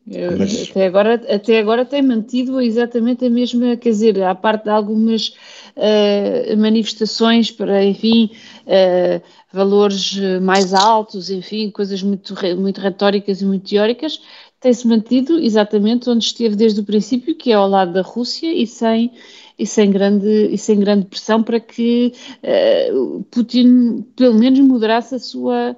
Eu, 0.08 0.38
Mas... 0.38 0.70
até, 0.70 0.86
agora, 0.86 1.14
até 1.30 1.60
agora 1.60 1.86
tem 1.86 2.02
mantido 2.02 2.62
exatamente 2.62 3.26
a 3.26 3.30
mesma, 3.30 3.76
quer 3.76 3.90
dizer, 3.90 4.22
à 4.24 4.36
parte 4.36 4.66
de 4.66 4.70
algumas 4.70 5.30
uh, 5.76 6.58
manifestações 6.58 7.52
para, 7.52 7.84
enfim, 7.84 8.32
uh, 8.66 9.22
valores 9.52 10.18
mais 10.42 10.74
altos, 10.74 11.30
enfim, 11.30 11.72
coisas 11.72 12.04
muito, 12.04 12.36
muito 12.58 12.80
retóricas 12.80 13.42
e 13.42 13.46
muito 13.46 13.70
teóricas, 13.70 14.20
tem-se 14.60 14.88
mantido 14.88 15.38
exatamente 15.40 16.10
onde 16.10 16.26
esteve 16.26 16.56
desde 16.56 16.80
o 16.80 16.84
princípio, 16.84 17.36
que 17.36 17.52
é 17.52 17.56
ao 17.56 17.70
lado 17.70 17.94
da 17.94 18.02
Rússia 18.02 18.52
e 18.52 18.66
sem, 18.66 19.12
e 19.60 19.66
sem, 19.66 19.92
grande, 19.92 20.50
e 20.52 20.58
sem 20.58 20.80
grande 20.80 21.06
pressão 21.06 21.44
para 21.44 21.60
que 21.60 22.14
uh, 22.44 23.24
Putin 23.32 24.06
pelo 24.16 24.34
menos 24.34 24.60
moderasse 24.60 25.16
a 25.16 25.20
sua 25.20 25.76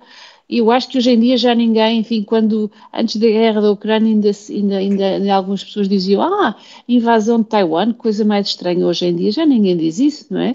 eu 0.49 0.71
acho 0.71 0.88
que 0.88 0.97
hoje 0.97 1.12
em 1.12 1.19
dia 1.19 1.38
já 1.38 1.53
ninguém, 1.53 1.99
enfim, 1.99 2.23
quando 2.23 2.71
antes 2.93 3.17
da 3.17 3.27
guerra 3.27 3.60
da 3.60 3.69
Ucrânia 3.69 4.13
ainda, 4.13 4.31
ainda, 4.77 5.05
ainda, 5.05 5.33
algumas 5.33 5.62
pessoas 5.62 5.89
diziam 5.89 6.21
ah, 6.21 6.55
invasão 6.88 7.41
de 7.41 7.49
Taiwan, 7.49 7.91
coisa 7.91 8.23
mais 8.23 8.47
estranha 8.47 8.86
hoje 8.86 9.07
em 9.07 9.15
dia, 9.15 9.29
já 9.29 9.45
ninguém 9.45 9.75
diz 9.75 9.99
isso, 9.99 10.27
não 10.29 10.39
é? 10.39 10.53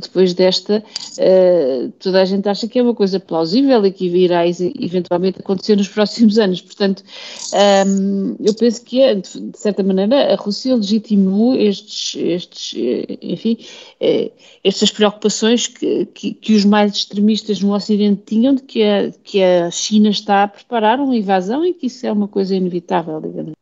Depois 0.00 0.32
desta, 0.32 0.82
uh, 1.18 1.92
toda 1.98 2.22
a 2.22 2.24
gente 2.24 2.48
acha 2.48 2.66
que 2.66 2.78
é 2.78 2.82
uma 2.82 2.94
coisa 2.94 3.20
plausível 3.20 3.84
e 3.84 3.92
que 3.92 4.06
irá 4.06 4.44
eventualmente 4.46 5.40
acontecer 5.40 5.76
nos 5.76 5.88
próximos 5.92 6.38
anos, 6.38 6.62
portanto, 6.62 7.04
um, 7.52 7.58
ehm, 7.58 8.36
eu 8.42 8.54
penso 8.54 8.82
que 8.82 9.02
é, 9.02 9.14
de, 9.14 9.28
certa 9.54 9.82
maneira 9.82 10.32
a 10.32 10.36
Rússia 10.36 10.74
legitimou 10.74 11.54
estes, 11.54 12.14
estes 12.18 12.74
enfim, 13.20 13.58
uh, 14.00 14.32
estas 14.64 14.90
preocupações 14.90 15.66
que, 15.66 16.06
que, 16.06 16.32
que 16.32 16.54
os 16.54 16.64
mais 16.64 16.94
extremistas 16.94 17.60
no 17.60 17.74
Ocidente 17.74 18.22
tinham 18.24 18.54
de 18.54 18.62
que 18.62 18.82
a 18.82 19.17
que 19.28 19.42
a 19.42 19.70
China 19.70 20.08
está 20.08 20.44
a 20.44 20.48
preparar 20.48 20.98
uma 20.98 21.14
invasão 21.14 21.62
e 21.62 21.74
que 21.74 21.86
isso 21.86 22.06
é 22.06 22.10
uma 22.10 22.26
coisa 22.26 22.56
inevitável, 22.56 23.20
digamos. 23.20 23.52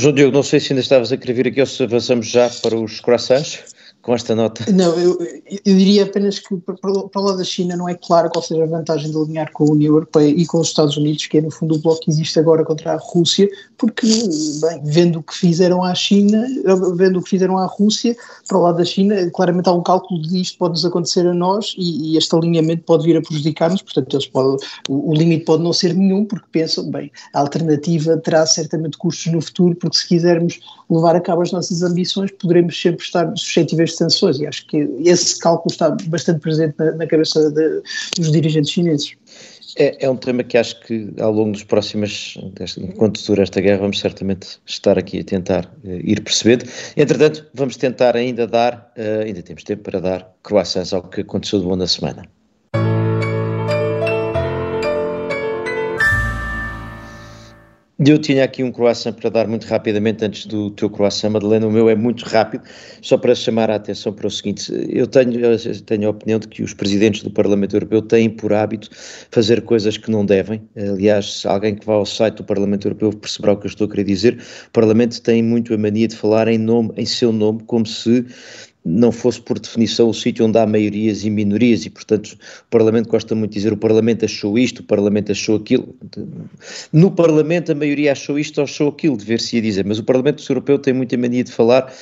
João 0.00 0.14
Diogo, 0.14 0.34
não 0.34 0.42
sei 0.42 0.58
se 0.58 0.72
ainda 0.72 0.80
estavas 0.80 1.12
a 1.12 1.16
querer 1.18 1.34
vir 1.34 1.48
aqui 1.48 1.60
ou 1.60 1.66
se 1.66 1.82
avançamos 1.82 2.26
já 2.28 2.48
para 2.62 2.74
os 2.74 2.98
croissants 2.98 3.64
com 4.02 4.14
esta 4.14 4.34
nota? 4.34 4.64
Não, 4.72 4.94
eu, 4.98 5.18
eu 5.64 5.76
diria 5.76 6.04
apenas 6.04 6.38
que 6.38 6.56
para, 6.56 6.76
o 6.90 7.20
lado 7.20 7.38
da 7.38 7.44
China 7.44 7.76
não 7.76 7.88
é 7.88 7.94
claro 7.94 8.30
qual 8.30 8.42
seja 8.42 8.64
a 8.64 8.66
vantagem 8.66 9.10
de 9.10 9.16
alinhar 9.16 9.52
com 9.52 9.64
a 9.64 9.70
União 9.70 9.92
Europeia 9.92 10.28
e 10.28 10.46
com 10.46 10.60
os 10.60 10.68
Estados 10.68 10.96
Unidos, 10.96 11.26
que 11.26 11.38
é 11.38 11.40
no 11.40 11.50
fundo 11.50 11.74
o 11.74 11.78
bloco 11.78 12.00
que 12.00 12.10
existe 12.10 12.38
agora 12.38 12.64
contra 12.64 12.92
a 12.92 12.96
Rússia, 12.96 13.48
porque, 13.76 14.06
bem, 14.06 14.82
vendo 14.84 15.18
o 15.18 15.22
que 15.22 15.34
fizeram 15.34 15.82
à 15.82 15.94
China, 15.94 16.46
vendo 16.94 17.18
o 17.18 17.22
que 17.22 17.30
fizeram 17.30 17.58
à 17.58 17.66
Rússia, 17.66 18.16
para 18.46 18.56
o 18.56 18.62
lado 18.62 18.78
da 18.78 18.84
China, 18.84 19.30
claramente 19.30 19.68
há 19.68 19.72
um 19.72 19.82
cálculo 19.82 20.22
de 20.22 20.40
isto 20.40 20.58
pode-nos 20.58 20.84
acontecer 20.84 21.26
a 21.26 21.34
nós 21.34 21.74
e, 21.76 22.12
e, 22.12 22.16
este 22.16 22.34
alinhamento 22.34 22.84
pode 22.84 23.04
vir 23.04 23.16
a 23.16 23.20
prejudicar-nos, 23.20 23.82
portanto 23.82 24.14
eles 24.14 24.26
podem, 24.26 24.56
o, 24.88 25.10
o 25.10 25.14
limite 25.14 25.44
pode 25.44 25.62
não 25.62 25.72
ser 25.72 25.94
nenhum, 25.94 26.24
porque 26.24 26.46
pensam, 26.50 26.90
bem, 26.90 27.10
a 27.34 27.40
alternativa 27.40 28.16
terá 28.16 28.46
certamente 28.46 28.96
custos 28.96 29.32
no 29.32 29.40
futuro, 29.40 29.76
porque 29.76 29.96
se 29.96 30.08
quisermos 30.08 30.60
levar 30.88 31.14
a 31.14 31.20
cabo 31.20 31.42
as 31.42 31.52
nossas 31.52 31.82
ambições, 31.82 32.30
poderemos 32.32 32.80
sempre 32.80 33.04
estar 33.04 33.30
suscetíveis 33.36 33.87
de 33.90 33.96
sanções, 33.96 34.38
e 34.40 34.46
acho 34.46 34.66
que 34.66 34.88
esse 35.04 35.38
cálculo 35.38 35.72
está 35.72 35.96
bastante 36.06 36.40
presente 36.40 36.74
na, 36.78 36.92
na 36.92 37.06
cabeça 37.06 37.50
de, 37.50 37.82
dos 38.16 38.32
dirigentes 38.32 38.70
chineses. 38.70 39.16
É, 39.76 40.06
é, 40.06 40.10
um 40.10 40.16
tema 40.16 40.42
que 40.42 40.58
acho 40.58 40.80
que 40.80 41.08
ao 41.20 41.30
longo 41.30 41.52
dos 41.52 41.62
próximos, 41.62 42.36
enquanto 42.78 43.24
dura 43.24 43.44
esta 43.44 43.60
guerra, 43.60 43.82
vamos 43.82 44.00
certamente 44.00 44.58
estar 44.66 44.98
aqui 44.98 45.20
a 45.20 45.24
tentar 45.24 45.72
uh, 45.84 45.90
ir 46.02 46.20
percebendo. 46.22 46.64
Entretanto, 46.96 47.46
vamos 47.54 47.76
tentar 47.76 48.16
ainda 48.16 48.46
dar, 48.46 48.92
uh, 48.96 49.24
ainda 49.24 49.40
temos 49.40 49.62
tempo 49.62 49.84
para 49.84 50.00
dar 50.00 50.34
croissants 50.42 50.92
ao 50.92 51.02
que 51.02 51.20
aconteceu 51.20 51.60
de 51.60 51.66
bom 51.66 51.76
na 51.76 51.86
semana. 51.86 52.28
Eu 58.06 58.16
tinha 58.16 58.44
aqui 58.44 58.62
um 58.62 58.70
croissant 58.70 59.12
para 59.14 59.28
dar 59.28 59.48
muito 59.48 59.66
rapidamente 59.66 60.24
antes 60.24 60.46
do 60.46 60.70
teu 60.70 60.88
croissant, 60.88 61.30
Madalena. 61.30 61.66
O 61.66 61.72
meu 61.72 61.90
é 61.90 61.96
muito 61.96 62.24
rápido, 62.26 62.62
só 63.02 63.18
para 63.18 63.34
chamar 63.34 63.72
a 63.72 63.74
atenção 63.74 64.12
para 64.12 64.28
o 64.28 64.30
seguinte: 64.30 64.72
eu 64.88 65.04
tenho, 65.04 65.40
eu 65.40 65.82
tenho 65.82 66.06
a 66.06 66.10
opinião 66.10 66.38
de 66.38 66.46
que 66.46 66.62
os 66.62 66.72
presidentes 66.72 67.24
do 67.24 67.30
Parlamento 67.30 67.74
Europeu 67.74 68.00
têm 68.00 68.30
por 68.30 68.52
hábito 68.52 68.88
fazer 69.32 69.62
coisas 69.62 69.96
que 69.96 70.12
não 70.12 70.24
devem. 70.24 70.62
Aliás, 70.76 71.42
alguém 71.44 71.74
que 71.74 71.84
vá 71.84 71.94
ao 71.94 72.06
site 72.06 72.36
do 72.36 72.44
Parlamento 72.44 72.86
Europeu 72.86 73.10
perceberá 73.10 73.54
o 73.54 73.56
que 73.56 73.66
eu 73.66 73.70
estou 73.70 73.88
a 73.88 73.90
querer 73.90 74.04
dizer. 74.04 74.40
O 74.68 74.70
Parlamento 74.70 75.20
tem 75.20 75.42
muito 75.42 75.74
a 75.74 75.78
mania 75.78 76.06
de 76.06 76.14
falar 76.14 76.46
em 76.46 76.58
nome, 76.58 76.92
em 76.96 77.04
seu 77.04 77.32
nome, 77.32 77.64
como 77.66 77.84
se 77.84 78.24
não 78.88 79.12
fosse 79.12 79.40
por 79.40 79.58
definição 79.58 80.08
o 80.08 80.14
sítio 80.14 80.46
onde 80.46 80.58
há 80.58 80.66
maiorias 80.66 81.24
e 81.24 81.30
minorias 81.30 81.84
e, 81.84 81.90
portanto, 81.90 82.32
o 82.32 82.70
Parlamento 82.70 83.08
gosta 83.08 83.34
muito 83.34 83.50
de 83.52 83.58
dizer 83.58 83.72
o 83.72 83.76
Parlamento 83.76 84.24
achou 84.24 84.58
isto, 84.58 84.80
o 84.80 84.82
Parlamento 84.82 85.30
achou 85.30 85.56
aquilo. 85.56 85.94
No 86.92 87.10
Parlamento 87.10 87.70
a 87.70 87.74
maioria 87.74 88.12
achou 88.12 88.38
isto 88.38 88.58
ou 88.58 88.64
achou 88.64 88.88
aquilo, 88.88 89.16
dever-se 89.16 89.60
dizer, 89.60 89.84
mas 89.84 89.98
o 89.98 90.04
Parlamento 90.04 90.42
Europeu 90.48 90.78
tem 90.78 90.94
muita 90.94 91.16
mania 91.18 91.44
de 91.44 91.52
falar 91.52 91.92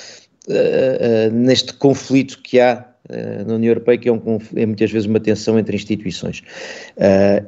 uh, 0.48 0.52
uh, 0.52 1.34
neste 1.34 1.72
conflito 1.74 2.40
que 2.42 2.60
há 2.60 2.86
na 3.46 3.54
União 3.54 3.70
Europeia, 3.70 3.98
que 3.98 4.08
é, 4.08 4.12
um, 4.12 4.38
é, 4.54 4.66
muitas 4.66 4.90
vezes 4.90 5.08
uma 5.08 5.20
tensão 5.20 5.58
entre 5.58 5.76
instituições. 5.76 6.42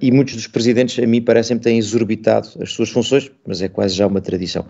e 0.01 0.11
muitos 0.11 0.35
dos 0.35 0.47
presidentes, 0.47 0.99
a 1.03 1.07
mim, 1.07 1.21
parecem-me 1.21 1.61
têm 1.61 1.79
exorbitado 1.79 2.49
as 2.61 2.73
suas 2.73 2.91
funções, 2.91 3.31
mas 3.47 3.61
é 3.63 3.69
quase 3.69 3.95
já 3.95 4.07
uma 4.07 4.21
tradição. 4.21 4.65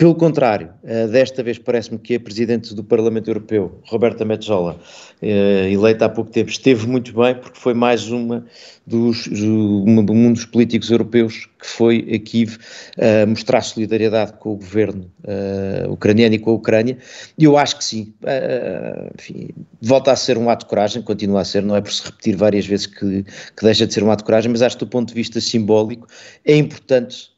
Pelo 0.00 0.14
contrário, 0.14 0.70
eh, 0.82 1.06
desta 1.08 1.42
vez 1.42 1.58
parece-me 1.58 1.98
que 1.98 2.14
a 2.14 2.20
Presidente 2.20 2.74
do 2.74 2.82
Parlamento 2.82 3.28
Europeu, 3.28 3.82
Roberta 3.84 4.24
Metzola, 4.24 4.80
eh, 5.20 5.70
eleita 5.70 6.06
há 6.06 6.08
pouco 6.08 6.30
tempo, 6.30 6.50
esteve 6.50 6.86
muito 6.86 7.12
bem 7.12 7.34
porque 7.34 7.60
foi 7.60 7.74
mais 7.74 8.10
uma 8.10 8.46
dos, 8.86 9.28
um 9.28 10.32
dos 10.32 10.44
políticos 10.44 10.90
europeus 10.90 11.48
que 11.60 11.66
foi 11.66 12.08
a 12.14 12.18
Kiev 12.18 12.56
uh, 12.56 13.28
mostrar 13.28 13.60
solidariedade 13.60 14.32
com 14.38 14.54
o 14.54 14.56
governo 14.56 15.10
uh, 15.24 15.92
ucraniano 15.92 16.34
e 16.34 16.38
com 16.38 16.50
a 16.50 16.54
Ucrânia. 16.54 16.96
E 17.36 17.44
eu 17.44 17.58
acho 17.58 17.76
que 17.76 17.84
sim. 17.84 18.14
Uh, 18.22 19.10
enfim, 19.18 19.48
volta 19.80 20.10
a 20.10 20.16
ser 20.16 20.38
um 20.38 20.48
ato 20.48 20.64
de 20.64 20.70
coragem, 20.70 21.02
continua 21.02 21.42
a 21.42 21.44
ser, 21.44 21.62
não 21.62 21.76
é 21.76 21.80
por 21.80 21.92
se 21.92 22.02
repetir 22.02 22.34
várias 22.36 22.66
vezes 22.66 22.86
que, 22.86 23.22
que 23.24 23.62
deixa 23.62 23.86
de 23.86 23.92
ser 23.92 24.02
um 24.02 24.10
ato 24.10 24.20
de 24.20 24.24
coragem, 24.24 24.50
mas 24.50 24.62
acho 24.62 24.76
que 24.76 24.84
do 24.84 24.88
ponto 24.88 25.08
de 25.08 25.14
vista 25.14 25.40
simbólico 25.40 26.06
é 26.44 26.56
importante. 26.56 27.30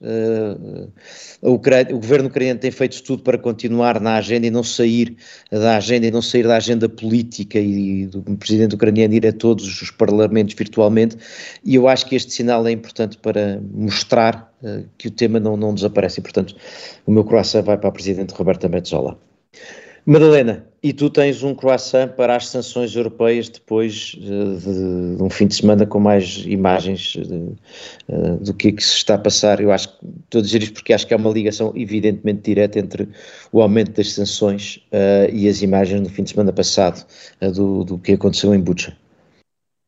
Ucrânia, 1.43 1.95
o 1.95 1.99
governo 1.99 2.29
ucraniano 2.29 2.61
tem 2.61 2.71
feito 2.71 3.03
tudo 3.03 3.23
para 3.23 3.37
continuar 3.37 4.01
na 4.01 4.17
agenda 4.17 4.47
e 4.47 4.51
não 4.51 4.63
sair 4.63 5.17
da 5.51 5.77
agenda 5.77 6.07
e 6.07 6.11
não 6.11 6.23
sair 6.23 6.45
da 6.45 6.57
agenda 6.57 6.89
política 6.89 7.59
e 7.59 8.07
do 8.07 8.23
presidente 8.37 8.75
ucraniano 8.75 9.15
ir 9.15 9.27
a 9.27 9.33
todos 9.33 9.83
os 9.83 9.91
parlamentos 9.91 10.55
virtualmente 10.55 11.17
e 11.65 11.75
eu 11.75 11.89
acho 11.89 12.07
que 12.07 12.15
este 12.15 12.33
sinal 12.33 12.67
é 12.67 12.73
importante 12.73 13.19
para 13.19 13.61
mostrar 13.73 14.53
uh, 14.63 14.85
que 14.99 15.09
o 15.09 15.11
tema 15.11 15.39
não, 15.39 15.57
não 15.57 15.75
desaparece 15.75 16.21
e, 16.21 16.23
portanto, 16.23 16.55
o 17.07 17.13
meu 17.13 17.25
croissant 17.25 17.63
vai 17.63 17.77
para 17.77 17.89
a 17.89 17.93
Presidente 17.93 18.35
Roberta 18.35 18.69
Metzola. 18.69 19.19
Madalena, 20.05 20.67
E 20.83 20.93
tu 20.93 21.09
tens 21.09 21.45
um 21.45 21.55
croissant 21.55 22.09
para 22.09 22.35
as 22.35 22.49
sanções 22.49 22.97
europeias 22.97 23.49
depois 23.49 24.17
de, 24.19 24.57
de, 24.57 25.17
de 25.17 25.23
um 25.23 25.31
fim 25.31 25.47
de 25.47 25.55
semana 25.55 25.87
com 25.87 26.01
mais 26.01 26.43
imagens 26.45 27.13
de, 27.13 27.53
uh, 28.09 28.37
do 28.41 28.53
que, 28.53 28.69
é 28.69 28.73
que 28.73 28.83
se 28.83 28.97
está 28.97 29.15
a 29.15 29.19
passar. 29.19 29.61
Eu 29.61 29.71
acho 29.71 29.91
que 29.91 30.07
estou 30.25 30.41
a 30.41 30.43
dizer 30.43 30.61
isto 30.61 30.75
porque 30.75 30.93
acho 30.93 31.07
que 31.07 31.15
há 31.15 31.17
uma 31.17 31.31
ligação 31.31 31.73
evidentemente 31.77 32.43
direta 32.43 32.81
entre 32.81 33.09
o 33.53 33.63
aumento 33.63 33.93
das 33.93 34.13
sanções 34.13 34.85
uh, 34.91 35.33
e 35.33 35.49
as 35.49 35.63
imagens 35.63 36.01
no 36.01 36.09
fim 36.09 36.25
de 36.25 36.31
semana 36.31 36.53
passado 36.53 37.07
uh, 37.41 37.53
do, 37.53 37.85
do 37.85 37.99
que 37.99 38.15
aconteceu 38.15 38.53
em 38.53 38.59
Bucha. 38.59 38.97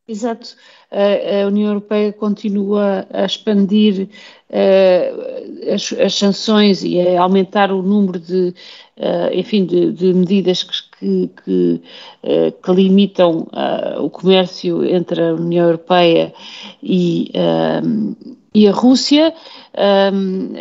Exato. 0.07 0.55
A, 0.91 1.47
União 1.47 1.69
Europeia 1.69 2.13
continua 2.13 3.07
a 3.11 3.25
expandir 3.25 4.07
uh, 4.51 5.73
as, 5.73 5.93
as, 5.95 6.15
sanções 6.15 6.85
e 6.85 7.01
a 7.01 7.23
aumentar 7.23 7.73
o 7.73 7.83
número 7.83 8.19
de, 8.19 8.55
uh, 8.99 9.33
enfim, 9.33 9.65
de, 9.65 9.93
de 9.93 10.13
medidas 10.13 10.63
que, 10.63 11.31
que, 11.43 11.81
uh, 12.23 12.53
que 12.53 12.73
limitam 12.73 13.49
o 13.99 14.11
comércio 14.11 14.85
entre 14.85 15.23
a 15.23 15.35
União 15.35 15.65
Europeia 15.65 16.35
e, 16.83 17.33
e 18.53 18.69
a 18.69 18.73
Rússia. 18.73 19.35
Um, 20.13 20.53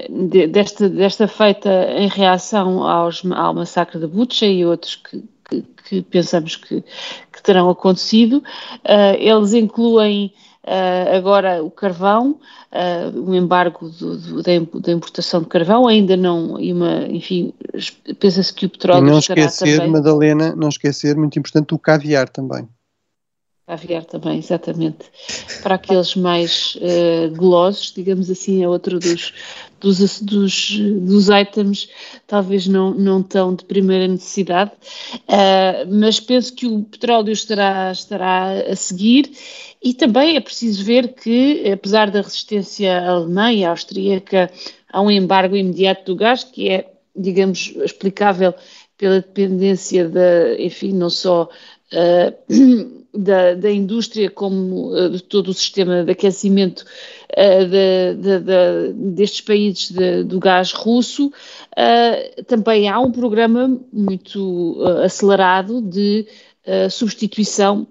desta, 0.50 0.90
desta 0.90 1.28
feita 1.28 1.70
em 1.92 2.08
reação 2.08 2.82
aos, 2.82 3.24
ao 3.30 3.54
massacre 3.54 4.00
da 4.00 4.08
Butcha 4.08 4.48
e 4.48 4.66
outros 4.66 4.96
que, 4.96 5.24
que, 5.50 5.64
que 5.88 6.02
pensamos 6.02 6.56
que, 6.56 6.84
que, 7.32 7.44
terão 7.44 7.70
acontecido. 7.70 8.38
Uh, 8.84 9.16
eles 9.18 9.54
incluem 9.54 10.34
uh, 10.64 11.16
agora 11.16 11.64
o 11.64 11.70
carvão, 11.70 12.40
uh, 12.72 13.20
um 13.20 13.36
embargo 13.36 13.90
do, 13.90 14.18
do, 14.18 14.42
da 14.42 14.92
importação 14.92 15.42
de 15.42 15.48
carvão, 15.48 15.88
ainda 15.88 16.16
não, 16.16 16.60
e 16.60 16.72
uma, 16.72 17.08
enfim, 17.08 17.54
pensa-se 18.20 18.54
que 18.54 18.66
o 18.66 18.70
petróleo 18.70 19.08
e 19.08 19.10
não 19.10 19.20
esquecer, 19.20 19.78
também... 19.78 19.92
Madalena, 19.92 20.56
não 20.56 20.70
esquecer, 20.70 21.16
muito 21.16 21.38
importante, 21.38 21.74
o 21.74 21.80
caviar 21.80 22.30
também. 22.30 22.68
Caviar 23.66 24.04
também, 24.04 24.40
exatamente. 24.40 25.06
Para 25.62 25.76
aqueles 25.76 26.16
mais 26.16 26.78
uh, 26.78 27.34
golosos, 27.34 27.94
digamos 27.94 28.30
assim, 28.30 28.62
é 28.62 28.68
outro 28.68 29.00
dos, 29.00 29.34
dos, 29.84 30.22
dos, 30.22 30.80
dos 30.80 31.28
itens, 31.28 31.90
talvez 32.26 32.66
não, 32.68 32.94
não 32.94 33.22
tão 33.22 33.54
de 33.54 33.66
primeira 33.66 34.08
necessidade, 34.08 34.72
uh, 35.28 35.94
mas 35.94 36.22
penso 36.22 36.56
que 36.56 36.66
o 36.66 36.84
petróleo 36.84 37.34
estará, 37.34 37.92
estará 37.92 38.54
a 38.72 38.76
seguir 38.76 39.30
e 39.84 39.94
também 39.94 40.38
é 40.38 40.40
preciso 40.40 40.86
ver 40.86 41.10
que, 41.10 41.70
apesar 41.70 42.10
da 42.10 42.22
resistência 42.22 43.06
alemã 43.06 43.52
e 43.52 43.66
austríaca 43.66 44.50
a 44.92 45.02
um 45.02 45.12
embargo 45.12 45.58
imediato 45.58 46.06
do 46.06 46.16
gás, 46.16 46.46
que 46.46 46.70
é, 46.70 46.90
digamos, 47.14 47.74
explicável 47.84 48.54
pela 48.98 49.16
dependência 49.16 50.08
da, 50.08 50.56
enfim, 50.58 50.94
não 50.94 51.10
só. 51.10 51.50
Uh, 51.92 53.03
da, 53.14 53.54
da 53.54 53.72
indústria 53.72 54.30
como 54.30 54.92
uh, 54.94 55.10
de 55.10 55.22
todo 55.22 55.50
o 55.50 55.54
sistema 55.54 56.04
de 56.04 56.12
aquecimento 56.12 56.86
de, 57.36 58.14
de, 58.16 58.40
de, 58.40 58.94
destes 59.14 59.42
países 59.42 59.92
do 60.26 60.40
gás 60.40 60.72
russo, 60.72 61.28
uh, 61.28 62.44
também 62.44 62.88
há 62.88 63.00
um 63.00 63.12
programa 63.12 63.80
muito 63.92 64.78
acelerado 65.04 65.82
de 65.82 66.28
substituição 66.92 67.88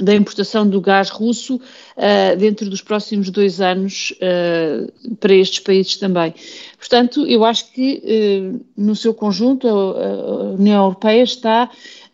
da 0.00 0.14
importação 0.14 0.66
do 0.66 0.80
gás 0.80 1.10
russo 1.10 1.56
uh, 1.56 2.36
dentro 2.36 2.68
dos 2.68 2.80
próximos 2.80 3.30
dois 3.30 3.60
anos 3.60 4.12
uh, 4.16 5.16
para 5.16 5.34
estes 5.34 5.60
países 5.60 5.96
também. 5.96 6.34
Portanto, 6.78 7.26
eu 7.26 7.44
acho 7.44 7.70
que 7.72 8.02
uh, 8.02 8.64
no 8.76 8.96
seu 8.96 9.12
conjunto 9.12 9.68
a, 9.68 9.70
a 9.70 10.42
União 10.54 10.84
Europeia 10.84 11.22
está 11.22 11.70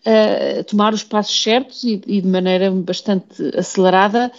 uh, 0.07 0.65
tomar 0.65 0.95
os 0.95 1.03
passos 1.03 1.43
certos 1.43 1.83
e, 1.83 2.01
e, 2.07 2.21
de 2.21 2.29
maneira 2.29 2.71
bastante 2.71 3.27
acelerada, 3.57 4.31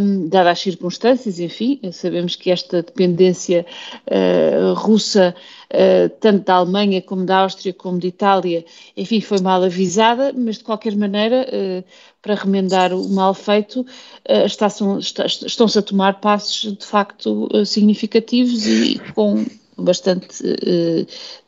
um, 0.00 0.28
dadas 0.28 0.52
as 0.52 0.60
circunstâncias, 0.60 1.40
enfim, 1.40 1.80
sabemos 1.92 2.36
que 2.36 2.50
esta 2.50 2.82
dependência 2.82 3.64
uh, 4.06 4.74
russa, 4.74 5.34
uh, 5.70 6.08
tanto 6.20 6.44
da 6.44 6.54
Alemanha 6.54 7.00
como 7.00 7.24
da 7.24 7.38
Áustria 7.38 7.72
como 7.72 7.98
de 7.98 8.08
Itália, 8.08 8.64
enfim, 8.96 9.20
foi 9.20 9.40
mal 9.40 9.62
avisada, 9.62 10.32
mas 10.36 10.58
de 10.58 10.64
qualquer 10.64 10.94
maneira, 10.94 11.46
para 12.20 12.34
remendar 12.34 12.92
o 12.92 13.08
mal 13.08 13.32
feito, 13.32 13.86
estão-se 15.46 15.78
a 15.78 15.82
tomar 15.82 16.20
passos 16.20 16.76
de 16.76 16.84
facto 16.84 17.48
significativos 17.64 18.66
e 18.66 19.00
com 19.14 19.44
bastante, 19.76 20.42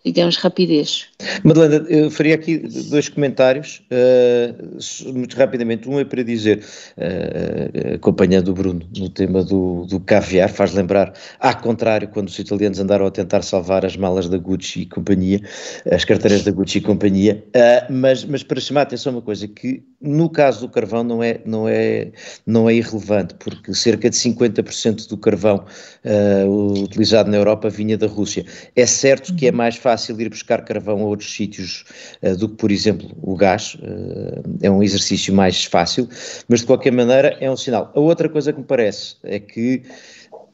digamos, 0.04 0.36
rapidez. 0.36 1.06
Madalena, 1.42 1.86
eu 1.88 2.10
faria 2.10 2.34
aqui 2.34 2.58
dois 2.90 3.08
comentários, 3.08 3.82
uh, 3.90 5.12
muito 5.14 5.34
rapidamente. 5.34 5.88
Um 5.88 5.98
é 5.98 6.04
para 6.04 6.22
dizer, 6.22 6.62
uh, 6.98 7.94
acompanhando 7.94 8.48
o 8.48 8.52
Bruno 8.52 8.82
no 8.94 9.08
tema 9.08 9.42
do, 9.42 9.86
do 9.86 9.98
caviar, 9.98 10.50
faz 10.50 10.74
lembrar, 10.74 11.14
ao 11.40 11.56
contrário, 11.56 12.06
quando 12.08 12.28
os 12.28 12.38
italianos 12.38 12.78
andaram 12.78 13.06
a 13.06 13.10
tentar 13.10 13.40
salvar 13.40 13.86
as 13.86 13.96
malas 13.96 14.28
da 14.28 14.36
Gucci 14.36 14.82
e 14.82 14.86
companhia, 14.86 15.40
as 15.90 16.04
carteiras 16.04 16.44
da 16.44 16.50
Gucci 16.50 16.78
e 16.78 16.82
companhia, 16.82 17.42
mas, 17.88 18.24
mas 18.24 18.42
para 18.42 18.60
chamar 18.60 18.80
a 18.80 18.82
atenção 18.82 19.12
uma 19.12 19.22
coisa, 19.22 19.48
que 19.48 19.82
no 20.02 20.28
caso 20.28 20.60
do 20.60 20.68
carvão 20.68 21.02
não 21.02 21.22
é, 21.22 21.40
não 21.46 21.66
é, 21.66 22.12
não 22.46 22.68
é 22.68 22.74
irrelevante, 22.74 23.34
porque 23.38 23.72
cerca 23.72 24.10
de 24.10 24.16
50% 24.16 25.08
do 25.08 25.16
carvão 25.16 25.64
utilizado 26.82 27.30
na 27.30 27.38
Europa 27.38 27.70
vinha 27.70 27.96
da 27.96 28.06
Rússia. 28.06 28.44
É 28.76 28.84
certo 28.84 29.34
que 29.34 29.46
é 29.46 29.52
mais 29.52 29.76
fácil 29.76 29.93
ir 29.96 30.28
buscar 30.28 30.64
carvão 30.64 31.00
a 31.00 31.04
outros 31.04 31.34
sítios 31.34 31.84
uh, 32.22 32.36
do 32.36 32.48
que, 32.48 32.56
por 32.56 32.70
exemplo, 32.70 33.10
o 33.22 33.36
gás. 33.36 33.74
Uh, 33.74 34.42
é 34.62 34.70
um 34.70 34.82
exercício 34.82 35.34
mais 35.34 35.64
fácil, 35.64 36.08
mas 36.48 36.60
de 36.60 36.66
qualquer 36.66 36.92
maneira 36.92 37.36
é 37.40 37.50
um 37.50 37.56
sinal. 37.56 37.92
A 37.94 38.00
outra 38.00 38.28
coisa 38.28 38.52
que 38.52 38.58
me 38.58 38.66
parece 38.66 39.16
é 39.22 39.38
que 39.38 39.82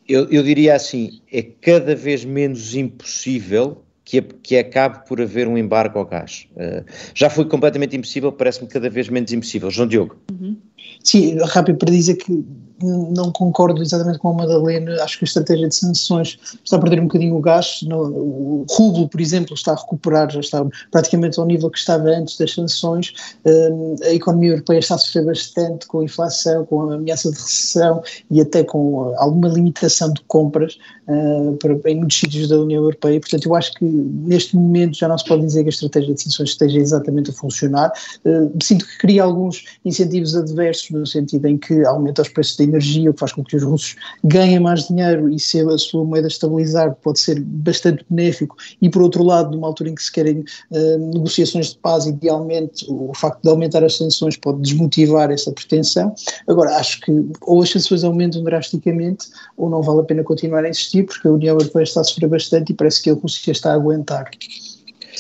eu, 0.09 0.29
eu 0.31 0.43
diria 0.43 0.75
assim: 0.75 1.21
é 1.33 1.43
cada 1.43 1.95
vez 1.95 2.25
menos 2.25 2.75
impossível 2.75 3.83
que, 4.05 4.21
que 4.21 4.59
acabe 4.59 5.07
por 5.07 5.21
haver 5.21 5.47
um 5.47 5.57
embargo 5.57 5.99
ao 5.99 6.05
gás. 6.05 6.49
Uh, 6.53 6.85
já 7.15 7.31
foi 7.31 7.45
completamente 7.45 7.97
impossível, 7.97 8.33
parece-me 8.33 8.69
cada 8.69 8.91
vez 8.91 9.09
menos 9.09 9.33
impossível. 9.33 9.71
João 9.71 9.87
Diogo. 9.87 10.17
Uhum. 10.33 10.57
Sim, 11.05 11.39
rápido 11.39 11.79
para 11.79 11.91
dizer 11.91 12.17
que 12.17 12.45
não 12.83 13.31
concordo 13.33 13.83
exatamente 13.83 14.19
com 14.19 14.31
a 14.31 14.33
Madalena, 14.33 15.03
acho 15.03 15.19
que 15.19 15.25
a 15.25 15.27
estratégia 15.27 15.69
de 15.69 15.75
sanções 15.75 16.39
está 16.65 16.77
a 16.77 16.81
perder 16.81 17.01
um 17.01 17.05
bocadinho 17.05 17.37
o 17.37 17.41
gás, 17.41 17.81
o 17.91 18.65
rublo, 18.71 19.09
por 19.09 19.21
exemplo, 19.21 19.55
está 19.55 19.73
a 19.73 19.77
recuperar, 19.77 20.31
já 20.31 20.41
está 20.41 20.67
praticamente 20.91 21.39
ao 21.39 21.47
nível 21.47 21.71
que 21.71 21.79
estava 21.79 22.09
antes 22.09 22.37
das 22.37 22.53
sanções, 22.53 23.13
um, 23.45 23.97
a 24.03 24.13
economia 24.13 24.51
europeia 24.51 24.79
está 24.79 24.95
a 24.95 24.99
sofrer 24.99 25.25
bastante 25.25 25.87
com 25.87 26.01
a 26.01 26.05
inflação, 26.05 26.65
com 26.67 26.91
a 26.91 26.95
ameaça 26.95 27.31
de 27.31 27.39
recessão 27.39 28.03
e 28.31 28.41
até 28.41 28.65
com 28.65 29.15
alguma 29.17 29.49
limitação 29.49 30.13
de 30.13 30.21
compras 30.23 30.79
uh, 31.09 31.57
para, 31.57 31.91
em 31.91 31.97
muitos 31.97 32.19
sítios 32.19 32.49
da 32.49 32.59
União 32.59 32.83
Europeia, 32.83 33.21
portanto 33.21 33.47
eu 33.47 33.55
acho 33.55 33.75
que 33.75 33.85
neste 33.85 34.57
momento 34.57 34.97
já 34.97 35.09
não 35.09 35.19
se 35.19 35.25
pode 35.25 35.43
dizer 35.45 35.63
que 35.63 35.69
a 35.69 35.71
estratégia 35.71 36.15
de 36.15 36.23
sanções 36.23 36.51
esteja 36.51 36.79
exatamente 36.79 37.31
a 37.31 37.35
funcionar, 37.35 37.93
uh, 38.25 38.53
sinto 38.63 38.87
que 38.87 38.99
cria 38.99 39.23
alguns 39.23 39.65
incentivos 39.85 40.35
adversos 40.35 40.91
no 40.91 41.07
sentido 41.07 41.47
em 41.47 41.59
que 41.59 41.85
aumenta 41.85 42.23
os 42.23 42.29
preços 42.29 42.57
da 42.57 42.65
energia, 42.71 43.11
o 43.11 43.15
que 43.15 43.21
faz 43.21 43.33
com 43.33 43.45
que 43.45 43.57
os 43.57 43.63
russos 43.63 43.97
ganhem 44.25 44.59
mais 44.59 44.87
dinheiro 44.89 45.29
e 45.29 45.39
se 45.39 45.61
a 45.61 45.79
sua 45.79 46.05
moeda 46.05 46.29
estabilizar 46.29 46.95
pode 47.03 47.21
ser 47.21 47.41
bastante 47.41 48.05
benéfico 48.09 48.57
e 48.81 48.89
por 48.89 49.03
outro 49.03 49.23
lado, 49.23 49.51
numa 49.51 49.67
altura 49.67 49.91
em 49.91 49.95
que 49.95 50.03
se 50.03 50.13
querem 50.13 50.45
uh, 50.71 50.99
negociações 51.13 51.71
de 51.71 51.79
paz, 51.79 52.07
idealmente 52.07 52.87
o 52.89 53.13
facto 53.15 53.43
de 53.43 53.49
aumentar 53.49 53.85
as 53.85 53.97
sanções 53.97 54.37
pode 54.37 54.61
desmotivar 54.63 55.31
essa 55.31 55.53
pretensão. 55.53 56.15
Agora, 56.49 56.77
acho 56.77 57.01
que 57.01 57.13
ou 57.43 57.63
as 57.63 57.71
sanções 57.71 58.05
aumentam 58.05 58.43
drasticamente 58.43 59.29
ou 59.57 59.69
não 59.69 59.83
vale 59.83 60.01
a 60.01 60.05
pena 60.05 60.23
continuar 60.23 60.65
a 60.65 60.69
insistir 60.69 61.05
porque 61.05 61.29
a 61.29 61.33
União 61.33 61.57
Europeia 61.57 61.83
está 61.83 62.01
a 62.01 62.05
sofrer 62.05 62.29
bastante 62.29 62.73
e 62.73 62.75
parece 62.75 63.03
que 63.03 63.11
a 63.11 63.15
Rússia 63.15 63.53
está 63.53 63.73
a 63.73 63.75
aguentar. 63.75 64.31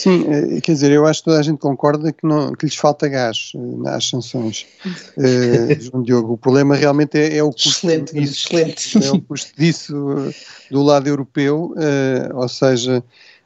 Sim, 0.01 0.24
eh, 0.30 0.61
quer 0.62 0.72
dizer, 0.72 0.90
eu 0.92 1.07
acho 1.07 1.20
que 1.20 1.26
toda 1.26 1.38
a 1.38 1.42
gente 1.42 1.59
concorda 1.59 2.11
que, 2.11 2.26
não, 2.26 2.53
que 2.55 2.64
lhes 2.64 2.74
falta 2.74 3.07
gás 3.07 3.53
eh, 3.55 3.59
nas 3.59 4.09
sanções. 4.09 4.66
Uh, 5.14 5.76
João 5.78 6.03
Diogo, 6.03 6.32
o 6.32 6.38
problema 6.38 6.74
realmente 6.74 7.18
é, 7.18 7.36
é 7.36 7.42
o 7.42 7.53
custo 7.53 7.68
excelente, 7.68 8.14
disso, 8.14 8.48
excelente. 8.48 9.07
É 9.07 9.11
o 9.11 9.20
custo 9.20 9.53
disso 9.55 10.32
do 10.70 10.82
lado 10.82 11.07
europeu, 11.07 11.74
uh, 11.76 12.34
ou 12.34 12.48
seja, 12.48 13.01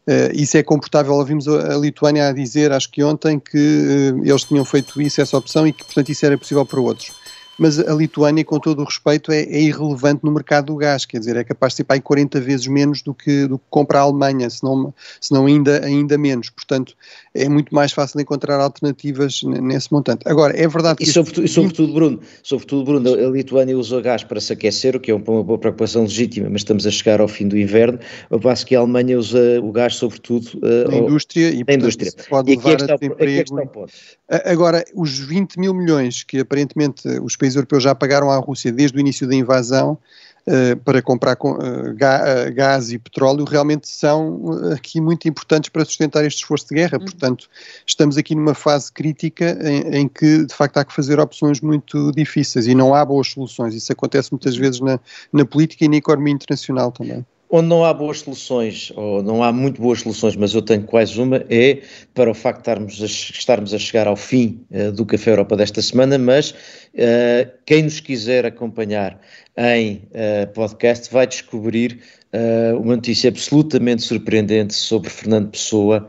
uh, 0.06 0.32
isso 0.32 0.56
é 0.56 0.62
comportável. 0.62 1.14
Ouvimos 1.14 1.48
a 1.48 1.76
Lituânia 1.76 2.28
a 2.28 2.32
dizer, 2.32 2.70
acho 2.70 2.88
que 2.88 3.02
ontem, 3.02 3.40
que 3.40 4.14
eles 4.22 4.44
tinham 4.44 4.64
feito 4.64 5.02
isso, 5.02 5.20
essa 5.20 5.36
opção, 5.36 5.66
e 5.66 5.72
que, 5.72 5.82
portanto, 5.84 6.10
isso 6.10 6.24
era 6.24 6.38
possível 6.38 6.64
para 6.64 6.80
outros. 6.80 7.10
Mas 7.58 7.78
a 7.78 7.94
Lituânia, 7.94 8.44
com 8.44 8.58
todo 8.58 8.82
o 8.82 8.84
respeito, 8.84 9.30
é, 9.30 9.42
é, 9.42 9.60
irrelevante 9.60 10.20
no 10.24 10.32
mercado 10.32 10.66
do 10.66 10.76
gás, 10.76 11.04
quer 11.04 11.18
dizer, 11.18 11.36
é 11.36 11.44
capaz 11.44 11.72
de 11.72 11.78
ser 11.78 11.84
para 11.84 11.96
aí 11.96 12.00
40 12.00 12.40
vezes 12.40 12.66
menos 12.66 13.02
do 13.02 13.14
que, 13.14 13.46
do 13.46 13.58
que 13.58 13.64
compra 13.70 13.98
a 13.98 14.02
Alemanha, 14.02 14.48
se 14.50 14.62
não, 14.62 14.92
se 15.20 15.32
não 15.32 15.46
ainda, 15.46 15.84
ainda 15.84 16.18
menos. 16.18 16.50
Portanto, 16.50 16.94
é 17.34 17.48
muito 17.48 17.74
mais 17.74 17.92
fácil 17.92 18.20
encontrar 18.20 18.60
alternativas 18.60 19.42
nesse 19.42 19.92
montante. 19.92 20.22
Agora, 20.26 20.56
é 20.56 20.66
verdade 20.66 20.98
que. 20.98 21.04
E 21.04 21.06
sobretudo, 21.06 21.48
sobretudo, 21.48 21.92
Bruno, 21.92 22.20
sobretudo, 22.42 22.84
Bruno, 22.84 23.14
a 23.14 23.30
Lituânia 23.30 23.76
usou 23.76 24.02
gás 24.02 24.24
para 24.24 24.40
se 24.40 24.52
aquecer, 24.52 24.96
o 24.96 25.00
que 25.00 25.10
é 25.10 25.14
uma 25.14 25.42
boa 25.42 25.58
preocupação 25.58 26.02
legítima, 26.02 26.48
mas 26.50 26.60
estamos 26.60 26.86
a 26.86 26.90
chegar 26.90 27.20
ao 27.20 27.28
fim 27.28 27.48
do 27.48 27.58
inverno. 27.58 27.98
Eu 28.30 28.40
passo 28.40 28.66
que 28.66 28.74
a 28.74 28.80
Alemanha 28.80 29.18
usa 29.18 29.60
o 29.62 29.72
gás, 29.72 29.94
sobretudo, 29.96 30.46
uh, 30.56 30.90
na 30.90 30.96
indústria 30.98 31.50
e, 31.50 31.64
na 31.66 31.74
indústria. 31.74 32.12
pode 32.28 32.52
e 32.52 32.56
levar 32.56 32.82
a 32.82 32.96
desemprego. 32.96 33.60
É 34.28 34.52
Agora, 34.52 34.84
os 34.94 35.18
20 35.18 35.58
mil 35.58 35.74
milhões 35.74 36.22
que 36.22 36.38
aparentemente 36.38 37.08
os 37.22 37.36
países 37.44 37.56
europeus 37.56 37.82
já 37.82 37.94
pagaram 37.94 38.30
à 38.30 38.36
Rússia 38.38 38.72
desde 38.72 38.96
o 38.96 39.00
início 39.00 39.28
da 39.28 39.34
invasão 39.34 39.98
uh, 40.46 40.76
para 40.78 41.02
comprar 41.02 41.36
uh, 41.36 41.94
gás 42.54 42.90
e 42.90 42.98
petróleo 42.98 43.44
realmente 43.44 43.86
são 43.86 44.72
aqui 44.72 44.98
muito 44.98 45.28
importantes 45.28 45.68
para 45.68 45.84
sustentar 45.84 46.24
este 46.24 46.38
esforço 46.38 46.68
de 46.68 46.76
guerra. 46.76 46.96
Uhum. 46.98 47.04
Portanto, 47.04 47.50
estamos 47.86 48.16
aqui 48.16 48.34
numa 48.34 48.54
fase 48.54 48.90
crítica 48.90 49.58
em, 49.60 50.00
em, 50.00 50.08
que 50.08 50.46
de 50.46 50.54
facto 50.54 50.78
há 50.78 50.84
que 50.84 50.94
fazer 50.94 51.20
opções 51.20 51.60
muito 51.60 52.10
difíceis 52.12 52.66
e 52.66 52.74
não 52.74 52.94
há 52.94 53.04
boas 53.04 53.28
soluções. 53.28 53.74
Isso 53.74 53.92
acontece 53.92 54.32
muitas 54.32 54.56
vezes 54.56 54.80
na, 54.80 54.98
na 55.30 55.44
política 55.44 55.84
e 55.84 55.88
na 55.88 55.96
economia 55.96 56.32
internacional 56.32 56.90
também 56.90 57.24
onde 57.56 57.68
não 57.68 57.84
há 57.84 57.94
boas 57.94 58.18
soluções, 58.18 58.92
ou 58.96 59.22
não 59.22 59.40
há 59.40 59.52
muito 59.52 59.80
boas 59.80 60.00
soluções, 60.00 60.34
mas 60.34 60.52
eu 60.54 60.60
tenho 60.60 60.82
quase 60.82 61.20
uma, 61.20 61.36
é 61.48 61.82
para 62.12 62.28
o 62.28 62.34
facto 62.34 62.64
de 62.64 62.70
estarmos 62.70 63.00
a, 63.00 63.06
estarmos 63.06 63.72
a 63.72 63.78
chegar 63.78 64.08
ao 64.08 64.16
fim 64.16 64.60
uh, 64.72 64.90
do 64.90 65.06
Café 65.06 65.30
Europa 65.30 65.56
desta 65.56 65.80
semana, 65.80 66.18
mas 66.18 66.50
uh, 66.50 67.48
quem 67.64 67.84
nos 67.84 68.00
quiser 68.00 68.44
acompanhar 68.44 69.20
em 69.56 70.02
uh, 70.10 70.52
podcast 70.52 71.12
vai 71.12 71.28
descobrir 71.28 72.00
uma 72.80 72.96
notícia 72.96 73.30
absolutamente 73.30 74.02
surpreendente 74.02 74.74
sobre 74.74 75.08
Fernando 75.08 75.52
Pessoa 75.52 76.08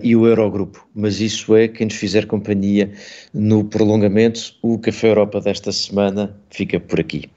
e 0.00 0.14
o 0.14 0.24
Eurogrupo, 0.24 0.86
mas 0.94 1.20
isso 1.20 1.56
é 1.56 1.66
quem 1.66 1.86
nos 1.86 1.96
fizer 1.96 2.26
companhia 2.26 2.92
no 3.34 3.64
prolongamento. 3.64 4.54
O 4.62 4.78
Café 4.78 5.08
Europa 5.08 5.40
desta 5.40 5.72
semana 5.72 6.32
fica 6.48 6.78
por 6.78 7.00
aqui. 7.00 7.28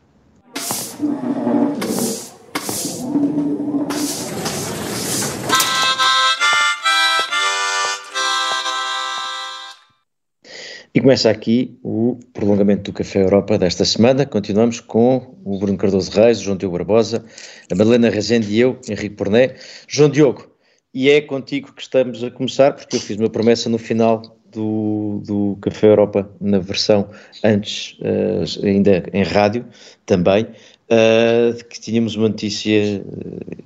Começa 11.06 11.30
aqui 11.30 11.78
o 11.84 12.18
prolongamento 12.34 12.92
do 12.92 12.94
Café 12.94 13.22
Europa 13.22 13.60
desta 13.60 13.86
semana. 13.86 14.26
Continuamos 14.26 14.80
com 14.80 15.38
o 15.46 15.60
Bruno 15.60 15.78
Cardoso 15.78 16.10
Reis, 16.10 16.40
o 16.40 16.44
João 16.44 16.58
Diogo 16.58 16.80
Barbosa, 16.80 17.24
a 17.72 17.76
Madalena 17.76 18.10
Rezende 18.10 18.52
e 18.52 18.60
eu, 18.60 18.80
Henrique 18.90 19.16
Porné. 19.16 19.54
João 19.88 20.10
Diogo, 20.10 20.50
e 20.92 21.08
é 21.12 21.22
contigo 21.22 21.72
que 21.74 21.84
estamos 21.84 22.24
a 22.24 22.32
começar, 22.32 22.74
porque 22.74 22.96
eu 22.96 23.00
fiz 23.00 23.18
uma 23.18 23.30
promessa 23.30 23.70
no 23.70 23.78
final 23.78 24.20
do, 24.52 25.22
do 25.24 25.60
Café 25.62 25.90
Europa, 25.90 26.28
na 26.42 26.58
versão 26.58 27.08
antes, 27.44 28.00
uh, 28.00 28.66
ainda 28.66 29.04
em 29.14 29.22
rádio 29.22 29.64
também, 30.08 30.46
uh, 30.46 31.66
que 31.70 31.80
tínhamos 31.80 32.16
uma 32.16 32.30
notícia 32.30 32.82
eh, 32.82 33.02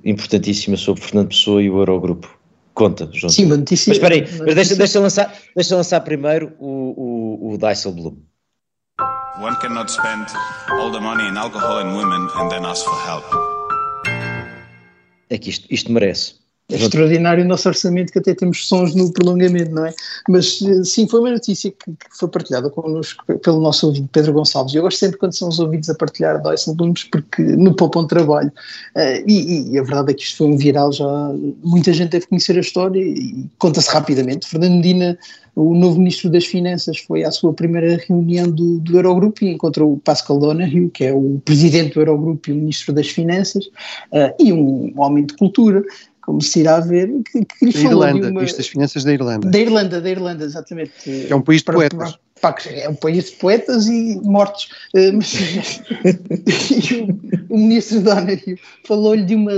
importantíssima 0.04 0.76
sobre 0.76 1.02
Fernando 1.02 1.28
Pessoa 1.28 1.62
e 1.62 1.70
o 1.70 1.78
Eurogrupo. 1.78 2.39
Conta, 2.80 3.06
João. 3.12 3.28
Sim, 3.28 3.44
uma 3.44 3.58
notícia. 3.58 3.90
Mas 3.90 3.98
espera 3.98 4.14
aí, 4.14 4.22
mas 4.38 4.54
deixa, 4.54 4.74
deixa, 4.74 4.98
lançar, 4.98 5.38
deixa 5.54 5.76
lançar 5.76 6.00
primeiro 6.00 6.56
o, 6.58 7.50
o, 7.50 7.52
o 7.52 7.58
Dijsselbloem. 7.58 8.16
One 9.38 9.54
cannot 9.60 9.92
spend 9.92 10.26
all 10.70 10.90
the 10.90 10.98
money 10.98 11.28
in 11.28 11.36
alcohol 11.36 11.80
and 11.80 11.94
women 11.94 12.26
and 12.36 12.48
then 12.48 12.64
ask 12.64 12.82
for 12.86 12.98
help. 13.06 13.24
É 15.28 15.36
que 15.36 15.50
isto, 15.50 15.66
isto 15.70 15.92
merece. 15.92 16.36
É 16.70 16.76
extraordinário 16.76 17.44
o 17.44 17.46
nosso 17.46 17.68
orçamento, 17.68 18.12
que 18.12 18.18
até 18.18 18.34
temos 18.34 18.66
sons 18.66 18.94
no 18.94 19.12
prolongamento, 19.12 19.72
não 19.72 19.86
é? 19.86 19.94
Mas 20.28 20.62
eh, 20.62 20.84
sim, 20.84 21.08
foi 21.08 21.20
uma 21.20 21.30
notícia 21.30 21.70
que, 21.70 21.90
que 21.90 22.18
foi 22.18 22.28
partilhada 22.28 22.70
connosco 22.70 23.24
pelo 23.38 23.60
nosso 23.60 23.88
ouvinte 23.88 24.08
Pedro 24.12 24.32
Gonçalves. 24.32 24.74
Eu 24.74 24.82
gosto 24.82 24.98
sempre 24.98 25.18
quando 25.18 25.32
são 25.32 25.48
os 25.48 25.58
ouvidos 25.58 25.88
a 25.90 25.94
partilhar 25.94 26.40
Dyson 26.40 26.74
Blooms 26.74 27.04
porque 27.04 27.42
me 27.42 27.74
poupam 27.74 28.06
trabalho. 28.06 28.52
Uh, 28.96 29.24
e, 29.26 29.72
e, 29.72 29.78
a 29.78 29.82
verdade 29.82 30.12
é 30.12 30.14
que 30.14 30.22
isto 30.22 30.38
foi 30.38 30.46
um 30.46 30.56
viral 30.56 30.92
já. 30.92 31.06
Muita 31.62 31.92
gente 31.92 32.10
deve 32.10 32.26
conhecer 32.26 32.56
a 32.56 32.60
história 32.60 33.00
e 33.00 33.46
conta-se 33.58 33.90
rapidamente. 33.90 34.46
Fernando 34.46 34.76
Medina, 34.76 35.18
o 35.56 35.74
novo 35.74 35.98
Ministro 35.98 36.30
das 36.30 36.46
Finanças, 36.46 36.98
foi 36.98 37.24
à 37.24 37.30
sua 37.30 37.52
primeira 37.52 38.00
reunião 38.06 38.50
do, 38.50 38.78
do 38.78 38.96
Eurogrupo 38.96 39.44
e 39.44 39.50
encontrou 39.50 39.94
o 39.94 39.98
Pascal 39.98 40.38
Donahue, 40.38 40.90
que 40.90 41.04
é 41.04 41.12
o 41.12 41.40
Presidente 41.44 41.94
do 41.94 42.00
Eurogrupo 42.00 42.48
e 42.48 42.52
o 42.52 42.56
Ministro 42.56 42.94
das 42.94 43.08
Finanças, 43.08 43.66
uh, 43.66 44.32
e 44.38 44.52
um 44.52 44.92
homem 44.96 45.26
de 45.26 45.34
cultura 45.34 45.84
como 46.30 46.40
se 46.40 46.60
irá 46.60 46.78
ver, 46.78 47.10
que, 47.24 47.44
que 47.44 47.66
lhe 47.66 47.72
falou 47.72 48.06
Irlanda, 48.06 48.26
de 48.28 48.32
uma... 48.32 48.40
das 48.42 48.68
finanças 48.68 49.02
da 49.02 49.12
Irlanda. 49.12 49.50
Da 49.50 49.58
Irlanda, 49.58 50.00
da 50.00 50.08
Irlanda, 50.08 50.44
exatamente. 50.44 50.92
É 51.28 51.34
um 51.34 51.42
país 51.42 51.60
de 51.60 51.64
poetas. 51.72 52.16
Pá, 52.40 52.54
é 52.66 52.88
um 52.88 52.94
país 52.94 53.26
de 53.26 53.32
poetas 53.32 53.86
e 53.86 54.20
mortos. 54.22 54.68
Uh, 54.94 55.12
mas, 55.12 55.34
e 56.88 56.94
o, 57.48 57.54
o 57.54 57.58
ministro 57.58 58.00
Donahue 58.00 58.58
falou-lhe 58.84 59.24
de 59.24 59.34
uma 59.34 59.52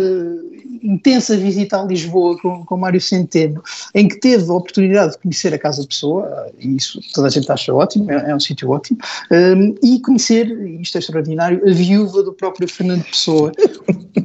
intensa 0.83 1.37
visita 1.37 1.81
a 1.81 1.85
Lisboa 1.85 2.37
com, 2.41 2.65
com 2.65 2.77
Mário 2.77 3.01
Centeno, 3.01 3.63
em 3.95 4.09
que 4.09 4.17
teve 4.17 4.51
a 4.51 4.55
oportunidade 4.55 5.13
de 5.13 5.19
conhecer 5.19 5.55
a 5.55 5.59
Casa 5.59 5.83
de 5.83 5.89
Pessoa, 5.89 6.51
e 6.59 6.77
isso 6.77 7.01
toda 7.15 7.29
a 7.29 7.31
gente 7.31 7.51
acha 7.51 7.73
ótimo, 7.73 8.11
é, 8.11 8.31
é 8.31 8.35
um 8.35 8.41
sítio 8.41 8.71
ótimo, 8.71 8.99
um, 9.31 9.75
e 9.83 10.01
conhecer, 10.01 10.47
isto 10.81 10.97
é 10.97 10.99
extraordinário, 10.99 11.63
a 11.67 11.73
viúva 11.73 12.23
do 12.23 12.33
próprio 12.33 12.69
Fernando 12.69 13.05
Pessoa. 13.05 13.53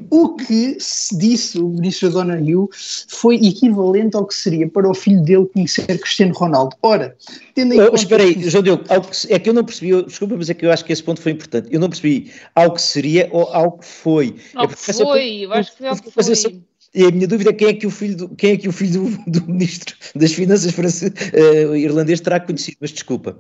o 0.10 0.36
que 0.36 0.78
se 0.80 1.18
disse 1.18 1.60
o 1.60 1.68
ministro 1.68 2.10
Dona 2.10 2.36
Rio 2.36 2.70
foi 3.08 3.36
equivalente 3.36 4.16
ao 4.16 4.26
que 4.26 4.34
seria 4.34 4.68
para 4.68 4.90
o 4.90 4.94
filho 4.94 5.22
dele 5.22 5.46
conhecer 5.46 5.86
Cristiano 6.00 6.34
Ronaldo. 6.34 6.76
Ora, 6.82 7.16
tendo 7.54 7.74
em 7.74 7.82
oh, 7.82 7.86
conta. 7.86 7.96
Espera 7.96 8.24
aí. 8.24 8.47
João 8.50 8.64
Diogo, 8.64 8.84
que, 8.84 9.34
é 9.34 9.40
que 9.40 9.50
eu 9.50 9.54
não 9.54 9.64
percebi, 9.64 9.90
eu, 9.90 10.04
desculpa, 10.04 10.36
mas 10.38 10.50
é 10.50 10.54
que 10.54 10.66
eu 10.66 10.72
acho 10.72 10.86
que 10.86 10.94
esse 10.94 11.04
ponto 11.04 11.22
foi 11.22 11.32
importante. 11.34 11.70
Eu 11.72 11.80
não 11.80 11.90
percebi 11.90 12.32
ao 12.56 12.74
que 12.74 12.82
seria 12.82 13.28
ou 13.32 13.44
ao 13.44 13.74
que 13.74 13.86
foi. 13.86 14.36
Ao 14.56 14.66
é 14.66 14.68
que 14.68 14.76
foi, 14.76 15.40
eu 15.42 15.54
acho 15.54 15.72
que 15.72 15.78
foi 15.78 15.88
ao 15.88 15.96
que 15.96 16.12
foi. 16.12 16.62
E 16.94 17.04
a 17.04 17.12
minha 17.12 17.28
dúvida 17.28 17.50
é 17.50 17.54
quem 17.54 17.68
é 17.68 17.74
que 17.74 17.86
o 17.86 17.92
filho 17.92 18.18
do, 18.18 18.30
quem 18.30 18.52
é 18.54 18.58
que 18.58 18.68
o 18.68 18.72
filho 18.72 19.04
do, 19.04 19.24
do 19.40 19.48
ministro 19.48 19.96
das 20.16 20.34
Finanças 20.34 20.72
francês, 20.72 21.12
uh, 21.12 21.76
irlandês 21.76 22.22
terá 22.22 22.40
conhecido, 22.40 22.78
mas 22.82 22.92
desculpa. 22.92 23.38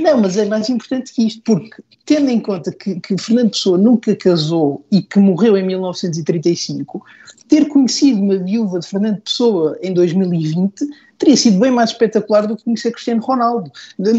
Não, 0.00 0.20
mas 0.20 0.36
é 0.36 0.44
mais 0.44 0.68
importante 0.68 1.12
que 1.12 1.26
isto, 1.26 1.40
porque 1.44 1.82
tendo 2.04 2.30
em 2.30 2.40
conta 2.40 2.72
que, 2.72 2.98
que 2.98 3.16
Fernando 3.16 3.50
Pessoa 3.50 3.78
nunca 3.78 4.14
casou 4.16 4.84
e 4.90 5.02
que 5.02 5.20
morreu 5.20 5.56
em 5.56 5.64
1935, 5.64 7.04
ter 7.46 7.68
conhecido 7.68 8.20
uma 8.20 8.38
viúva 8.38 8.80
de 8.80 8.88
Fernando 8.88 9.20
Pessoa 9.20 9.78
em 9.80 9.94
2020 9.94 10.84
teria 11.18 11.36
sido 11.36 11.58
bem 11.58 11.70
mais 11.70 11.90
espetacular 11.90 12.46
do 12.46 12.56
que 12.56 12.64
conhecer 12.64 12.92
Cristiano 12.92 13.20
Ronaldo. 13.20 13.70
Eu 13.98 14.14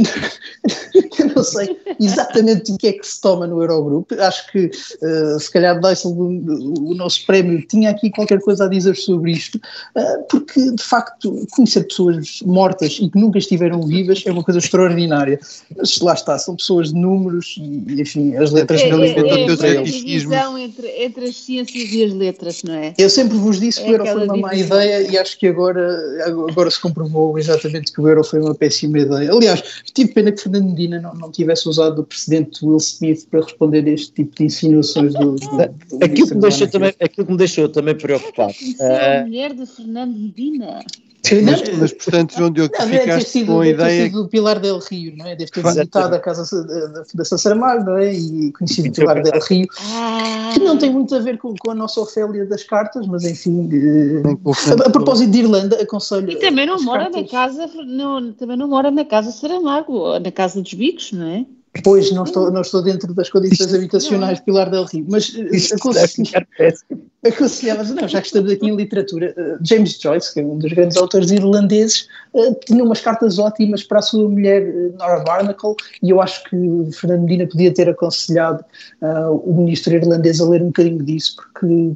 não 1.35 1.43
sei 1.43 1.77
exatamente 1.99 2.71
o 2.71 2.77
que 2.77 2.87
é 2.87 2.93
que 2.93 3.05
se 3.05 3.19
toma 3.21 3.47
no 3.47 3.61
Eurogrupo. 3.61 4.13
Acho 4.21 4.51
que 4.51 4.65
uh, 4.67 5.39
se 5.39 5.51
calhar 5.51 5.79
Dijsselbloem, 5.79 6.45
o 6.47 6.93
nosso 6.93 7.25
prémio, 7.25 7.65
tinha 7.67 7.89
aqui 7.89 8.09
qualquer 8.09 8.39
coisa 8.39 8.65
a 8.65 8.67
dizer 8.67 8.95
sobre 8.95 9.31
isto, 9.31 9.55
uh, 9.55 10.23
porque 10.29 10.71
de 10.71 10.83
facto 10.83 11.45
conhecer 11.51 11.85
pessoas 11.85 12.41
mortas 12.45 12.97
e 13.01 13.09
que 13.09 13.19
nunca 13.19 13.37
estiveram 13.37 13.81
vivas 13.83 14.23
é 14.25 14.31
uma 14.31 14.43
coisa 14.43 14.59
extraordinária. 14.59 15.39
Mas 15.75 15.99
lá 15.99 16.13
está, 16.13 16.37
são 16.37 16.55
pessoas 16.55 16.89
de 16.93 16.99
números 16.99 17.55
e 17.57 18.01
enfim, 18.01 18.35
as 18.35 18.51
letras 18.51 18.81
é, 18.81 18.89
não 18.89 19.01
é, 19.01 19.07
é, 19.07 19.75
é 19.75 19.77
a 19.77 19.81
divisão 19.83 20.57
entre, 20.57 20.87
entre 21.03 21.25
as 21.25 21.35
ciências 21.37 21.91
e 21.91 22.03
as 22.03 22.13
letras, 22.13 22.63
não 22.63 22.73
é? 22.73 22.93
Eu 22.97 23.09
sempre 23.09 23.37
vos 23.37 23.59
disse 23.59 23.81
que 23.81 23.89
o 23.89 23.93
Euro 23.93 24.05
foi 24.05 24.25
uma 24.25 24.37
má 24.37 24.53
ideia 24.53 25.09
e 25.09 25.17
acho 25.17 25.37
que 25.37 25.47
agora, 25.47 25.97
agora 26.49 26.69
se 26.69 26.79
comprovou 26.89 27.37
exatamente 27.37 27.91
que 27.91 28.01
o 28.01 28.07
euro 28.07 28.23
foi 28.23 28.41
uma 28.41 28.53
péssima 28.53 28.99
ideia. 28.99 29.31
Aliás, 29.31 29.81
tive 29.93 30.13
pena 30.13 30.31
que 30.31 30.41
Fernando 30.41 30.65
Medina 30.69 30.99
não, 30.99 31.13
não 31.13 31.31
tivesse 31.31 31.67
usado 31.69 32.01
o 32.01 32.03
presidente 32.03 32.65
Will 32.65 32.77
Smith 32.77 33.27
para 33.29 33.41
responder 33.41 33.85
a 33.85 33.91
este 33.91 34.11
tipo 34.11 34.35
de 34.35 34.43
insinuações 34.45 35.13
do, 35.13 35.35
do, 35.35 35.47
do 35.49 35.61
aquilo, 36.03 36.27
que 36.27 36.35
me 36.35 36.41
deixou 36.41 36.67
também, 36.67 36.93
aquilo 36.99 37.25
que 37.25 37.31
me 37.31 37.37
deixou 37.37 37.69
também 37.69 37.95
preocupado. 37.95 38.53
a 38.79 39.25
mulher 39.25 39.53
de 39.53 39.65
Fernando 39.65 40.17
Medina. 40.17 40.83
Mas, 41.43 41.77
mas, 41.77 41.93
portanto, 41.93 42.36
João 42.36 42.51
Diogo, 42.51 42.73
não, 42.77 42.88
ficaste 42.88 43.30
sido, 43.30 43.53
com 43.53 43.59
a 43.61 43.67
ideia... 43.67 43.89
Deve 43.89 44.09
ter 44.09 44.15
do 44.15 44.27
Pilar 44.27 44.59
del 44.59 44.80
Rio, 44.80 45.13
não 45.15 45.25
é? 45.27 45.36
Deve 45.36 45.51
ter 45.51 45.63
visitado 45.63 46.15
a 46.15 46.19
casa 46.19 46.65
da 46.89 47.05
Fundação 47.05 47.38
Saramago, 47.38 47.86
não 47.86 47.97
é? 47.97 48.13
E 48.13 48.51
conhecido 48.51 48.89
o 48.89 48.91
Pilar 48.93 49.21
del 49.21 49.39
Rio, 49.41 49.67
ah. 49.80 50.51
que 50.53 50.59
não 50.59 50.77
tem 50.77 50.91
muito 50.91 51.13
a 51.15 51.19
ver 51.19 51.38
com, 51.38 51.53
com 51.55 51.71
a 51.71 51.75
nossa 51.75 51.99
Ofélia 52.01 52.45
das 52.45 52.63
cartas, 52.63 53.07
mas 53.07 53.23
enfim, 53.23 53.69
a, 54.25 54.88
a, 54.88 54.89
propósito 54.89 55.32
de 55.32 55.39
Irlanda, 55.39 55.82
aconselho... 55.82 56.32
E 56.32 56.36
também 56.38 56.65
não 56.65 56.82
mora 56.82 57.03
cartas. 57.03 57.21
na 57.21 57.27
casa, 57.27 57.69
não, 57.86 58.32
também 58.34 58.57
não 58.57 58.67
mora 58.67 58.91
na 58.91 59.05
casa 59.05 59.32
Saramago, 59.32 60.19
na 60.19 60.32
casa 60.32 60.61
dos 60.61 60.73
bicos, 60.73 61.11
não 61.11 61.27
é? 61.27 61.45
Pois, 61.84 62.11
não 62.11 62.24
estou, 62.24 62.51
não 62.51 62.61
estou 62.61 62.82
dentro 62.82 63.13
das 63.13 63.30
condições 63.30 63.74
habitacionais 63.74 64.39
de 64.39 64.45
Pilar 64.45 64.70
del 64.70 64.86
Rio, 64.86 65.05
mas 65.07 65.34
eh, 65.36 66.74
aconselhava, 67.28 67.84
não, 67.84 68.07
já 68.07 68.22
que 68.22 68.28
estamos 68.28 68.51
aqui 68.51 68.65
em 68.65 68.76
literatura, 68.76 69.36
uh, 69.38 69.65
James 69.65 69.99
Joyce, 69.99 70.34
que 70.34 70.39
é 70.39 70.43
um 70.43 70.57
dos 70.57 70.72
grandes 70.72 70.95
autores 70.95 71.32
irlandeses, 71.32 72.07
uh, 72.34 72.55
tinha 72.65 72.84
umas 72.84 73.01
cartas 73.01 73.38
ótimas 73.38 73.84
para 73.84 73.99
a 73.99 74.01
sua 74.01 74.30
mulher 74.30 74.63
uh, 74.63 74.97
Nora 74.97 75.24
Barnacle 75.24 75.76
e 76.01 76.11
eu 76.11 76.22
acho 76.22 76.43
que 76.45 76.57
Fernando 76.93 77.24
Medina 77.24 77.47
podia 77.47 77.74
ter 77.74 77.89
aconselhado 77.89 78.63
o 79.43 79.53
ministro 79.53 79.93
irlandês 79.93 80.39
a 80.39 80.49
ler 80.49 80.61
um 80.61 80.67
bocadinho 80.67 81.03
disso, 81.03 81.36
porque 81.36 81.95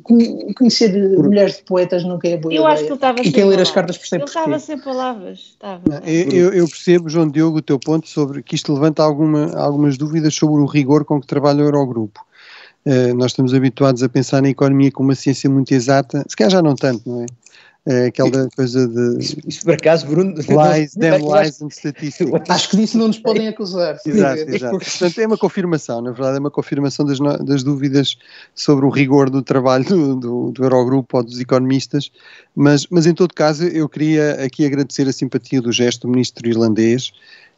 conhecer 0.56 0.92
Por... 1.16 1.26
mulheres 1.26 1.58
de 1.58 1.64
poetas 1.64 2.04
nunca 2.04 2.28
é 2.28 2.38
boa 2.38 2.54
eu 2.54 2.62
ideia. 2.62 2.74
Acho 2.74 2.84
que 2.84 2.90
ele 2.90 2.96
estava 2.96 3.22
e 3.22 3.32
quem 3.32 3.46
ler 3.46 3.60
as 3.60 3.72
cartas 3.72 3.98
percebe 3.98 4.24
Ele 4.24 4.30
estava 4.30 4.60
sem 4.60 4.80
palavras. 4.80 5.40
Estava. 5.40 5.82
Eu, 6.06 6.54
eu, 6.54 6.68
percebo, 6.68 7.10
João 7.10 7.30
Diogo, 7.30 7.58
o 7.58 7.62
teu 7.62 7.80
ponto 7.80 8.08
sobre 8.08 8.42
que 8.42 8.56
isto 8.56 8.74
levanta 8.74 9.04
alguma, 9.04 9.52
algumas 9.64 9.98
dúvidas 9.98 10.36
sobre 10.36 10.62
o 10.62 10.66
rigor 10.66 11.06
com 11.06 11.20
que 11.20 11.28
trabalha 11.28 11.64
o 11.64 11.68
Eurogrupo. 11.68 12.20
Uh, 12.86 13.14
nós 13.16 13.32
estamos 13.32 13.54
habituados 13.54 14.04
a 14.04 14.10
pensar 14.10 14.42
na 14.42 14.50
economia 14.50 14.92
como 14.92 15.10
uma 15.10 15.16
ciência 15.16 15.50
muito 15.50 15.72
exata, 15.74 16.24
se 16.28 16.36
calhar 16.36 16.52
já 16.52 16.62
não 16.62 16.76
tanto, 16.76 17.10
não 17.10 17.22
é? 17.22 17.26
Uh, 17.86 18.08
aquela 18.08 18.50
coisa 18.56 18.88
de. 18.88 19.18
Isso 19.46 19.66
por 19.66 19.74
acaso, 19.74 20.08
Bruno. 20.08 20.36
Lies, 20.40 20.96
damn 20.96 21.22
lies 21.22 21.60
and 21.62 21.68
statistics. 21.68 22.32
Acho 22.48 22.70
que 22.70 22.78
disso 22.78 22.98
não 22.98 23.08
nos 23.08 23.20
podem 23.20 23.50
acusar. 23.50 23.98
exato, 24.06 24.40
exato. 24.48 24.80
Portanto, 24.80 25.20
é 25.20 25.28
uma 25.28 25.38
confirmação, 25.38 26.02
na 26.02 26.12
verdade, 26.12 26.38
é 26.38 26.40
uma 26.40 26.52
confirmação 26.52 27.06
das, 27.06 27.20
das 27.20 27.62
dúvidas 27.62 28.18
sobre 28.56 28.86
o 28.86 28.90
rigor 28.90 29.30
do 29.30 29.42
trabalho 29.42 29.84
do, 29.84 30.16
do, 30.16 30.52
do 30.52 30.64
Eurogrupo 30.64 31.18
ou 31.18 31.24
dos 31.24 31.42
economistas, 31.42 32.10
mas, 32.56 32.88
mas 32.90 33.06
em 33.06 33.14
todo 33.14 33.34
caso, 33.34 33.66
eu 33.66 33.90
queria 33.90 34.46
aqui 34.46 34.66
agradecer 34.66 35.06
a 35.10 35.12
simpatia 35.12 35.62
do 35.62 35.72
gesto 35.72 36.08
do 36.08 36.12
ministro 36.12 36.48
irlandês 36.48 37.12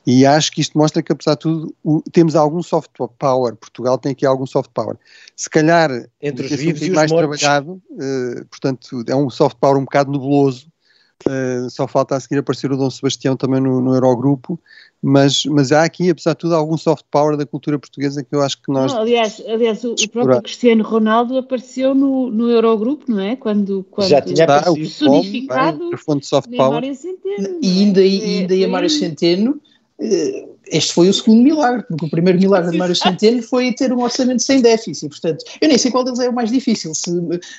e 0.05 0.25
acho 0.25 0.51
que 0.51 0.61
isto 0.61 0.77
mostra 0.77 1.01
que, 1.01 1.11
apesar 1.11 1.33
de 1.33 1.39
tudo, 1.39 1.75
o, 1.83 2.01
temos 2.11 2.35
algum 2.35 2.61
soft 2.61 2.91
power. 3.17 3.55
Portugal 3.55 3.97
tem 3.97 4.11
aqui 4.11 4.25
algum 4.25 4.45
soft 4.45 4.69
power. 4.71 4.97
Se 5.35 5.49
calhar, 5.49 5.89
entre 6.21 6.45
os 6.45 6.51
vivos 6.51 6.81
e 6.83 6.89
os 6.89 6.95
mais 6.95 7.11
mortos. 7.11 7.39
trabalhado, 7.39 7.81
uh, 7.91 8.45
portanto, 8.45 9.03
é 9.07 9.15
um 9.15 9.29
soft 9.29 9.57
power 9.59 9.77
um 9.77 9.85
bocado 9.85 10.11
nebuloso. 10.11 10.67
Uh, 11.25 11.69
só 11.69 11.87
falta 11.87 12.15
a 12.15 12.19
seguir 12.19 12.39
aparecer 12.39 12.71
o 12.71 12.77
Dom 12.77 12.89
Sebastião 12.89 13.37
também 13.37 13.61
no, 13.61 13.79
no 13.79 13.95
Eurogrupo, 13.95 14.59
mas, 15.01 15.45
mas 15.45 15.71
há 15.71 15.83
aqui, 15.83 16.09
apesar 16.09 16.33
de 16.33 16.39
tudo, 16.39 16.53
algum 16.53 16.77
soft 16.77 17.05
power 17.09 17.37
da 17.37 17.45
cultura 17.45 17.79
portuguesa 17.79 18.21
que 18.21 18.35
eu 18.35 18.41
acho 18.41 18.61
que 18.61 18.71
nós. 18.71 18.93
Não, 18.93 19.01
aliás, 19.01 19.41
aliás, 19.47 19.83
o, 19.85 19.93
o, 19.93 20.09
próprio 20.09 20.41
Cristiano 20.41 20.83
Ronaldo 20.83 21.37
apareceu 21.37 21.95
no, 21.95 22.29
no 22.29 22.51
Eurogrupo, 22.51 23.09
não 23.09 23.21
é? 23.21 23.35
Quando, 23.37 23.85
quando 23.89 24.09
já 24.09 24.21
tinha 24.21 24.43
está, 24.43 24.69
o 24.69 24.75
personificado 24.75 25.89
bem, 25.89 25.97
fonte 25.97 26.27
soft 26.27 26.53
power. 26.55 26.83
Centeno. 26.93 27.59
E 27.61 27.79
ainda, 27.79 28.01
é? 28.01 28.07
ainda 28.07 28.53
ia 28.53 28.67
Mário 28.67 28.89
Centeno 28.89 29.59
este 29.97 30.93
foi 30.93 31.07
o 31.07 31.13
segundo 31.13 31.41
milagre, 31.41 31.85
porque 31.87 32.05
o 32.05 32.09
primeiro 32.09 32.39
milagre 32.39 32.71
de 32.71 32.77
Mário 32.77 32.95
Centeno 32.95 33.41
foi 33.41 33.71
ter 33.71 33.93
um 33.93 34.01
orçamento 34.01 34.41
sem 34.41 34.61
déficit. 34.61 35.09
Portanto, 35.09 35.45
eu 35.61 35.69
nem 35.69 35.77
sei 35.77 35.91
qual 35.91 36.03
deles 36.03 36.19
é 36.19 36.29
o 36.29 36.33
mais 36.33 36.51
difícil: 36.51 36.93
se 36.93 37.11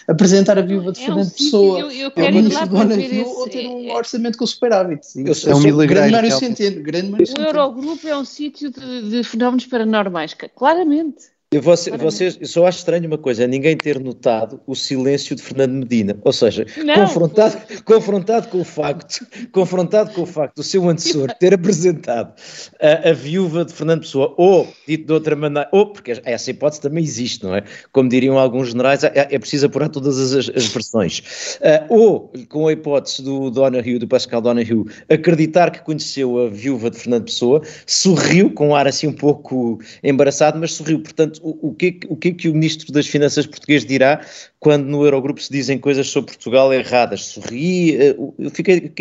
apresentar 0.07 0.59
a 0.59 0.63
viúva 0.63 0.93
de 0.93 1.03
é 1.03 1.07
Fernando 1.07 1.27
um 1.27 1.31
Pessoa 1.31 1.81
eu, 1.81 1.91
eu 1.91 2.13
ao 2.15 2.33
ministro 2.33 2.67
Dona 2.69 2.97
Rio 2.97 3.27
ou 3.27 3.49
ter 3.49 3.67
um 3.67 3.91
orçamento 3.93 4.37
com 4.39 4.47
superávit. 4.47 5.07
Eu, 5.17 5.33
é 5.51 5.55
um 5.55 5.61
milagre. 5.61 5.95
Grande 5.95 6.13
Mário 6.13 6.33
Centeno. 6.33 6.83
Grande 6.83 7.11
Mário 7.11 7.27
o 7.39 7.41
Eurogrupo 7.41 8.07
é 8.07 8.17
um 8.17 8.25
sítio 8.25 8.71
de, 8.71 9.11
de 9.11 9.25
fenómenos 9.25 9.67
paranormais, 9.67 10.35
claramente. 10.55 11.36
Eu, 11.57 11.63
você, 11.63 11.91
vocês, 11.97 12.37
eu 12.39 12.47
só 12.47 12.67
acho 12.67 12.79
estranho 12.81 13.07
uma 13.07 13.17
coisa, 13.17 13.45
é 13.45 13.47
ninguém 13.47 13.75
ter 13.79 13.99
notado 13.99 14.61
o 14.67 14.75
silêncio 14.75 15.35
de 15.35 15.41
Fernando 15.41 15.73
Medina. 15.73 16.15
Ou 16.23 16.31
seja, 16.31 16.67
não, 16.85 16.95
confrontado, 16.95 17.57
confrontado 17.83 18.49
com 18.49 18.61
o 18.61 18.65
facto, 18.65 19.27
confrontado 19.53 20.11
com 20.13 20.21
o 20.21 20.27
facto 20.27 20.57
do 20.57 20.63
seu 20.63 20.87
antecessor 20.87 21.35
ter 21.41 21.55
apresentado 21.55 22.35
a, 22.79 23.09
a, 23.09 23.13
viúva 23.15 23.65
de 23.65 23.73
Fernando 23.73 24.01
Pessoa, 24.01 24.35
ou, 24.37 24.69
dito 24.87 25.07
de 25.07 25.13
outra 25.15 25.35
maneira, 25.35 25.67
ou, 25.73 25.87
porque 25.87 26.21
essa 26.27 26.51
hipótese 26.51 26.83
também 26.83 27.03
existe, 27.03 27.43
não 27.43 27.57
é? 27.57 27.65
Como 27.91 28.07
diriam 28.07 28.39
alguns 28.39 28.69
generais, 28.69 29.03
é, 29.03 29.11
é 29.15 29.39
preciso 29.39 29.65
apurar 29.65 29.89
todas 29.89 30.19
as, 30.19 30.51
as 30.51 30.67
versões. 30.67 31.21
Uh, 31.61 31.87
ou, 31.89 32.33
com 32.51 32.69
a 32.69 32.73
hipótese 32.73 33.23
do 33.23 33.51
Donahue, 33.51 33.99
do 33.99 34.07
Pascal 34.07 34.43
Donahue, 34.43 34.85
acreditar 35.09 35.71
que 35.71 35.81
conheceu 35.81 36.39
a 36.39 36.51
viúva 36.51 36.91
de 36.91 36.99
Fernando 36.99 37.25
Pessoa, 37.25 37.63
sorriu 37.87 38.51
com 38.51 38.69
um 38.69 38.75
ar 38.75 38.87
assim 38.87 39.07
um 39.07 39.13
pouco 39.15 39.81
embaraçado, 40.05 40.59
mas 40.59 40.73
sorriu, 40.73 41.01
portanto, 41.01 41.41
o, 41.47 41.69
o, 41.69 41.75
que, 41.75 42.01
o 42.09 42.17
que 42.17 42.29
é 42.29 42.33
que 42.33 42.49
o 42.49 42.53
Ministro 42.53 42.93
das 42.93 43.07
Finanças 43.07 43.47
português 43.47 43.85
dirá 43.85 44.21
quando 44.59 44.87
no 44.87 45.05
Eurogrupo 45.05 45.41
se 45.41 45.53
dizem 45.53 45.79
coisas 45.79 46.09
sobre 46.09 46.33
Portugal 46.33 46.75
erradas? 46.75 47.27
Sorri? 47.27 47.97
Eh, 47.97 48.17
eu 48.39 48.51
fiquei, 48.51 48.93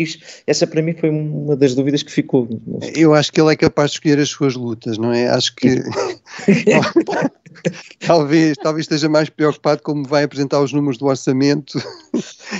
essa 0.46 0.64
para 0.64 0.80
mim 0.80 0.94
foi 0.94 1.10
uma 1.10 1.56
das 1.56 1.74
dúvidas 1.74 2.04
que 2.04 2.12
ficou. 2.12 2.48
Eu 2.94 3.14
acho 3.14 3.32
que 3.32 3.40
ele 3.40 3.52
é 3.52 3.56
capaz 3.56 3.90
de 3.90 3.96
escolher 3.96 4.20
as 4.20 4.28
suas 4.28 4.54
lutas, 4.54 4.96
não 4.96 5.12
é? 5.12 5.26
Acho 5.28 5.56
que 5.56 5.66
talvez, 8.00 8.56
talvez 8.62 8.84
esteja 8.84 9.08
mais 9.08 9.28
preocupado 9.28 9.82
como 9.82 10.06
vai 10.06 10.24
apresentar 10.24 10.60
os 10.60 10.72
números 10.72 10.98
do 10.98 11.06
orçamento 11.06 11.80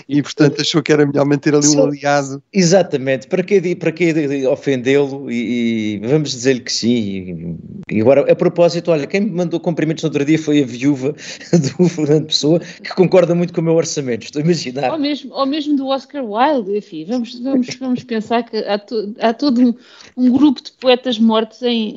e, 0.08 0.22
portanto, 0.22 0.60
achou 0.60 0.82
que 0.82 0.92
era 0.92 1.06
melhor 1.06 1.24
manter 1.26 1.54
ali 1.54 1.68
um 1.68 1.84
aliado. 1.84 2.42
Exatamente, 2.52 3.26
para 3.26 3.42
que, 3.42 3.76
para 3.76 3.92
que 3.92 4.46
ofendê-lo 4.46 5.30
e, 5.30 6.00
e, 6.02 6.06
vamos 6.06 6.30
dizer-lhe 6.30 6.60
que 6.60 6.72
sim. 6.72 7.56
E, 7.90 8.00
agora, 8.00 8.30
a 8.30 8.34
propósito, 8.34 8.90
olha, 8.90 9.06
quem 9.06 9.20
me 9.20 9.30
mandou 9.30 9.60
cumprimentos 9.66 10.04
no 10.04 10.06
outro 10.08 10.24
dia 10.24 10.38
foi 10.38 10.62
a 10.62 10.64
viúva 10.64 11.12
do 11.76 11.88
Fernando 11.88 12.26
Pessoa, 12.26 12.60
que 12.60 12.94
concorda 12.94 13.34
muito 13.34 13.52
com 13.52 13.60
o 13.60 13.64
meu 13.64 13.74
orçamento, 13.74 14.22
estou 14.22 14.40
a 14.40 14.44
imaginar. 14.44 14.92
Ou 14.92 14.98
mesmo, 14.98 15.34
ou 15.34 15.44
mesmo 15.44 15.76
do 15.76 15.88
Oscar 15.88 16.24
Wilde, 16.24 16.78
enfim, 16.78 17.04
vamos, 17.04 17.36
vamos, 17.40 17.74
vamos 17.74 18.04
pensar 18.04 18.44
que 18.44 18.58
há, 18.58 18.78
to, 18.78 19.12
há 19.18 19.34
todo 19.34 19.60
um, 19.60 19.74
um, 20.16 20.30
grupo 20.30 20.62
de 20.62 20.70
poetas 20.70 21.18
mortos 21.18 21.60
em, 21.62 21.92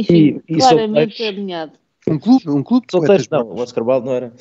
enfim, 0.00 0.40
e, 0.48 0.56
claramente 0.56 1.22
alinhado. 1.22 1.72
Um 2.06 2.18
clube, 2.18 2.50
um 2.50 2.62
clube 2.62 2.86
de 2.86 2.90
Solteiros, 2.90 3.28
não, 3.30 3.42
o 3.46 3.58
Oscar 3.58 3.82
Wilde 3.86 4.04
não 4.04 4.14
era. 4.14 4.26
Uh, 4.26 4.32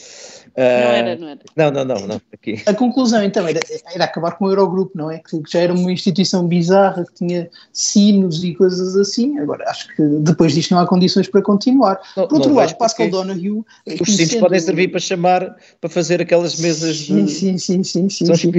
não 0.58 0.66
era, 0.66 1.16
não 1.16 1.28
era. 1.30 1.40
Não, 1.56 1.72
não, 1.72 1.86
não, 1.86 2.08
não. 2.08 2.22
Aqui. 2.34 2.62
A 2.66 2.74
conclusão 2.74 3.24
então 3.24 3.48
era, 3.48 3.60
era 3.96 4.04
acabar 4.04 4.32
com 4.32 4.46
o 4.46 4.50
Eurogrupo, 4.50 4.92
não 4.98 5.10
é? 5.10 5.20
Que, 5.20 5.42
já 5.50 5.60
era 5.60 5.74
uma 5.74 5.90
instituição 5.90 6.46
bizarra, 6.46 7.06
que 7.06 7.14
tinha 7.14 7.50
sinos 7.72 8.44
e 8.44 8.54
coisas 8.54 8.98
assim. 8.98 9.40
Agora, 9.40 9.70
acho 9.70 9.88
que 9.96 10.04
depois 10.04 10.54
disto 10.54 10.72
não 10.72 10.82
há 10.82 10.88
condições 10.88 11.30
para 11.30 11.42
continuar. 11.42 12.02
Não, 12.18 12.28
Por 12.28 12.36
outro 12.36 12.54
lado, 12.54 12.76
Pascal 12.76 13.10
Donahue. 13.10 13.64
Os 14.02 14.14
sinos 14.14 14.36
podem 14.36 14.60
servir 14.60 14.90
para 14.90 15.00
chamar, 15.00 15.56
para 15.80 15.90
fazer 15.90 16.22
aquelas 16.22 16.60
mesas 16.60 16.98
sim, 16.98 17.24
de. 17.24 17.32
Sim, 17.32 17.58
sim, 17.58 17.82
sim. 17.82 18.10
sim, 18.10 18.26
São 18.26 18.36
sim. 18.36 18.52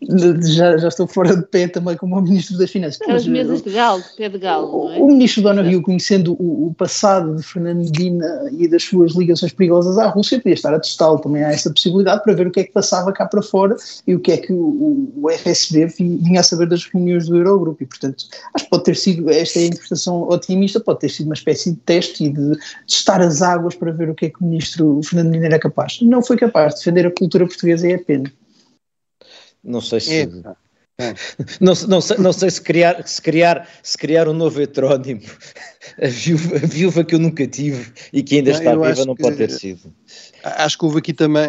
Já, 0.00 0.76
já 0.76 0.88
estou 0.88 1.06
fora 1.08 1.36
de 1.36 1.42
pé 1.42 1.66
também 1.66 1.96
como 1.96 2.16
o 2.16 2.22
Ministro 2.22 2.56
das 2.56 2.70
Finanças. 2.70 3.00
Aquelas 3.00 3.26
mesas 3.26 3.62
de 3.62 3.70
galo, 3.70 4.00
de 4.00 4.16
pé 4.16 4.28
de 4.28 4.38
galo, 4.38 4.84
não 4.84 4.92
é? 4.92 4.98
O 4.98 5.06
Ministro 5.08 5.42
Donahue, 5.42 5.82
conhecendo 5.82 6.34
o, 6.38 6.68
o 6.68 6.74
passado 6.74 7.34
de 7.34 7.42
Fernando 7.42 7.78
Medina 7.78 8.48
e 8.52 8.68
das 8.68 8.84
suas 8.84 9.14
ligações 9.14 9.52
perigosas 9.52 9.98
à 9.98 10.06
Rússia, 10.06 10.38
podia 10.38 10.54
estar 10.54 10.72
a 10.72 10.78
testá-lo. 10.78 11.18
Também 11.18 11.42
há 11.42 11.50
essa 11.50 11.70
possibilidade 11.70 12.22
para 12.22 12.32
ver 12.34 12.46
o 12.46 12.50
que 12.50 12.60
é 12.60 12.64
que 12.64 12.72
passava 12.72 13.12
cá 13.12 13.26
para 13.26 13.42
fora 13.42 13.76
e 14.06 14.14
o 14.14 14.20
que 14.20 14.32
é 14.32 14.36
que 14.36 14.52
o, 14.52 15.10
o 15.16 15.30
FSB 15.30 15.86
vinha 15.86 16.40
a 16.40 16.42
saber 16.42 16.68
das 16.68 16.84
reuniões 16.84 17.26
do 17.26 17.36
Eurogrupo. 17.36 17.82
E, 17.82 17.86
portanto, 17.86 18.24
acho 18.54 18.64
que 18.64 18.70
pode 18.70 18.84
ter 18.84 18.96
sido, 18.96 19.28
esta 19.30 19.58
é 19.58 19.62
a 19.62 19.66
interpretação 19.66 20.28
otimista, 20.28 20.78
pode 20.78 21.00
ter 21.00 21.08
sido 21.08 21.26
uma 21.26 21.34
espécie 21.34 21.72
de 21.72 21.76
teste 21.78 22.24
e 22.24 22.32
de 22.32 22.58
testar 22.86 23.20
as 23.20 23.42
águas 23.42 23.74
para 23.74 23.90
ver 23.90 24.10
o 24.10 24.14
que 24.14 24.26
é 24.26 24.30
que 24.30 24.40
o 24.42 24.46
Ministro 24.46 25.00
Fernando 25.02 25.30
Medina 25.30 25.46
era 25.46 25.58
capaz. 25.58 26.00
Não 26.02 26.22
foi 26.22 26.36
capaz 26.36 26.74
de 26.74 26.78
defender 26.80 27.06
a 27.06 27.10
cultura 27.10 27.46
portuguesa 27.46 27.88
é 27.88 27.94
a 27.94 27.98
pena. 27.98 28.30
Não 29.62 29.80
sei 29.80 30.00
se. 30.00 30.22
É. 30.22 30.28
Não, 31.60 31.74
não, 31.86 32.00
sei, 32.00 32.16
não 32.18 32.32
sei 32.32 32.50
se 32.50 32.60
criar, 32.60 33.06
se, 33.06 33.22
criar, 33.22 33.68
se 33.84 33.96
criar 33.96 34.28
um 34.28 34.32
novo 34.32 34.60
heterónimo, 34.60 35.22
a 36.02 36.08
viúva, 36.08 36.56
a 36.56 36.66
viúva 36.66 37.04
que 37.04 37.14
eu 37.14 37.20
nunca 37.20 37.46
tive 37.46 37.92
e 38.12 38.20
que 38.20 38.38
ainda 38.38 38.50
não, 38.50 38.58
está 38.58 38.74
viva 38.74 39.04
não 39.06 39.14
que, 39.14 39.22
pode 39.22 39.36
ter 39.36 39.48
sido. 39.48 39.94
Acho 40.42 40.76
que 40.76 40.84
houve 40.84 40.98
aqui 40.98 41.12
também, 41.12 41.48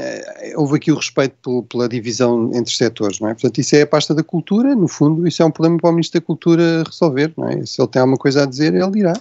houve 0.56 0.76
aqui 0.76 0.92
o 0.92 0.96
respeito 0.96 1.36
pelo, 1.42 1.64
pela 1.64 1.90
divisão 1.90 2.52
entre 2.54 2.72
setores, 2.72 3.20
não 3.20 3.30
é? 3.30 3.34
Portanto, 3.34 3.58
isso 3.58 3.76
é 3.76 3.82
a 3.82 3.88
pasta 3.88 4.14
da 4.14 4.22
cultura, 4.22 4.76
no 4.76 4.88
fundo, 4.88 5.28
isso 5.28 5.42
é 5.42 5.46
um 5.46 5.52
problema 5.52 5.80
para 5.80 5.90
o 5.90 5.94
Ministro 5.94 6.22
da 6.22 6.26
Cultura 6.28 6.84
resolver, 6.84 7.34
não 7.36 7.50
é? 7.50 7.66
Se 7.66 7.82
ele 7.82 7.90
tem 7.90 8.02
alguma 8.02 8.20
coisa 8.20 8.44
a 8.44 8.46
dizer, 8.46 8.76
ele 8.76 8.92
dirá. 8.92 9.14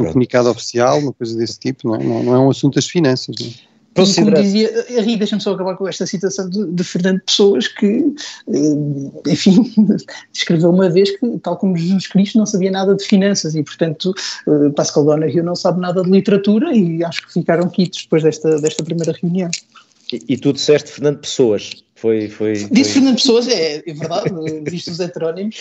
Um 0.00 0.06
comunicado 0.06 0.48
oficial, 0.48 0.98
uma 0.98 1.12
coisa 1.12 1.36
desse 1.36 1.60
tipo, 1.60 1.86
não 1.86 1.94
é? 1.94 2.02
Não, 2.02 2.22
não 2.24 2.34
é 2.34 2.38
um 2.40 2.50
assunto 2.50 2.74
das 2.74 2.86
finanças, 2.86 3.36
não 3.38 3.46
é? 3.46 3.69
Como 3.94 4.30
dizia, 4.34 4.86
Rui, 5.02 5.16
deixa-me 5.16 5.42
só 5.42 5.52
acabar 5.52 5.76
com 5.76 5.88
esta 5.88 6.06
citação 6.06 6.48
de, 6.48 6.64
de, 6.72 6.84
Fernando 6.84 7.20
Pessoas, 7.22 7.66
que, 7.66 8.14
eh, 8.48 9.30
enfim, 9.30 9.72
escreveu 10.32 10.70
uma 10.70 10.88
vez 10.88 11.10
que, 11.18 11.38
tal 11.38 11.56
como 11.56 11.76
Jesus 11.76 12.06
Cristo, 12.06 12.38
não 12.38 12.46
sabia 12.46 12.70
nada 12.70 12.94
de 12.94 13.04
finanças 13.04 13.54
e, 13.54 13.62
portanto, 13.62 14.14
eh, 14.46 14.70
Pascal 14.70 15.04
Donahue 15.04 15.42
não 15.42 15.56
sabe 15.56 15.80
nada 15.80 16.02
de 16.02 16.10
literatura 16.10 16.72
e 16.72 17.02
acho 17.02 17.26
que 17.26 17.32
ficaram 17.32 17.68
quites 17.68 18.04
depois 18.04 18.22
desta, 18.22 18.60
desta 18.60 18.84
primeira 18.84 19.12
reunião. 19.20 19.50
E, 20.12 20.34
e 20.34 20.36
tu 20.36 20.52
disseste 20.52 20.92
Fernando 20.92 21.18
Pessoas. 21.18 21.82
Foi, 22.00 22.30
foi, 22.30 22.54
Disse 22.54 22.94
Fernando 22.94 23.16
Pessoas, 23.16 23.46
é, 23.46 23.82
é 23.86 23.92
verdade, 23.92 24.30
visto 24.64 24.90
os 24.90 25.00
heterónimos. 25.00 25.54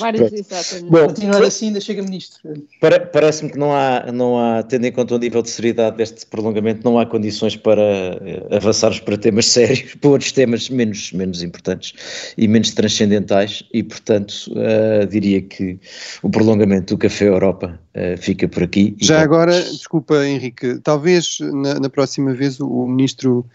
Vários, 0.00 0.32
exatamente. 0.32 0.90
Bom, 0.90 1.06
Continuar 1.06 1.44
assim, 1.44 1.68
ainda 1.68 1.80
chega 1.80 2.02
ministro. 2.02 2.40
Para, 2.80 2.98
Parece-me 2.98 3.52
que 3.52 3.56
não 3.56 3.72
há, 3.72 4.10
não 4.10 4.36
há, 4.36 4.64
tendo 4.64 4.86
em 4.86 4.90
conta 4.90 5.14
o 5.14 5.18
nível 5.18 5.40
de 5.40 5.50
seriedade 5.50 5.96
deste 5.96 6.26
prolongamento, 6.26 6.80
não 6.82 6.98
há 6.98 7.06
condições 7.06 7.54
para 7.54 7.80
eh, 7.80 8.44
avançarmos 8.50 8.98
para 8.98 9.16
temas 9.16 9.46
sérios, 9.54 9.94
para 9.94 10.10
outros 10.10 10.32
temas 10.32 10.68
menos, 10.68 11.12
menos 11.12 11.44
importantes 11.44 11.94
e 12.36 12.48
menos 12.48 12.72
transcendentais, 12.72 13.62
e 13.72 13.80
portanto 13.84 14.50
uh, 14.50 15.06
diria 15.06 15.42
que 15.42 15.78
o 16.24 16.28
prolongamento 16.28 16.96
do 16.96 16.98
Café 16.98 17.28
Europa 17.28 17.78
uh, 17.94 18.18
fica 18.20 18.48
por 18.48 18.64
aqui. 18.64 18.96
Já 19.00 19.22
agora, 19.22 19.62
desculpa 19.62 20.26
Henrique, 20.26 20.80
talvez 20.80 21.38
na, 21.40 21.78
na 21.78 21.88
próxima 21.88 22.34
vez 22.34 22.58
o, 22.58 22.66
o 22.66 22.88
ministro 22.88 23.46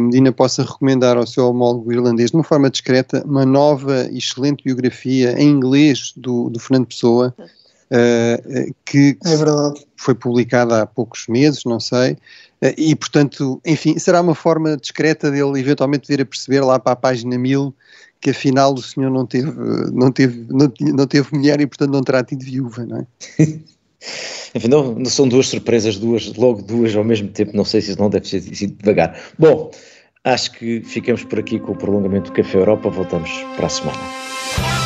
Medina 0.00 0.32
possa 0.32 0.62
recomendar 0.62 1.16
ao 1.16 1.26
seu 1.26 1.48
homólogo 1.48 1.92
irlandês, 1.92 2.30
de 2.30 2.36
uma 2.36 2.44
forma 2.44 2.70
discreta, 2.70 3.22
uma 3.26 3.44
nova 3.44 4.08
e 4.10 4.18
excelente 4.18 4.62
biografia 4.64 5.32
em 5.40 5.48
inglês 5.48 6.12
do, 6.16 6.50
do 6.50 6.58
Fernando 6.58 6.86
Pessoa, 6.86 7.34
uh, 7.38 8.74
que 8.84 9.16
é 9.24 9.82
foi 9.96 10.14
publicada 10.14 10.82
há 10.82 10.86
poucos 10.86 11.26
meses, 11.28 11.64
não 11.64 11.80
sei, 11.80 12.12
uh, 12.12 12.74
e 12.76 12.94
portanto, 12.94 13.60
enfim, 13.64 13.98
será 13.98 14.20
uma 14.20 14.34
forma 14.34 14.76
discreta 14.76 15.30
dele 15.30 15.58
eventualmente 15.58 16.08
vir 16.08 16.20
a 16.20 16.26
perceber 16.26 16.60
lá 16.60 16.78
para 16.78 16.92
a 16.92 16.96
página 16.96 17.36
1000 17.38 17.74
que 18.20 18.30
afinal 18.30 18.72
o 18.72 18.80
senhor 18.80 19.10
não 19.10 19.26
teve, 19.26 19.50
não 19.92 20.12
teve, 20.12 20.46
não, 20.48 20.72
não 20.94 21.06
teve 21.08 21.34
mulher 21.34 21.60
e 21.60 21.66
portanto 21.66 21.90
não 21.90 22.02
terá 22.02 22.22
tido 22.22 22.44
viúva, 22.44 22.86
não 22.86 22.98
é? 22.98 23.06
Enfim, 24.54 24.68
não, 24.68 24.94
não, 24.94 25.04
são 25.06 25.28
duas 25.28 25.48
surpresas, 25.48 25.96
duas, 25.98 26.32
logo 26.34 26.62
duas 26.62 26.94
ao 26.94 27.04
mesmo 27.04 27.28
tempo, 27.28 27.56
não 27.56 27.64
sei 27.64 27.80
se 27.80 27.90
isso 27.90 28.00
não 28.00 28.10
deve 28.10 28.28
ser 28.28 28.40
sido 28.40 28.76
devagar. 28.76 29.18
Bom, 29.38 29.70
acho 30.24 30.52
que 30.52 30.82
ficamos 30.82 31.24
por 31.24 31.38
aqui 31.38 31.58
com 31.58 31.72
o 31.72 31.76
prolongamento 31.76 32.30
do 32.30 32.34
Café 32.34 32.58
Europa, 32.58 32.90
voltamos 32.90 33.30
para 33.56 33.66
a 33.66 33.70
semana. 33.70 34.81